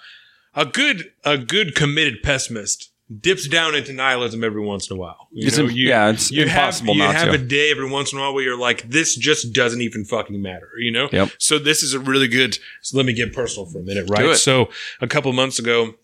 a 0.54 0.64
good 0.66 1.12
a 1.24 1.36
good 1.38 1.74
committed 1.74 2.22
pessimist 2.22 2.90
dips 3.20 3.46
down 3.46 3.74
into 3.76 3.92
nihilism 3.92 4.42
every 4.42 4.60
once 4.62 4.90
in 4.90 4.96
a 4.96 5.00
while. 5.00 5.28
You 5.30 5.46
It's 5.46 5.56
know, 5.58 5.66
you, 5.66 5.88
yeah, 5.88 6.08
it's 6.10 6.30
you 6.32 6.42
impossible 6.42 6.94
have, 6.94 7.12
you 7.12 7.16
have 7.18 7.28
to. 7.28 7.34
a 7.44 7.46
day 7.46 7.70
every 7.70 7.88
once 7.88 8.12
in 8.12 8.18
a 8.18 8.20
while 8.22 8.34
where 8.34 8.42
you're 8.42 8.58
like, 8.58 8.82
this 8.90 9.14
just 9.14 9.52
doesn't 9.52 9.80
even 9.80 10.04
fucking 10.04 10.42
matter, 10.42 10.70
you 10.78 10.90
know? 10.90 11.08
Yep. 11.12 11.30
So 11.38 11.60
this 11.60 11.84
is 11.84 11.94
a 11.94 12.00
really 12.00 12.26
good. 12.26 12.58
So 12.82 12.96
let 12.96 13.06
me 13.06 13.12
get 13.12 13.32
personal 13.32 13.64
for 13.66 13.78
a 13.78 13.82
minute, 13.82 14.10
right? 14.10 14.24
it. 14.30 14.36
So 14.38 14.70
a 15.00 15.06
couple 15.06 15.32
months 15.32 15.60
ago, 15.60 15.94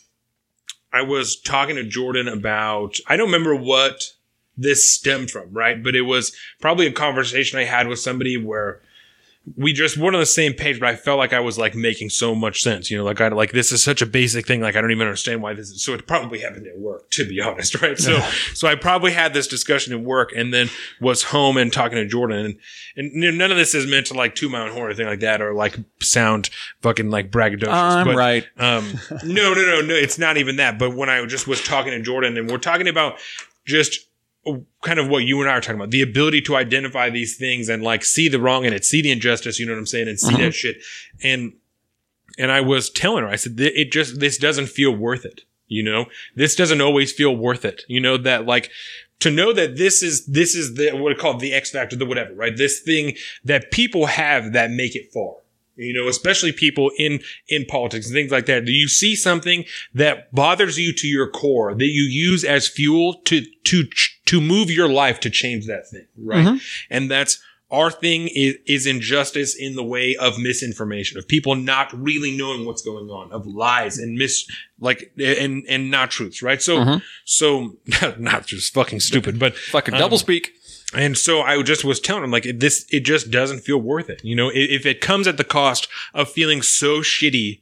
I 0.93 1.03
was 1.03 1.35
talking 1.41 1.75
to 1.77 1.83
Jordan 1.83 2.29
about. 2.29 2.99
I 3.09 3.17
don't 3.17 3.27
remember 3.27 3.57
what 3.57 4.13
this 4.57 4.93
stemmed 4.93 5.31
from, 5.31 5.53
right? 5.53 5.83
But 5.83 5.95
it 5.95 6.03
was 6.03 6.35
probably 6.61 6.87
a 6.87 6.93
conversation 6.93 7.59
I 7.59 7.65
had 7.65 7.89
with 7.89 7.99
somebody 7.99 8.37
where 8.37 8.81
we 9.57 9.73
just 9.73 9.97
weren't 9.97 10.15
on 10.15 10.21
the 10.21 10.27
same 10.27 10.53
page, 10.53 10.79
but 10.79 10.89
I 10.89 10.95
felt 10.95 11.19
like 11.19 11.33
I 11.33 11.41
was 11.41 11.59
like 11.59 11.75
making 11.75 12.11
so 12.11 12.33
much 12.33 12.63
sense. 12.63 12.91
You 12.91 12.99
know, 12.99 13.05
like 13.05 13.21
I 13.21 13.27
like 13.29 13.51
this 13.51 13.73
is 13.73 13.83
such 13.83 14.01
a 14.01 14.07
basic 14.07 14.47
thing. 14.47 14.61
Like 14.61 14.77
I 14.77 14.81
don't 14.81 14.93
even 14.93 15.07
understand 15.07 15.43
why 15.43 15.53
this 15.53 15.71
is. 15.71 15.83
So 15.83 15.95
it 15.95 16.07
probably 16.07 16.39
happened 16.39 16.69
at 16.69 16.79
work, 16.79 17.11
to 17.11 17.29
be 17.29 17.41
honest, 17.41 17.75
right? 17.83 17.99
So 17.99 18.21
so 18.55 18.69
I 18.69 18.77
probably 18.77 19.11
had 19.11 19.35
this 19.35 19.49
discussion 19.49 19.93
at 19.93 20.01
work, 20.01 20.33
and 20.37 20.55
then 20.55 20.69
was 21.01 21.25
home 21.25 21.57
and 21.57 21.73
talking 21.73 21.97
to 21.97 22.07
Jordan, 22.07 22.57
and 22.97 23.13
and 23.15 23.39
none 23.39 23.51
of 23.51 23.57
this 23.57 23.75
is 23.75 23.85
meant 23.91 24.07
to 24.07 24.15
like 24.15 24.37
to 24.37 24.49
my 24.49 24.61
own 24.61 24.71
horn 24.71 24.85
or 24.85 24.91
anything 24.91 25.07
like 25.07 25.21
that, 25.21 25.43
or 25.43 25.55
like 25.55 25.77
sound 26.01 26.49
fucking 26.81 27.11
like 27.11 27.33
braggadocious. 27.33 27.73
I'm 27.73 28.07
but, 28.07 28.17
right. 28.17 28.45
um, 28.59 28.93
no, 29.25 29.55
no, 29.55 29.63
no, 29.63 29.81
no. 29.81 29.95
It's 29.95 30.19
not 30.19 30.37
even 30.37 30.57
that. 30.57 30.79
But 30.79 30.95
when 30.95 31.09
I 31.09 31.25
just 31.27 31.49
was 31.49 31.61
talking 31.63 31.91
to 31.93 32.01
Jordan, 32.01 32.37
and 32.37 32.49
we're 32.49 32.59
talking 32.59 32.87
about 32.87 33.19
just 33.65 34.07
kind 34.83 34.99
of 34.99 35.09
what 35.09 35.25
you 35.25 35.41
and 35.41 35.49
I 35.49 35.55
are 35.55 35.61
talking 35.61 35.77
about, 35.77 35.91
the 35.91 36.03
ability 36.03 36.41
to 36.43 36.57
identify 36.57 37.11
these 37.11 37.37
things 37.37 37.69
and 37.69 37.83
like 37.83 38.05
see 38.05 38.29
the 38.29 38.41
wrong 38.41 38.65
in 38.65 38.73
it, 38.73 38.85
see 38.85 39.03
the 39.03 39.11
injustice, 39.11 39.59
you 39.59 39.67
know 39.67 39.73
what 39.73 39.79
I'm 39.79 39.87
saying, 39.87 40.09
and 40.09 40.19
see 40.19 40.33
that 40.33 40.39
mm-hmm. 40.39 40.51
shit. 40.51 40.77
And 41.23 41.55
and 42.39 42.51
I 42.51 42.61
was 42.61 42.91
telling 42.91 43.25
her, 43.25 43.29
I 43.29 43.37
said, 43.37 43.55
it 43.59 43.93
just 43.93 44.21
this 44.21 44.39
doesn't 44.39 44.69
feel 44.69 44.95
worth 44.95 45.25
it. 45.25 45.43
You 45.69 45.83
know, 45.83 46.07
this 46.35 46.55
doesn't 46.55 46.81
always 46.81 47.13
feel 47.13 47.35
worth 47.35 47.65
it. 47.65 47.83
You 47.89 48.01
know 48.01 48.17
that 48.19 48.47
like 48.47 48.71
to 49.21 49.31
know 49.31 49.53
that 49.53 49.77
this 49.77 50.03
is 50.03 50.27
this 50.27 50.55
is 50.55 50.75
the 50.75 50.91
what 50.93 51.13
I 51.13 51.15
call 51.15 51.39
the 51.39 51.55
X 51.55 51.71
factor, 51.71 51.97
the 51.97 52.05
whatever, 52.05 52.35
right? 52.35 52.57
This 52.57 52.81
thing 52.81 53.17
that 53.45 53.71
people 53.71 54.07
have 54.07 54.53
that 54.53 54.71
make 54.71 54.97
it 54.97 55.13
far. 55.13 55.37
You 55.77 55.95
know, 55.95 56.09
especially 56.09 56.53
people 56.53 56.91
in 56.99 57.21
in 57.49 57.65
politics 57.65 58.07
and 58.07 58.15
things 58.15 58.31
like 58.31 58.47
that. 58.47 58.67
Do 58.67 58.73
you 58.73 58.89
see 58.89 59.17
something 59.17 59.65
that 59.95 60.33
bothers 60.33 60.79
you 60.79 60.93
to 60.95 61.07
your 61.07 61.31
core 61.31 61.75
that 61.75 61.87
you 61.87 62.03
use 62.03 62.45
as 62.45 62.69
fuel 62.69 63.15
to 63.25 63.43
to 63.65 63.85
to 64.33 64.41
move 64.41 64.69
your 64.71 64.89
life 65.03 65.19
to 65.21 65.31
change 65.31 65.67
that 65.67 65.85
thing, 65.93 66.07
right? 66.19 66.61
And 66.91 67.11
that's 67.11 67.35
our 67.71 67.91
thing 67.91 68.29
is, 68.29 68.55
is 68.67 68.87
injustice 68.87 69.55
in 69.57 69.77
the 69.77 69.83
way 69.95 70.15
of 70.17 70.39
misinformation, 70.39 71.17
of 71.19 71.27
people 71.27 71.55
not 71.55 71.89
really 72.09 72.37
knowing 72.37 72.67
what's 72.67 72.83
going 72.83 73.09
on, 73.09 73.33
of 73.33 73.47
lies 73.47 73.97
and 74.03 74.11
mis 74.19 74.47
like 74.79 75.01
and 75.19 75.65
and 75.69 75.91
not 75.91 76.11
truths, 76.11 76.43
right? 76.43 76.61
So 76.61 77.01
so 77.25 77.77
not 78.19 78.47
just 78.47 78.75
fucking 78.75 79.01
stupid, 79.01 79.39
but 79.39 79.57
Fucking 79.57 79.95
um, 79.95 80.01
double 80.01 80.19
speak. 80.19 80.53
and 80.95 81.17
so 81.17 81.41
I 81.41 81.63
just 81.63 81.83
was 81.85 81.99
telling 82.01 82.25
him 82.25 82.31
like 82.31 82.47
this, 82.65 82.85
it 82.91 83.01
just 83.13 83.31
doesn't 83.31 83.61
feel 83.61 83.79
worth 83.79 84.11
it. 84.11 84.21
You 84.23 84.37
know, 84.37 84.51
if 84.53 84.85
it 84.85 85.01
comes 85.01 85.27
at 85.27 85.39
the 85.39 85.45
cost 85.45 85.89
of 86.13 86.31
feeling 86.31 86.61
so 86.61 87.01
shitty, 87.01 87.61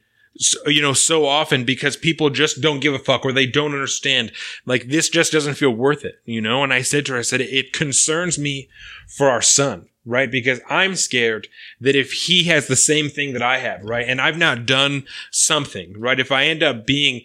you 0.65 0.81
know, 0.81 0.93
so 0.93 1.25
often 1.25 1.65
because 1.65 1.97
people 1.97 2.29
just 2.29 2.61
don't 2.61 2.79
give 2.79 2.93
a 2.93 2.99
fuck 2.99 3.25
or 3.25 3.31
they 3.31 3.45
don't 3.45 3.73
understand, 3.73 4.31
like 4.65 4.87
this 4.87 5.09
just 5.09 5.31
doesn't 5.31 5.55
feel 5.55 5.71
worth 5.71 6.05
it. 6.05 6.15
You 6.25 6.41
know, 6.41 6.63
and 6.63 6.73
I 6.73 6.81
said 6.81 7.05
to 7.07 7.13
her, 7.13 7.19
I 7.19 7.23
said 7.23 7.41
it 7.41 7.73
concerns 7.73 8.39
me 8.39 8.69
for 9.07 9.29
our 9.29 9.41
son. 9.41 9.87
Right. 10.03 10.31
Because 10.31 10.61
I'm 10.67 10.95
scared 10.95 11.47
that 11.79 11.95
if 11.95 12.11
he 12.11 12.45
has 12.45 12.65
the 12.65 12.75
same 12.75 13.07
thing 13.07 13.33
that 13.33 13.43
I 13.43 13.59
have, 13.59 13.83
right. 13.83 14.07
And 14.07 14.19
I've 14.19 14.37
not 14.37 14.65
done 14.65 15.03
something, 15.29 15.93
right. 15.99 16.19
If 16.19 16.31
I 16.31 16.45
end 16.45 16.63
up 16.63 16.87
being, 16.87 17.21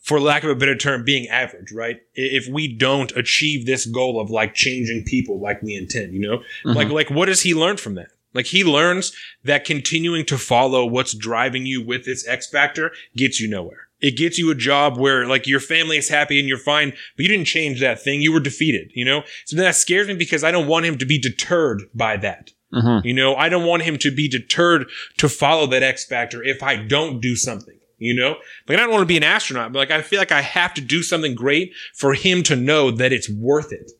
for 0.00 0.20
lack 0.20 0.42
of 0.42 0.48
a 0.50 0.54
better 0.54 0.76
term, 0.76 1.04
being 1.04 1.28
average, 1.28 1.72
right? 1.72 2.00
If 2.14 2.46
we 2.46 2.68
don't 2.68 3.10
achieve 3.12 3.66
this 3.66 3.84
goal 3.84 4.20
of 4.20 4.30
like 4.30 4.54
changing 4.54 5.04
people 5.04 5.38
like 5.38 5.60
we 5.62 5.74
intend, 5.74 6.14
you 6.14 6.20
know, 6.20 6.42
like, 6.64 6.86
mm-hmm. 6.86 6.94
like 6.94 7.10
what 7.10 7.26
does 7.26 7.42
he 7.42 7.54
learn 7.54 7.76
from 7.78 7.94
that? 7.96 8.08
Like 8.34 8.46
he 8.46 8.64
learns 8.64 9.12
that 9.44 9.64
continuing 9.64 10.24
to 10.26 10.36
follow 10.38 10.84
what's 10.84 11.14
driving 11.14 11.66
you 11.66 11.84
with 11.84 12.04
this 12.04 12.26
X 12.26 12.48
factor 12.48 12.90
gets 13.16 13.40
you 13.40 13.48
nowhere. 13.48 13.88
It 14.00 14.16
gets 14.18 14.38
you 14.38 14.50
a 14.50 14.54
job 14.54 14.98
where 14.98 15.26
like 15.26 15.46
your 15.46 15.60
family 15.60 15.96
is 15.96 16.08
happy 16.10 16.38
and 16.38 16.48
you're 16.48 16.58
fine, 16.58 16.90
but 17.16 17.22
you 17.22 17.28
didn't 17.28 17.46
change 17.46 17.80
that 17.80 18.02
thing. 18.02 18.20
You 18.20 18.32
were 18.32 18.40
defeated, 18.40 18.90
you 18.94 19.04
know? 19.04 19.22
So 19.46 19.56
that 19.56 19.76
scares 19.76 20.08
me 20.08 20.14
because 20.14 20.44
I 20.44 20.50
don't 20.50 20.66
want 20.66 20.84
him 20.84 20.98
to 20.98 21.06
be 21.06 21.18
deterred 21.18 21.84
by 21.94 22.16
that. 22.18 22.50
Mhm. 22.72 23.04
You 23.04 23.14
know, 23.14 23.36
I 23.36 23.48
don't 23.48 23.66
want 23.66 23.84
him 23.84 23.96
to 23.98 24.10
be 24.10 24.28
deterred 24.28 24.88
to 25.18 25.28
follow 25.28 25.66
that 25.68 25.82
X 25.84 26.04
factor 26.04 26.42
if 26.42 26.62
I 26.62 26.76
don't 26.76 27.20
do 27.20 27.36
something. 27.36 27.78
You 27.98 28.12
know, 28.14 28.36
like 28.68 28.76
I 28.76 28.82
don't 28.82 28.90
want 28.90 29.02
to 29.02 29.06
be 29.06 29.16
an 29.16 29.22
astronaut, 29.22 29.72
but 29.72 29.78
like 29.78 29.92
I 29.92 30.02
feel 30.02 30.18
like 30.18 30.32
I 30.32 30.42
have 30.42 30.74
to 30.74 30.80
do 30.80 31.02
something 31.02 31.34
great 31.34 31.72
for 31.94 32.12
him 32.12 32.42
to 32.42 32.56
know 32.56 32.90
that 32.90 33.12
it's 33.12 33.30
worth 33.30 33.72
it. 33.72 33.92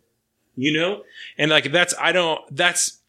You 0.56 0.72
know, 0.72 1.02
and 1.38 1.50
like 1.50 1.70
that's 1.72 1.94
I 1.98 2.12
don't 2.12 2.40
that's 2.54 3.00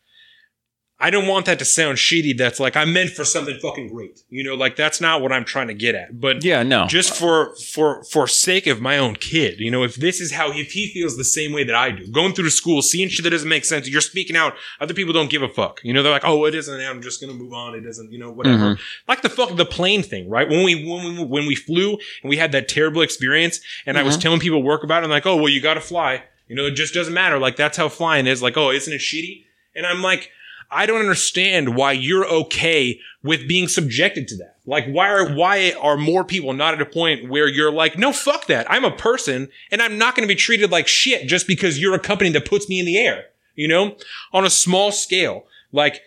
I 0.99 1.09
don't 1.09 1.27
want 1.27 1.45
that 1.47 1.59
to 1.59 1.65
sound 1.65 1.97
shitty. 1.97 2.37
That's 2.37 2.59
like 2.59 2.75
I'm 2.75 2.93
meant 2.93 3.11
for 3.11 3.25
something 3.25 3.57
fucking 3.59 3.89
great. 3.89 4.21
You 4.29 4.43
know, 4.43 4.55
like 4.55 4.75
that's 4.75 5.01
not 5.01 5.21
what 5.21 5.31
I'm 5.31 5.45
trying 5.45 5.67
to 5.67 5.73
get 5.73 5.95
at. 5.95 6.19
But 6.19 6.43
Yeah, 6.43 6.63
no. 6.63 6.87
just 6.87 7.15
for 7.15 7.55
for 7.55 8.03
for 8.03 8.27
sake 8.27 8.67
of 8.67 8.81
my 8.81 8.97
own 8.97 9.15
kid 9.15 9.59
you 9.59 9.71
know 9.71 9.83
if 9.83 9.95
this 9.95 10.19
is 10.19 10.31
how 10.31 10.51
if 10.51 10.71
he 10.71 10.87
feels 10.87 11.17
the 11.17 11.23
same 11.23 11.51
way 11.53 11.63
that 11.63 11.75
i 11.75 11.91
do 11.91 12.07
going 12.07 12.33
through 12.33 12.49
school 12.49 12.81
seeing 12.81 13.09
shit 13.09 13.23
that 13.23 13.31
doesn't 13.31 13.49
make 13.49 13.65
sense 13.65 13.87
you're 13.87 14.01
speaking 14.01 14.35
out 14.35 14.53
other 14.79 14.93
people 14.93 15.13
don't 15.13 15.29
give 15.29 15.41
a 15.41 15.49
fuck 15.49 15.81
you 15.83 15.93
know 15.93 16.03
they're 16.03 16.11
like 16.11 16.25
oh 16.25 16.45
it 16.45 16.55
isn't 16.55 16.81
i'm 16.81 17.01
just 17.01 17.21
gonna 17.21 17.33
move 17.33 17.53
on 17.53 17.75
it 17.75 17.81
doesn't 17.81 18.11
you 18.11 18.19
know 18.19 18.31
whatever 18.31 18.75
mm-hmm. 18.75 18.81
like 19.07 19.21
the 19.21 19.29
fuck 19.29 19.55
the 19.55 19.65
plane 19.65 20.03
thing 20.03 20.29
right 20.29 20.49
when 20.49 20.63
we 20.63 20.87
when 20.87 21.17
we 21.17 21.23
when 21.25 21.45
we 21.47 21.55
flew 21.55 21.91
and 22.21 22.29
we 22.29 22.37
had 22.37 22.51
that 22.51 22.67
terrible 22.67 23.01
experience 23.01 23.59
and 23.85 23.97
i 23.97 24.03
was 24.03 24.15
mm-hmm. 24.15 24.21
telling 24.21 24.39
people 24.39 24.61
work 24.61 24.83
about 24.83 25.01
it 25.01 25.05
and 25.05 25.11
like 25.11 25.25
oh 25.25 25.35
well 25.35 25.49
you 25.49 25.61
gotta 25.61 25.81
fly 25.81 26.23
you 26.47 26.55
know 26.55 26.65
it 26.65 26.71
just 26.71 26.93
doesn't 26.93 27.13
matter 27.13 27.37
like 27.37 27.55
that's 27.55 27.77
how 27.77 27.89
flying 27.89 28.27
is 28.27 28.41
like 28.41 28.57
oh 28.57 28.71
isn't 28.71 28.93
it 28.93 29.01
shitty 29.01 29.45
and 29.75 29.85
i'm 29.85 30.01
like 30.01 30.29
I 30.71 30.85
don't 30.85 30.99
understand 30.99 31.75
why 31.75 31.93
you're 31.93 32.25
okay 32.27 32.99
with 33.23 33.47
being 33.47 33.67
subjected 33.67 34.27
to 34.29 34.37
that. 34.37 34.57
Like, 34.65 34.85
why 34.87 35.09
are 35.09 35.33
why 35.35 35.73
are 35.79 35.97
more 35.97 36.23
people 36.23 36.53
not 36.53 36.73
at 36.73 36.81
a 36.81 36.85
point 36.85 37.29
where 37.29 37.47
you're 37.47 37.71
like, 37.71 37.97
no, 37.97 38.11
fuck 38.11 38.47
that. 38.47 38.69
I'm 38.69 38.85
a 38.85 38.95
person, 38.95 39.49
and 39.71 39.81
I'm 39.81 39.97
not 39.97 40.15
going 40.15 40.27
to 40.27 40.33
be 40.33 40.39
treated 40.39 40.71
like 40.71 40.87
shit 40.87 41.27
just 41.27 41.47
because 41.47 41.79
you're 41.79 41.95
a 41.95 41.99
company 41.99 42.31
that 42.31 42.49
puts 42.49 42.67
me 42.67 42.79
in 42.79 42.85
the 42.85 42.97
air. 42.97 43.25
You 43.55 43.67
know, 43.67 43.95
on 44.33 44.45
a 44.45 44.49
small 44.49 44.91
scale, 44.91 45.45
like. 45.71 46.01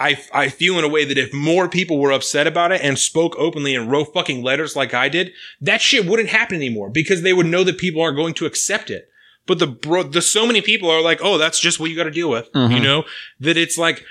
I, 0.00 0.18
I 0.34 0.48
feel 0.48 0.76
in 0.78 0.84
a 0.84 0.88
way 0.88 1.04
that 1.04 1.18
if 1.18 1.32
more 1.32 1.68
people 1.68 2.00
were 2.00 2.10
upset 2.10 2.48
about 2.48 2.72
it 2.72 2.80
and 2.82 2.98
spoke 2.98 3.36
openly 3.38 3.76
and 3.76 3.88
wrote 3.88 4.12
fucking 4.12 4.42
letters 4.42 4.74
like 4.74 4.92
I 4.92 5.08
did, 5.08 5.32
that 5.60 5.80
shit 5.80 6.06
wouldn't 6.06 6.30
happen 6.30 6.56
anymore 6.56 6.90
because 6.90 7.22
they 7.22 7.32
would 7.32 7.46
know 7.46 7.62
that 7.62 7.78
people 7.78 8.02
aren't 8.02 8.16
going 8.16 8.34
to 8.34 8.46
accept 8.46 8.90
it. 8.90 9.11
But 9.46 9.58
the 9.58 9.66
bro, 9.66 10.04
the 10.04 10.22
so 10.22 10.46
many 10.46 10.60
people 10.60 10.90
are 10.90 11.02
like, 11.02 11.20
oh, 11.22 11.38
that's 11.38 11.58
just 11.58 11.80
what 11.80 11.90
you 11.90 11.96
got 11.96 12.04
to 12.04 12.10
deal 12.10 12.30
with, 12.30 12.48
you 12.54 12.60
mm-hmm. 12.60 12.82
know, 12.82 13.04
that 13.40 13.56
it's 13.56 13.76
like, 13.76 14.04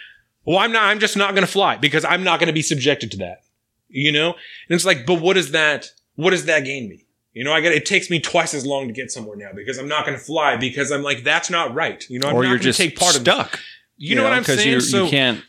well, 0.45 0.57
I'm 0.57 0.71
not, 0.71 0.83
I'm 0.83 0.99
just 0.99 1.15
not 1.15 1.31
going 1.31 1.45
to 1.45 1.51
fly 1.51 1.77
because 1.77 2.03
I'm 2.03 2.23
not 2.23 2.39
going 2.39 2.47
to 2.47 2.53
be 2.53 2.61
subjected 2.61 3.11
to 3.11 3.17
that, 3.17 3.43
you 3.87 4.11
know? 4.11 4.31
And 4.31 4.75
it's 4.75 4.85
like, 4.85 5.05
but 5.05 5.21
what 5.21 5.33
does 5.33 5.51
that, 5.51 5.91
what 6.15 6.31
does 6.31 6.45
that 6.45 6.65
gain 6.65 6.89
me? 6.89 7.05
You 7.33 7.45
know, 7.45 7.53
I 7.53 7.61
get, 7.61 7.71
it 7.71 7.85
takes 7.85 8.09
me 8.09 8.19
twice 8.19 8.53
as 8.53 8.65
long 8.65 8.87
to 8.87 8.93
get 8.93 9.09
somewhere 9.09 9.37
now 9.37 9.51
because 9.55 9.77
I'm 9.77 9.87
not 9.87 10.05
going 10.05 10.17
to 10.17 10.23
fly 10.23 10.57
because 10.57 10.91
I'm 10.91 11.03
like, 11.03 11.23
that's 11.23 11.49
not 11.49 11.73
right. 11.73 12.03
You 12.09 12.19
know, 12.19 12.27
I'm 12.27 12.35
or 12.35 12.43
you're 12.43 12.57
just 12.57 12.77
take 12.77 12.97
part 12.97 13.15
of 13.15 13.21
stuck. 13.21 13.51
this. 13.51 13.61
You, 13.95 14.15
know, 14.15 14.23
what 14.23 14.33
I'm 14.33 14.43
saying? 14.43 14.67
You, 14.67 14.81
so, 14.81 15.05
you 15.05 15.11
can't. 15.11 15.43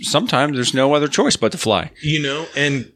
Sometimes 0.00 0.54
there's 0.54 0.72
no 0.72 0.94
other 0.94 1.08
choice 1.08 1.36
but 1.36 1.52
to 1.52 1.58
fly. 1.58 1.90
you 2.00 2.22
know 2.22 2.46
and 2.56 2.90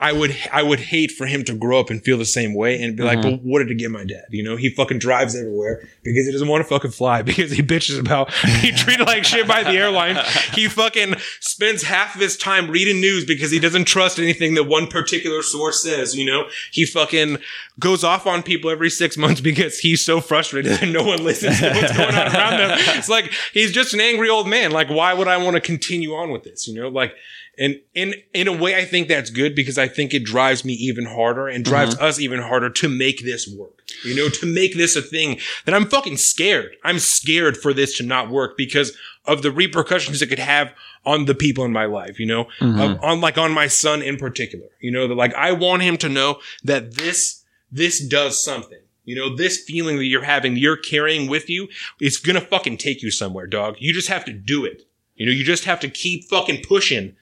i 0.00 0.12
would 0.12 0.34
i 0.52 0.62
would 0.62 0.78
hate 0.78 1.10
for 1.10 1.26
him 1.26 1.42
to 1.42 1.54
grow 1.54 1.80
up 1.80 1.90
and 1.90 2.04
feel 2.04 2.16
the 2.16 2.24
same 2.24 2.54
way 2.54 2.80
and 2.80 2.96
be 2.96 3.02
like 3.02 3.18
Mm-hmm. 3.18 3.28
well 3.30 3.38
what 3.42 3.58
did 3.58 3.70
it 3.70 3.74
get 3.78 3.90
my 3.90 4.04
dad? 4.04 4.26
You 4.30 4.44
know 4.44 4.56
he 4.56 4.70
fucking 4.70 4.98
drives 5.00 5.34
everywhere 5.34 5.88
because 6.04 6.26
he 6.26 6.30
doesn't 6.32 6.46
want 6.46 6.62
to 6.62 6.68
fucking 6.68 6.92
fly 6.92 7.22
because 7.30 7.50
he 7.50 7.62
bitches 7.62 7.98
about 7.98 8.32
he 8.32 8.70
treated 8.82 9.06
like 9.06 9.24
shit 9.24 9.48
by 9.48 9.64
the 9.64 9.70
airline. 9.70 10.16
He 10.54 10.68
fucking 10.68 11.14
spends 11.40 11.82
half 11.82 12.14
of 12.14 12.20
his 12.20 12.36
time 12.36 12.70
reading 12.70 13.00
news 13.00 13.24
because 13.24 13.50
he 13.50 13.58
doesn't 13.58 13.86
trust 13.86 14.18
anything 14.18 14.54
that 14.54 14.64
one 14.64 14.86
particular 14.86 15.42
source 15.42 15.82
says 15.82 16.14
you 16.14 16.24
know? 16.24 16.48
He 16.70 16.86
fucking 16.86 17.38
goes 17.80 18.04
off 18.04 18.26
on 18.26 18.42
people 18.42 18.70
every 18.70 18.90
six 18.90 19.16
months 19.16 19.40
because 19.40 19.78
he's 19.80 20.04
so 20.04 20.20
frustrated 20.20 20.72
that 20.72 20.88
no 20.88 21.02
one 21.04 21.24
listens 21.24 21.58
to 21.60 21.70
what's 21.70 21.96
going 21.96 22.14
on 22.14 22.34
around 22.34 22.58
them. 22.58 22.78
It's 22.98 23.08
like 23.08 23.32
he's 23.52 23.72
just 23.72 23.94
an 23.94 24.00
angry 24.00 24.28
old 24.28 24.46
man. 24.48 24.70
Like 24.70 24.88
why 24.88 25.12
would 25.14 25.28
i 25.28 25.36
want 25.38 25.54
to 25.56 25.60
continue 25.60 26.14
on 26.14 26.30
with 26.30 26.44
this 26.44 26.68
you 26.68 26.74
know? 26.80 26.88
Like 26.88 27.14
And 27.58 27.80
in 27.94 28.14
in 28.32 28.46
a 28.46 28.56
way, 28.56 28.76
I 28.76 28.84
think 28.84 29.08
that's 29.08 29.30
good 29.30 29.54
because 29.54 29.78
I 29.78 29.88
think 29.88 30.14
it 30.14 30.24
drives 30.24 30.64
me 30.64 30.74
even 30.74 31.06
harder 31.06 31.48
and 31.48 31.64
drives 31.64 31.94
mm-hmm. 31.94 32.04
us 32.04 32.20
even 32.20 32.40
harder 32.40 32.70
to 32.70 32.88
make 32.88 33.24
this 33.24 33.48
work. 33.48 33.82
You 34.04 34.14
know, 34.14 34.28
to 34.28 34.46
make 34.46 34.76
this 34.76 34.94
a 34.94 35.02
thing 35.02 35.40
that 35.64 35.74
I'm 35.74 35.86
fucking 35.86 36.18
scared. 36.18 36.76
I'm 36.84 36.98
scared 36.98 37.56
for 37.56 37.72
this 37.72 37.96
to 37.98 38.04
not 38.04 38.30
work 38.30 38.56
because 38.56 38.96
of 39.24 39.42
the 39.42 39.50
repercussions 39.50 40.22
it 40.22 40.28
could 40.28 40.38
have 40.38 40.72
on 41.04 41.24
the 41.24 41.34
people 41.34 41.64
in 41.64 41.72
my 41.72 41.86
life, 41.86 42.20
you 42.20 42.26
know, 42.26 42.44
mm-hmm. 42.60 42.80
Of- 42.80 43.02
on 43.02 43.20
like 43.20 43.38
on 43.38 43.52
my 43.52 43.66
son 43.66 44.02
in 44.02 44.16
particular, 44.16 44.66
you 44.80 44.90
know, 44.90 45.08
that 45.08 45.14
like 45.14 45.34
I 45.34 45.52
want 45.52 45.82
him 45.82 45.96
to 45.98 46.08
know 46.08 46.38
that 46.64 46.94
this, 46.94 47.44
this 47.72 48.06
does 48.06 48.42
something. 48.42 48.80
You 49.04 49.16
know, 49.16 49.34
this 49.34 49.62
feeling 49.62 49.96
that 49.96 50.04
you're 50.04 50.22
having, 50.22 50.56
you're 50.56 50.76
carrying 50.76 51.30
with 51.30 51.48
you, 51.48 51.68
it's 51.98 52.18
gonna 52.18 52.42
fucking 52.42 52.76
take 52.76 53.02
you 53.02 53.10
somewhere, 53.10 53.46
dog. 53.46 53.76
You 53.78 53.94
just 53.94 54.08
have 54.08 54.24
to 54.26 54.32
do 54.34 54.66
it. 54.66 54.82
You 55.14 55.26
know, 55.26 55.32
you 55.32 55.44
just 55.44 55.64
have 55.64 55.80
to 55.80 55.88
keep 55.88 56.24
fucking 56.24 56.62
pushing 56.62 57.16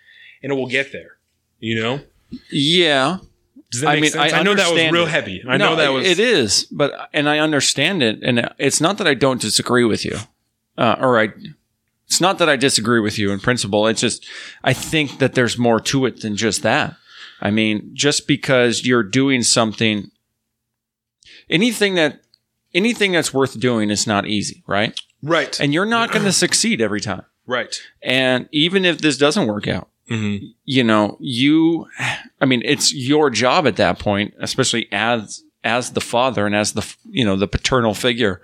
and 0.46 0.52
it 0.52 0.56
will 0.56 0.68
get 0.68 0.92
there. 0.92 1.16
You 1.58 1.82
know? 1.82 2.00
Yeah. 2.52 3.18
I 3.84 3.98
mean? 3.98 4.16
I 4.16 4.30
I, 4.30 4.42
know 4.44 4.54
that 4.54 4.72
was 4.72 4.92
real 4.92 5.02
it. 5.02 5.08
heavy. 5.08 5.42
I 5.46 5.56
no, 5.56 5.70
know 5.70 5.76
that 5.76 5.88
was 5.88 6.06
it 6.06 6.20
is, 6.20 6.66
but 6.70 7.10
and 7.12 7.28
I 7.28 7.40
understand 7.40 8.00
it, 8.00 8.22
and 8.22 8.48
it's 8.58 8.80
not 8.80 8.98
that 8.98 9.08
I 9.08 9.14
don't 9.14 9.40
disagree 9.40 9.84
with 9.84 10.04
you, 10.04 10.16
uh, 10.78 10.94
or 11.00 11.18
I. 11.20 11.30
It's 12.06 12.20
not 12.20 12.38
that 12.38 12.48
I 12.48 12.54
disagree 12.54 13.00
with 13.00 13.18
you 13.18 13.32
in 13.32 13.40
principle. 13.40 13.88
It's 13.88 14.00
just 14.00 14.24
I 14.62 14.72
think 14.72 15.18
that 15.18 15.34
there's 15.34 15.58
more 15.58 15.80
to 15.80 16.06
it 16.06 16.20
than 16.20 16.36
just 16.36 16.62
that. 16.62 16.94
I 17.40 17.50
mean, 17.50 17.90
just 17.92 18.28
because 18.28 18.86
you're 18.86 19.02
doing 19.02 19.42
something, 19.42 20.12
anything 21.50 21.96
that 21.96 22.20
anything 22.72 23.10
that's 23.10 23.34
worth 23.34 23.58
doing 23.58 23.90
is 23.90 24.06
not 24.06 24.26
easy, 24.26 24.62
right? 24.68 24.96
right. 25.24 25.58
And 25.58 25.74
you're 25.74 25.84
not 25.84 26.12
going 26.12 26.24
to 26.24 26.32
succeed 26.32 26.80
every 26.80 27.00
time. 27.00 27.24
right. 27.46 27.82
And 28.00 28.48
even 28.52 28.84
if 28.84 28.98
this 28.98 29.18
doesn't 29.18 29.48
work 29.48 29.66
out, 29.66 29.88
hmm 30.08 30.36
you 30.64 30.84
know, 30.84 31.16
you, 31.20 31.86
I 32.40 32.44
mean, 32.44 32.62
it's 32.64 32.92
your 32.92 33.30
job 33.30 33.66
at 33.66 33.76
that 33.76 33.98
point, 33.98 34.34
especially 34.40 34.88
as, 34.92 35.42
as 35.64 35.92
the 35.92 36.00
father 36.00 36.46
and 36.46 36.54
as 36.54 36.72
the, 36.72 36.96
you 37.08 37.24
know, 37.24 37.36
the 37.36 37.48
paternal 37.48 37.94
figure. 37.94 38.40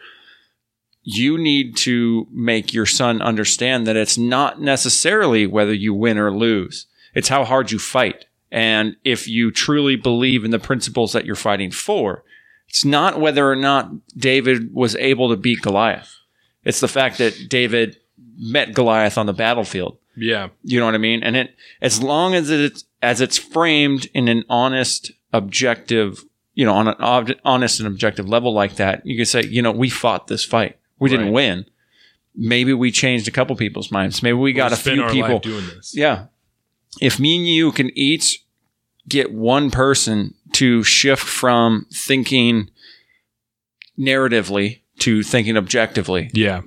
You 1.05 1.37
need 1.37 1.77
to 1.79 2.29
make 2.31 2.73
your 2.73 2.87
son 2.87 3.21
understand 3.21 3.89
that 3.89 3.97
it's 3.97 4.17
not 4.17 4.61
necessarily 4.61 5.47
whether 5.49 5.75
you 5.75 5.93
win 5.93 6.17
or 6.17 6.31
lose. 6.31 6.87
It's 7.13 7.29
how 7.29 7.45
hard 7.45 7.73
you 7.73 7.81
fight. 7.81 8.27
And 8.53 8.97
if 9.03 9.27
you 9.27 9.51
truly 9.51 9.97
believe 9.97 10.45
in 10.45 10.53
the 10.53 10.59
principles 10.59 11.13
that 11.13 11.25
you're 11.25 11.35
fighting 11.35 11.71
for, 11.71 12.23
it's 12.69 12.85
not 12.85 13.19
whether 13.19 13.51
or 13.51 13.57
not 13.57 13.91
David 14.17 14.73
was 14.73 14.95
able 14.97 15.29
to 15.31 15.37
beat 15.37 15.63
Goliath. 15.63 16.15
It's 16.65 16.81
the 16.81 16.89
fact 16.89 17.19
that 17.19 17.49
David 17.49 17.97
met 18.39 18.75
Goliath 18.75 19.19
on 19.19 19.27
the 19.27 19.33
battlefield. 19.33 19.99
Yeah. 20.17 20.49
You 20.63 20.79
know 20.81 20.87
what 20.87 20.95
I 20.95 20.99
mean? 20.99 21.23
And 21.23 21.37
it, 21.37 21.55
as 21.81 22.03
long 22.03 22.35
as 22.35 22.51
it's, 22.51 22.85
as 23.01 23.21
it's 23.21 23.39
framed 23.39 24.07
in 24.15 24.29
an 24.29 24.45
honest, 24.49 25.13
objective, 25.33 26.25
you 26.55 26.65
know, 26.67 26.75
on 26.75 26.89
an 26.89 26.95
ob- 27.01 27.31
honest 27.45 27.81
and 27.81 27.87
objective 27.87 28.29
level 28.29 28.53
like 28.53 28.77
that, 28.77 29.05
you 29.07 29.17
can 29.17 29.25
say, 29.25 29.43
you 29.45 29.63
know, 29.63 29.73
we 29.73 29.89
fought 29.89 30.27
this 30.27 30.45
fight. 30.45 30.79
We 30.99 31.09
didn't 31.11 31.33
win. 31.33 31.65
Maybe 32.35 32.73
we 32.75 32.91
changed 32.91 33.27
a 33.29 33.31
couple 33.31 33.57
people's 33.57 33.91
minds. 33.91 34.23
Maybe 34.23 34.35
we 34.37 34.53
got 34.53 34.71
We'll 34.71 34.79
a 34.79 34.83
few 34.83 35.07
people. 35.09 35.39
doing 35.41 35.67
this. 35.67 35.95
Yeah. 35.97 36.27
If 37.01 37.19
me 37.19 37.37
and 37.39 37.47
you 37.47 37.73
can 37.73 37.91
each 37.97 38.45
get 39.09 39.33
one 39.33 39.71
person 39.71 40.35
to 40.53 40.83
shift 40.85 41.23
from 41.25 41.87
thinking 41.93 42.71
narratively 43.99 44.81
to 45.01 45.23
thinking 45.23 45.57
objectively, 45.57 46.31
Yeah. 46.33 46.63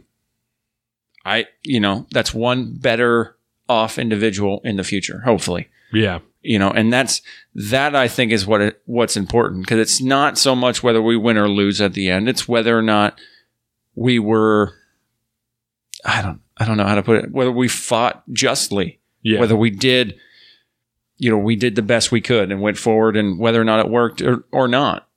I, 1.24 1.48
you 1.64 1.80
know, 1.80 2.06
that's 2.12 2.34
one 2.34 2.76
better 2.76 3.35
off 3.68 3.98
individual 3.98 4.62
in 4.64 4.76
the 4.78 4.84
future, 4.84 5.22
hopefully. 5.26 5.70
Yeah. 5.94 6.20
You 6.42 6.60
know, 6.60 6.70
and 6.70 6.94
that's 6.94 7.22
that 7.56 7.96
I 7.96 8.08
think 8.08 8.32
is 8.32 8.46
what 8.46 8.62
it, 8.62 8.82
what's 8.86 9.18
important 9.18 9.62
because 9.64 9.80
it's 9.80 10.02
not 10.02 10.38
so 10.38 10.56
much 10.56 10.84
whether 10.84 11.02
we 11.02 11.18
win 11.18 11.38
or 11.38 11.50
lose 11.50 11.82
at 11.82 11.94
the 11.94 12.10
end; 12.10 12.30
it's 12.30 12.48
whether 12.48 12.78
or 12.78 12.84
not 12.84 13.20
we 13.96 14.20
were. 14.20 14.74
I 16.06 16.22
don't, 16.22 16.42
I 16.58 16.66
don't 16.66 16.78
know 16.78 16.86
how 16.86 16.94
to 16.96 17.02
put 17.02 17.24
it. 17.24 17.32
Whether 17.32 17.52
we 17.52 17.68
fought 17.68 18.24
justly, 18.32 19.00
Yeah. 19.24 19.40
whether 19.40 19.56
we 19.56 19.72
did, 19.72 20.20
you 21.18 21.32
know, 21.32 21.38
we 21.40 21.56
did 21.56 21.74
the 21.76 21.82
best 21.82 22.12
we 22.12 22.22
could 22.22 22.52
and 22.52 22.62
went 22.62 22.78
forward, 22.78 23.18
and 23.18 23.40
whether 23.40 23.60
or 23.60 23.64
not 23.66 23.80
it 23.84 23.90
worked 23.90 24.22
or, 24.22 24.44
or 24.52 24.68
not 24.68 25.08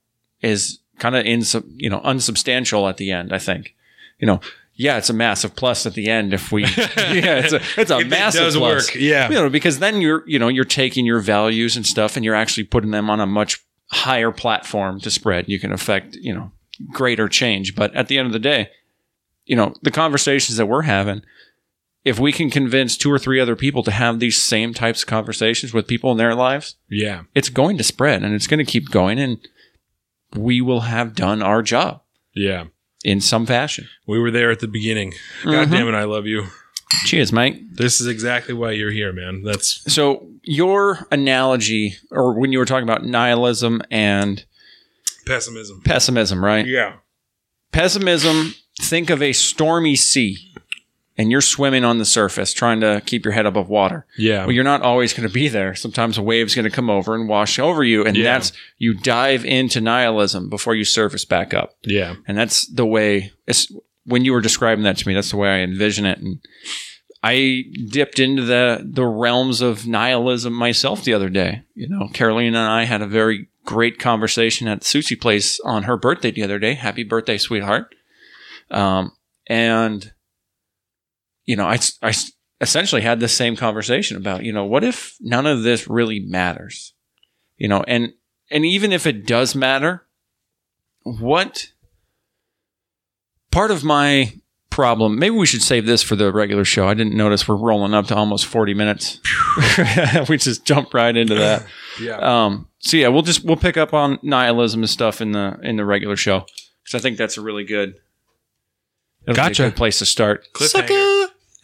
is 0.40 0.78
kind 0.98 1.14
of 1.14 1.26
in 1.26 1.42
some 1.42 1.64
you 1.76 1.90
know 1.90 2.00
unsubstantial 2.04 2.88
at 2.88 2.96
the 2.96 3.10
end. 3.10 3.34
I 3.34 3.38
think, 3.38 3.74
you 4.18 4.26
know, 4.26 4.40
yeah, 4.78 4.96
it's 4.96 5.10
a 5.10 5.12
massive 5.12 5.54
plus 5.56 5.84
at 5.86 5.94
the 5.94 6.08
end 6.08 6.32
if 6.32 6.50
we, 6.52 6.62
yeah, 6.66 6.70
it's 6.96 7.52
a 7.52 7.60
it's 7.76 7.90
a 7.90 7.98
it 7.98 8.08
massive 8.08 8.40
does 8.42 8.56
plus. 8.56 8.86
work, 8.86 8.94
yeah. 8.94 9.28
you 9.28 9.34
know, 9.34 9.50
because 9.50 9.80
then 9.80 10.00
you're 10.00 10.22
you 10.26 10.38
know 10.38 10.48
you're 10.48 10.64
taking 10.64 11.04
your 11.04 11.20
values 11.20 11.76
and 11.76 11.84
stuff 11.86 12.16
and 12.16 12.24
you're 12.24 12.34
actually 12.34 12.64
putting 12.64 12.92
them 12.92 13.10
on 13.10 13.20
a 13.20 13.26
much 13.26 13.58
higher 13.90 14.30
platform 14.30 15.00
to 15.00 15.10
spread. 15.10 15.48
You 15.48 15.58
can 15.58 15.72
affect 15.72 16.14
you 16.16 16.32
know 16.32 16.52
greater 16.92 17.28
change, 17.28 17.74
but 17.74 17.92
at 17.94 18.06
the 18.08 18.16
end 18.18 18.26
of 18.26 18.32
the 18.32 18.38
day, 18.38 18.70
you 19.46 19.56
know, 19.56 19.74
the 19.82 19.90
conversations 19.90 20.56
that 20.56 20.66
we're 20.66 20.82
having 20.82 21.22
if 22.04 22.18
we 22.18 22.32
can 22.32 22.48
convince 22.48 22.96
two 22.96 23.10
or 23.12 23.18
three 23.18 23.38
other 23.40 23.56
people 23.56 23.82
to 23.82 23.90
have 23.90 24.18
these 24.20 24.40
same 24.40 24.72
types 24.72 25.02
of 25.02 25.08
conversations 25.08 25.74
with 25.74 25.86
people 25.88 26.10
in 26.12 26.16
their 26.16 26.34
lives, 26.34 26.76
Yeah. 26.88 27.22
it's 27.34 27.48
going 27.50 27.76
to 27.76 27.84
spread 27.84 28.22
and 28.22 28.34
it's 28.34 28.46
going 28.46 28.64
to 28.64 28.70
keep 28.72 28.88
going 28.90 29.18
and 29.18 29.36
we 30.34 30.60
will 30.62 30.82
have 30.82 31.14
done 31.14 31.42
our 31.42 31.60
job 31.60 32.00
Yeah. 32.34 32.66
In 33.04 33.20
some 33.20 33.46
fashion. 33.46 33.88
We 34.06 34.18
were 34.18 34.30
there 34.30 34.50
at 34.50 34.60
the 34.60 34.68
beginning. 34.68 35.12
Mm-hmm. 35.42 35.50
God 35.50 35.70
damn 35.70 35.88
it, 35.88 35.94
I 35.94 36.04
love 36.04 36.26
you. 36.26 36.46
Cheers, 37.04 37.32
Mike. 37.32 37.60
This 37.70 38.00
is 38.00 38.06
exactly 38.06 38.54
why 38.54 38.70
you're 38.72 38.90
here, 38.90 39.12
man. 39.12 39.42
That's 39.42 39.82
So, 39.92 40.26
your 40.42 41.06
analogy, 41.12 41.94
or 42.10 42.38
when 42.38 42.50
you 42.50 42.58
were 42.58 42.64
talking 42.64 42.88
about 42.88 43.04
nihilism 43.04 43.82
and 43.90 44.44
pessimism. 45.26 45.82
pessimism, 45.84 46.42
right? 46.42 46.66
Yeah. 46.66 46.94
Pessimism, 47.72 48.54
think 48.80 49.10
of 49.10 49.22
a 49.22 49.32
stormy 49.34 49.96
sea 49.96 50.47
and 51.18 51.30
you're 51.30 51.40
swimming 51.42 51.84
on 51.84 51.98
the 51.98 52.04
surface 52.04 52.52
trying 52.52 52.80
to 52.80 53.02
keep 53.04 53.24
your 53.24 53.32
head 53.32 53.44
above 53.44 53.68
water. 53.68 54.06
Yeah. 54.16 54.44
Well, 54.46 54.52
you're 54.52 54.64
not 54.64 54.82
always 54.82 55.12
going 55.12 55.28
to 55.28 55.32
be 55.34 55.48
there. 55.48 55.74
Sometimes 55.74 56.16
a 56.16 56.22
wave's 56.22 56.54
going 56.54 56.64
to 56.64 56.70
come 56.70 56.88
over 56.88 57.14
and 57.14 57.28
wash 57.28 57.58
over 57.58 57.82
you. 57.84 58.04
And 58.06 58.16
Yeah. 58.16 58.22
that's, 58.34 58.52
you 58.78 58.94
dive 58.94 59.44
into 59.44 59.80
nihilism 59.80 60.48
before 60.48 60.74
you 60.76 60.84
surface 60.84 61.24
back 61.24 61.52
up. 61.52 61.74
yeah. 61.82 62.14
And 62.28 62.38
that's 62.38 62.66
the 62.68 62.86
way, 62.86 63.32
it's, 63.46 63.70
when 64.04 64.24
you 64.24 64.32
were 64.32 64.40
describing 64.40 64.84
that 64.84 64.96
to 64.98 65.08
me, 65.08 65.12
that's 65.12 65.30
the 65.32 65.36
way 65.36 65.48
I 65.50 65.58
envision 65.58 66.06
it. 66.06 66.18
And 66.20 66.38
I 67.22 67.64
dipped 67.90 68.20
into 68.20 68.42
the, 68.42 68.80
the 68.88 69.04
realms 69.04 69.60
of 69.60 69.86
nihilism 69.88 70.52
myself 70.52 71.02
the 71.04 71.14
other 71.14 71.28
day. 71.28 71.64
You 71.74 71.88
know, 71.88 72.08
Caroline 72.14 72.46
and 72.46 72.56
I 72.58 72.84
had 72.84 73.02
a 73.02 73.06
very 73.08 73.48
great 73.64 73.98
conversation 73.98 74.68
at 74.68 74.80
the 74.80 74.84
sushi 74.86 75.20
place 75.20 75.58
on 75.64 75.82
her 75.82 75.96
birthday 75.96 76.30
the 76.30 76.44
other 76.44 76.58
day. 76.60 76.74
Happy 76.74 77.02
birthday, 77.02 77.36
sweetheart. 77.38 77.94
Um, 78.70 79.12
and, 79.48 80.12
you 81.48 81.56
know, 81.56 81.64
I, 81.64 81.78
I 82.02 82.14
essentially 82.60 83.00
had 83.00 83.20
the 83.20 83.28
same 83.28 83.56
conversation 83.56 84.18
about, 84.18 84.44
you 84.44 84.52
know, 84.52 84.66
what 84.66 84.84
if 84.84 85.16
none 85.18 85.46
of 85.46 85.62
this 85.62 85.88
really 85.88 86.20
matters? 86.20 86.92
You 87.56 87.68
know, 87.68 87.82
and, 87.88 88.12
and 88.50 88.66
even 88.66 88.92
if 88.92 89.06
it 89.06 89.26
does 89.26 89.54
matter, 89.54 90.06
what 91.02 91.72
part 93.50 93.70
of 93.70 93.82
my 93.82 94.34
problem, 94.68 95.18
maybe 95.18 95.36
we 95.36 95.46
should 95.46 95.62
save 95.62 95.86
this 95.86 96.02
for 96.02 96.16
the 96.16 96.30
regular 96.30 96.66
show. 96.66 96.86
I 96.86 96.92
didn't 96.92 97.16
notice 97.16 97.48
we're 97.48 97.56
rolling 97.56 97.94
up 97.94 98.08
to 98.08 98.14
almost 98.14 98.44
40 98.44 98.74
minutes. 98.74 99.18
we 100.28 100.36
just 100.36 100.66
jumped 100.66 100.92
right 100.92 101.16
into 101.16 101.34
that. 101.36 101.64
Yeah. 101.98 102.18
Um, 102.18 102.68
so 102.80 102.98
yeah, 102.98 103.08
we'll 103.08 103.22
just 103.22 103.42
we'll 103.42 103.56
pick 103.56 103.78
up 103.78 103.94
on 103.94 104.18
nihilism 104.22 104.82
and 104.82 104.90
stuff 104.90 105.22
in 105.22 105.32
the 105.32 105.58
in 105.62 105.76
the 105.76 105.84
regular 105.86 106.14
show 106.14 106.44
because 106.84 106.94
I 106.94 106.98
think 107.00 107.16
that's 107.16 107.38
a 107.38 107.40
really 107.40 107.64
good. 107.64 107.94
it'll 109.22 109.32
a 109.32 109.34
Gotcha. 109.34 109.62
good 109.64 109.76
place 109.76 109.98
to 110.00 110.06
start. 110.06 110.46
Cliffhanger. 110.52 111.17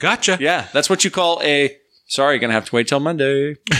Gotcha. 0.05 0.37
Yeah, 0.39 0.69
that's 0.75 0.91
what 0.91 1.03
you 1.03 1.11
call 1.11 1.41
a. 1.43 1.75
Sorry, 2.09 2.39
gonna 2.39 2.53
have 2.53 2.67
to 2.67 2.77
wait 2.77 2.89
till 2.89 3.01
Monday. 3.01 3.57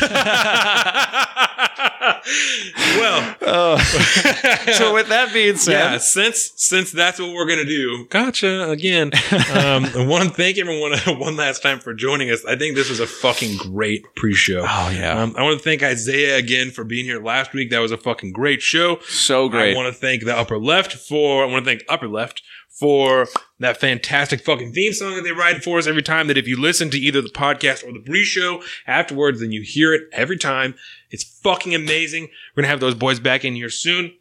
well, 2.99 3.37
Oh. 3.43 3.79
so 4.77 4.95
with 4.95 5.09
that 5.09 5.31
being 5.33 5.57
said, 5.57 5.73
yeah, 5.93 5.99
since 5.99 6.53
since 6.57 6.91
that's 6.93 7.19
what 7.21 7.33
we're 7.33 7.47
gonna 7.47 7.65
do, 7.65 8.07
gotcha 8.11 8.71
again. 8.71 9.11
Um, 9.33 9.85
I 9.87 10.05
want 10.07 10.25
to 10.25 10.31
thank 10.31 10.59
everyone 10.59 10.93
one 11.19 11.37
last 11.37 11.63
time 11.63 11.79
for 11.81 11.95
joining 11.95 12.31
us. 12.31 12.45
I 12.45 12.57
think 12.57 12.75
this 12.77 12.89
was 12.89 13.01
a 13.01 13.07
fucking 13.07 13.57
great 13.59 14.05
pre-show. 14.17 14.61
Oh, 14.69 14.91
yeah. 14.91 15.21
Um, 15.23 15.35
I 15.37 15.43
want 15.43 15.59
to 15.59 15.65
thank 15.65 15.83
Isaiah 15.83 16.37
again 16.37 16.71
for 16.71 16.85
being 16.85 17.05
here 17.05 17.23
last 17.23 17.53
week. 17.53 17.71
That 17.71 17.81
was 17.81 17.93
a 17.93 17.99
fucking 17.99 18.33
great 18.33 18.63
show. 18.63 18.99
so 19.09 19.49
great. 19.49 19.73
I 19.73 19.77
want 19.77 19.93
to 19.93 19.99
thank 19.99 20.25
the 20.25 20.37
upper 20.37 20.59
left 20.59 20.93
for. 20.95 21.43
I 21.45 21.47
want 21.47 21.65
to 21.65 21.71
thank 21.71 21.83
upper 21.89 22.09
left 22.09 22.43
for 22.79 23.29
that 23.61 23.77
fantastic 23.79 24.41
fucking 24.41 24.73
theme 24.73 24.93
song 24.93 25.15
that 25.15 25.23
they 25.23 25.31
write 25.31 25.63
for 25.63 25.79
us 25.79 25.87
every 25.87 26.03
time. 26.03 26.27
That 26.27 26.37
if 26.37 26.49
you 26.49 26.61
listen 26.61 26.91
to 26.91 26.99
either 26.99 27.23
the 27.23 27.29
podcast 27.29 27.85
or 27.87 27.93
the 27.93 28.01
pre-show 28.05 28.63
afterwards, 28.87 29.41
then 29.41 29.53
you 29.53 29.63
hear 29.63 29.95
it 29.95 30.03
every 30.13 30.37
time. 30.39 30.75
It's 31.15 31.25
fucking 31.25 31.75
amazing. 31.75 32.29
We're 32.55 32.63
gonna 32.63 32.69
have 32.71 32.81
those 32.81 32.95
boys 32.95 33.19
back 33.21 33.45
in 33.45 33.55
here 33.55 33.71
soon. 33.71 34.13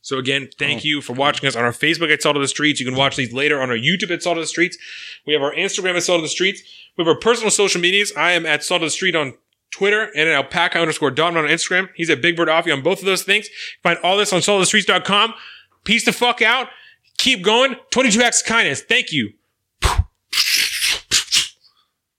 So 0.00 0.18
again, 0.18 0.48
thank 0.58 0.80
Oh. 0.80 0.84
you 0.84 1.00
for 1.00 1.14
watching 1.14 1.46
us 1.48 1.56
on 1.56 1.64
our 1.64 1.72
Facebook 1.72 2.12
at 2.12 2.20
Salt 2.22 2.36
of 2.36 2.42
the 2.42 2.48
Streets. 2.48 2.78
You 2.78 2.86
can 2.86 2.94
watch 2.94 3.16
these 3.16 3.32
later 3.32 3.60
on 3.60 3.70
our 3.70 3.76
YouTube 3.76 4.10
at 4.10 4.22
Salt 4.22 4.36
of 4.36 4.42
the 4.42 4.46
Streets. 4.48 4.76
We 5.26 5.32
have 5.32 5.42
our 5.42 5.54
Instagram 5.54 5.96
at 5.96 6.02
Salt 6.02 6.16
of 6.18 6.22
the 6.22 6.28
Streets. 6.28 6.62
We 6.96 7.02
have 7.04 7.08
our 7.08 7.18
personal 7.18 7.50
social 7.50 7.80
medias. 7.80 8.12
I 8.16 8.32
am 8.32 8.44
at 8.46 8.62
Salt 8.62 8.82
of 8.82 8.86
the 8.86 8.90
Street 8.90 9.16
on 9.16 9.34
Twitter 9.70 10.10
and 10.14 10.28
at 10.28 10.34
alpaca 10.34 10.78
underscore 10.78 11.10
Don 11.10 11.36
on 11.36 11.44
Instagram. 11.46 11.88
He's 11.96 12.10
at 12.10 12.20
Big 12.22 12.36
Bird 12.36 12.48
Offie 12.48 12.72
on 12.72 12.82
both 12.82 13.00
of 13.00 13.06
those 13.06 13.22
things. 13.24 13.48
Find 13.82 13.98
all 14.04 14.16
this 14.18 14.32
on 14.32 14.40
saltofthestreets.com. 14.40 15.34
Peace 15.84 16.04
the 16.04 16.12
fuck 16.12 16.42
out. 16.42 16.68
Keep 17.18 17.42
going. 17.42 17.76
22 17.90 18.20
acts 18.22 18.42
of 18.42 18.46
kindness. 18.46 18.82
Thank 18.82 19.10
you. 19.10 19.32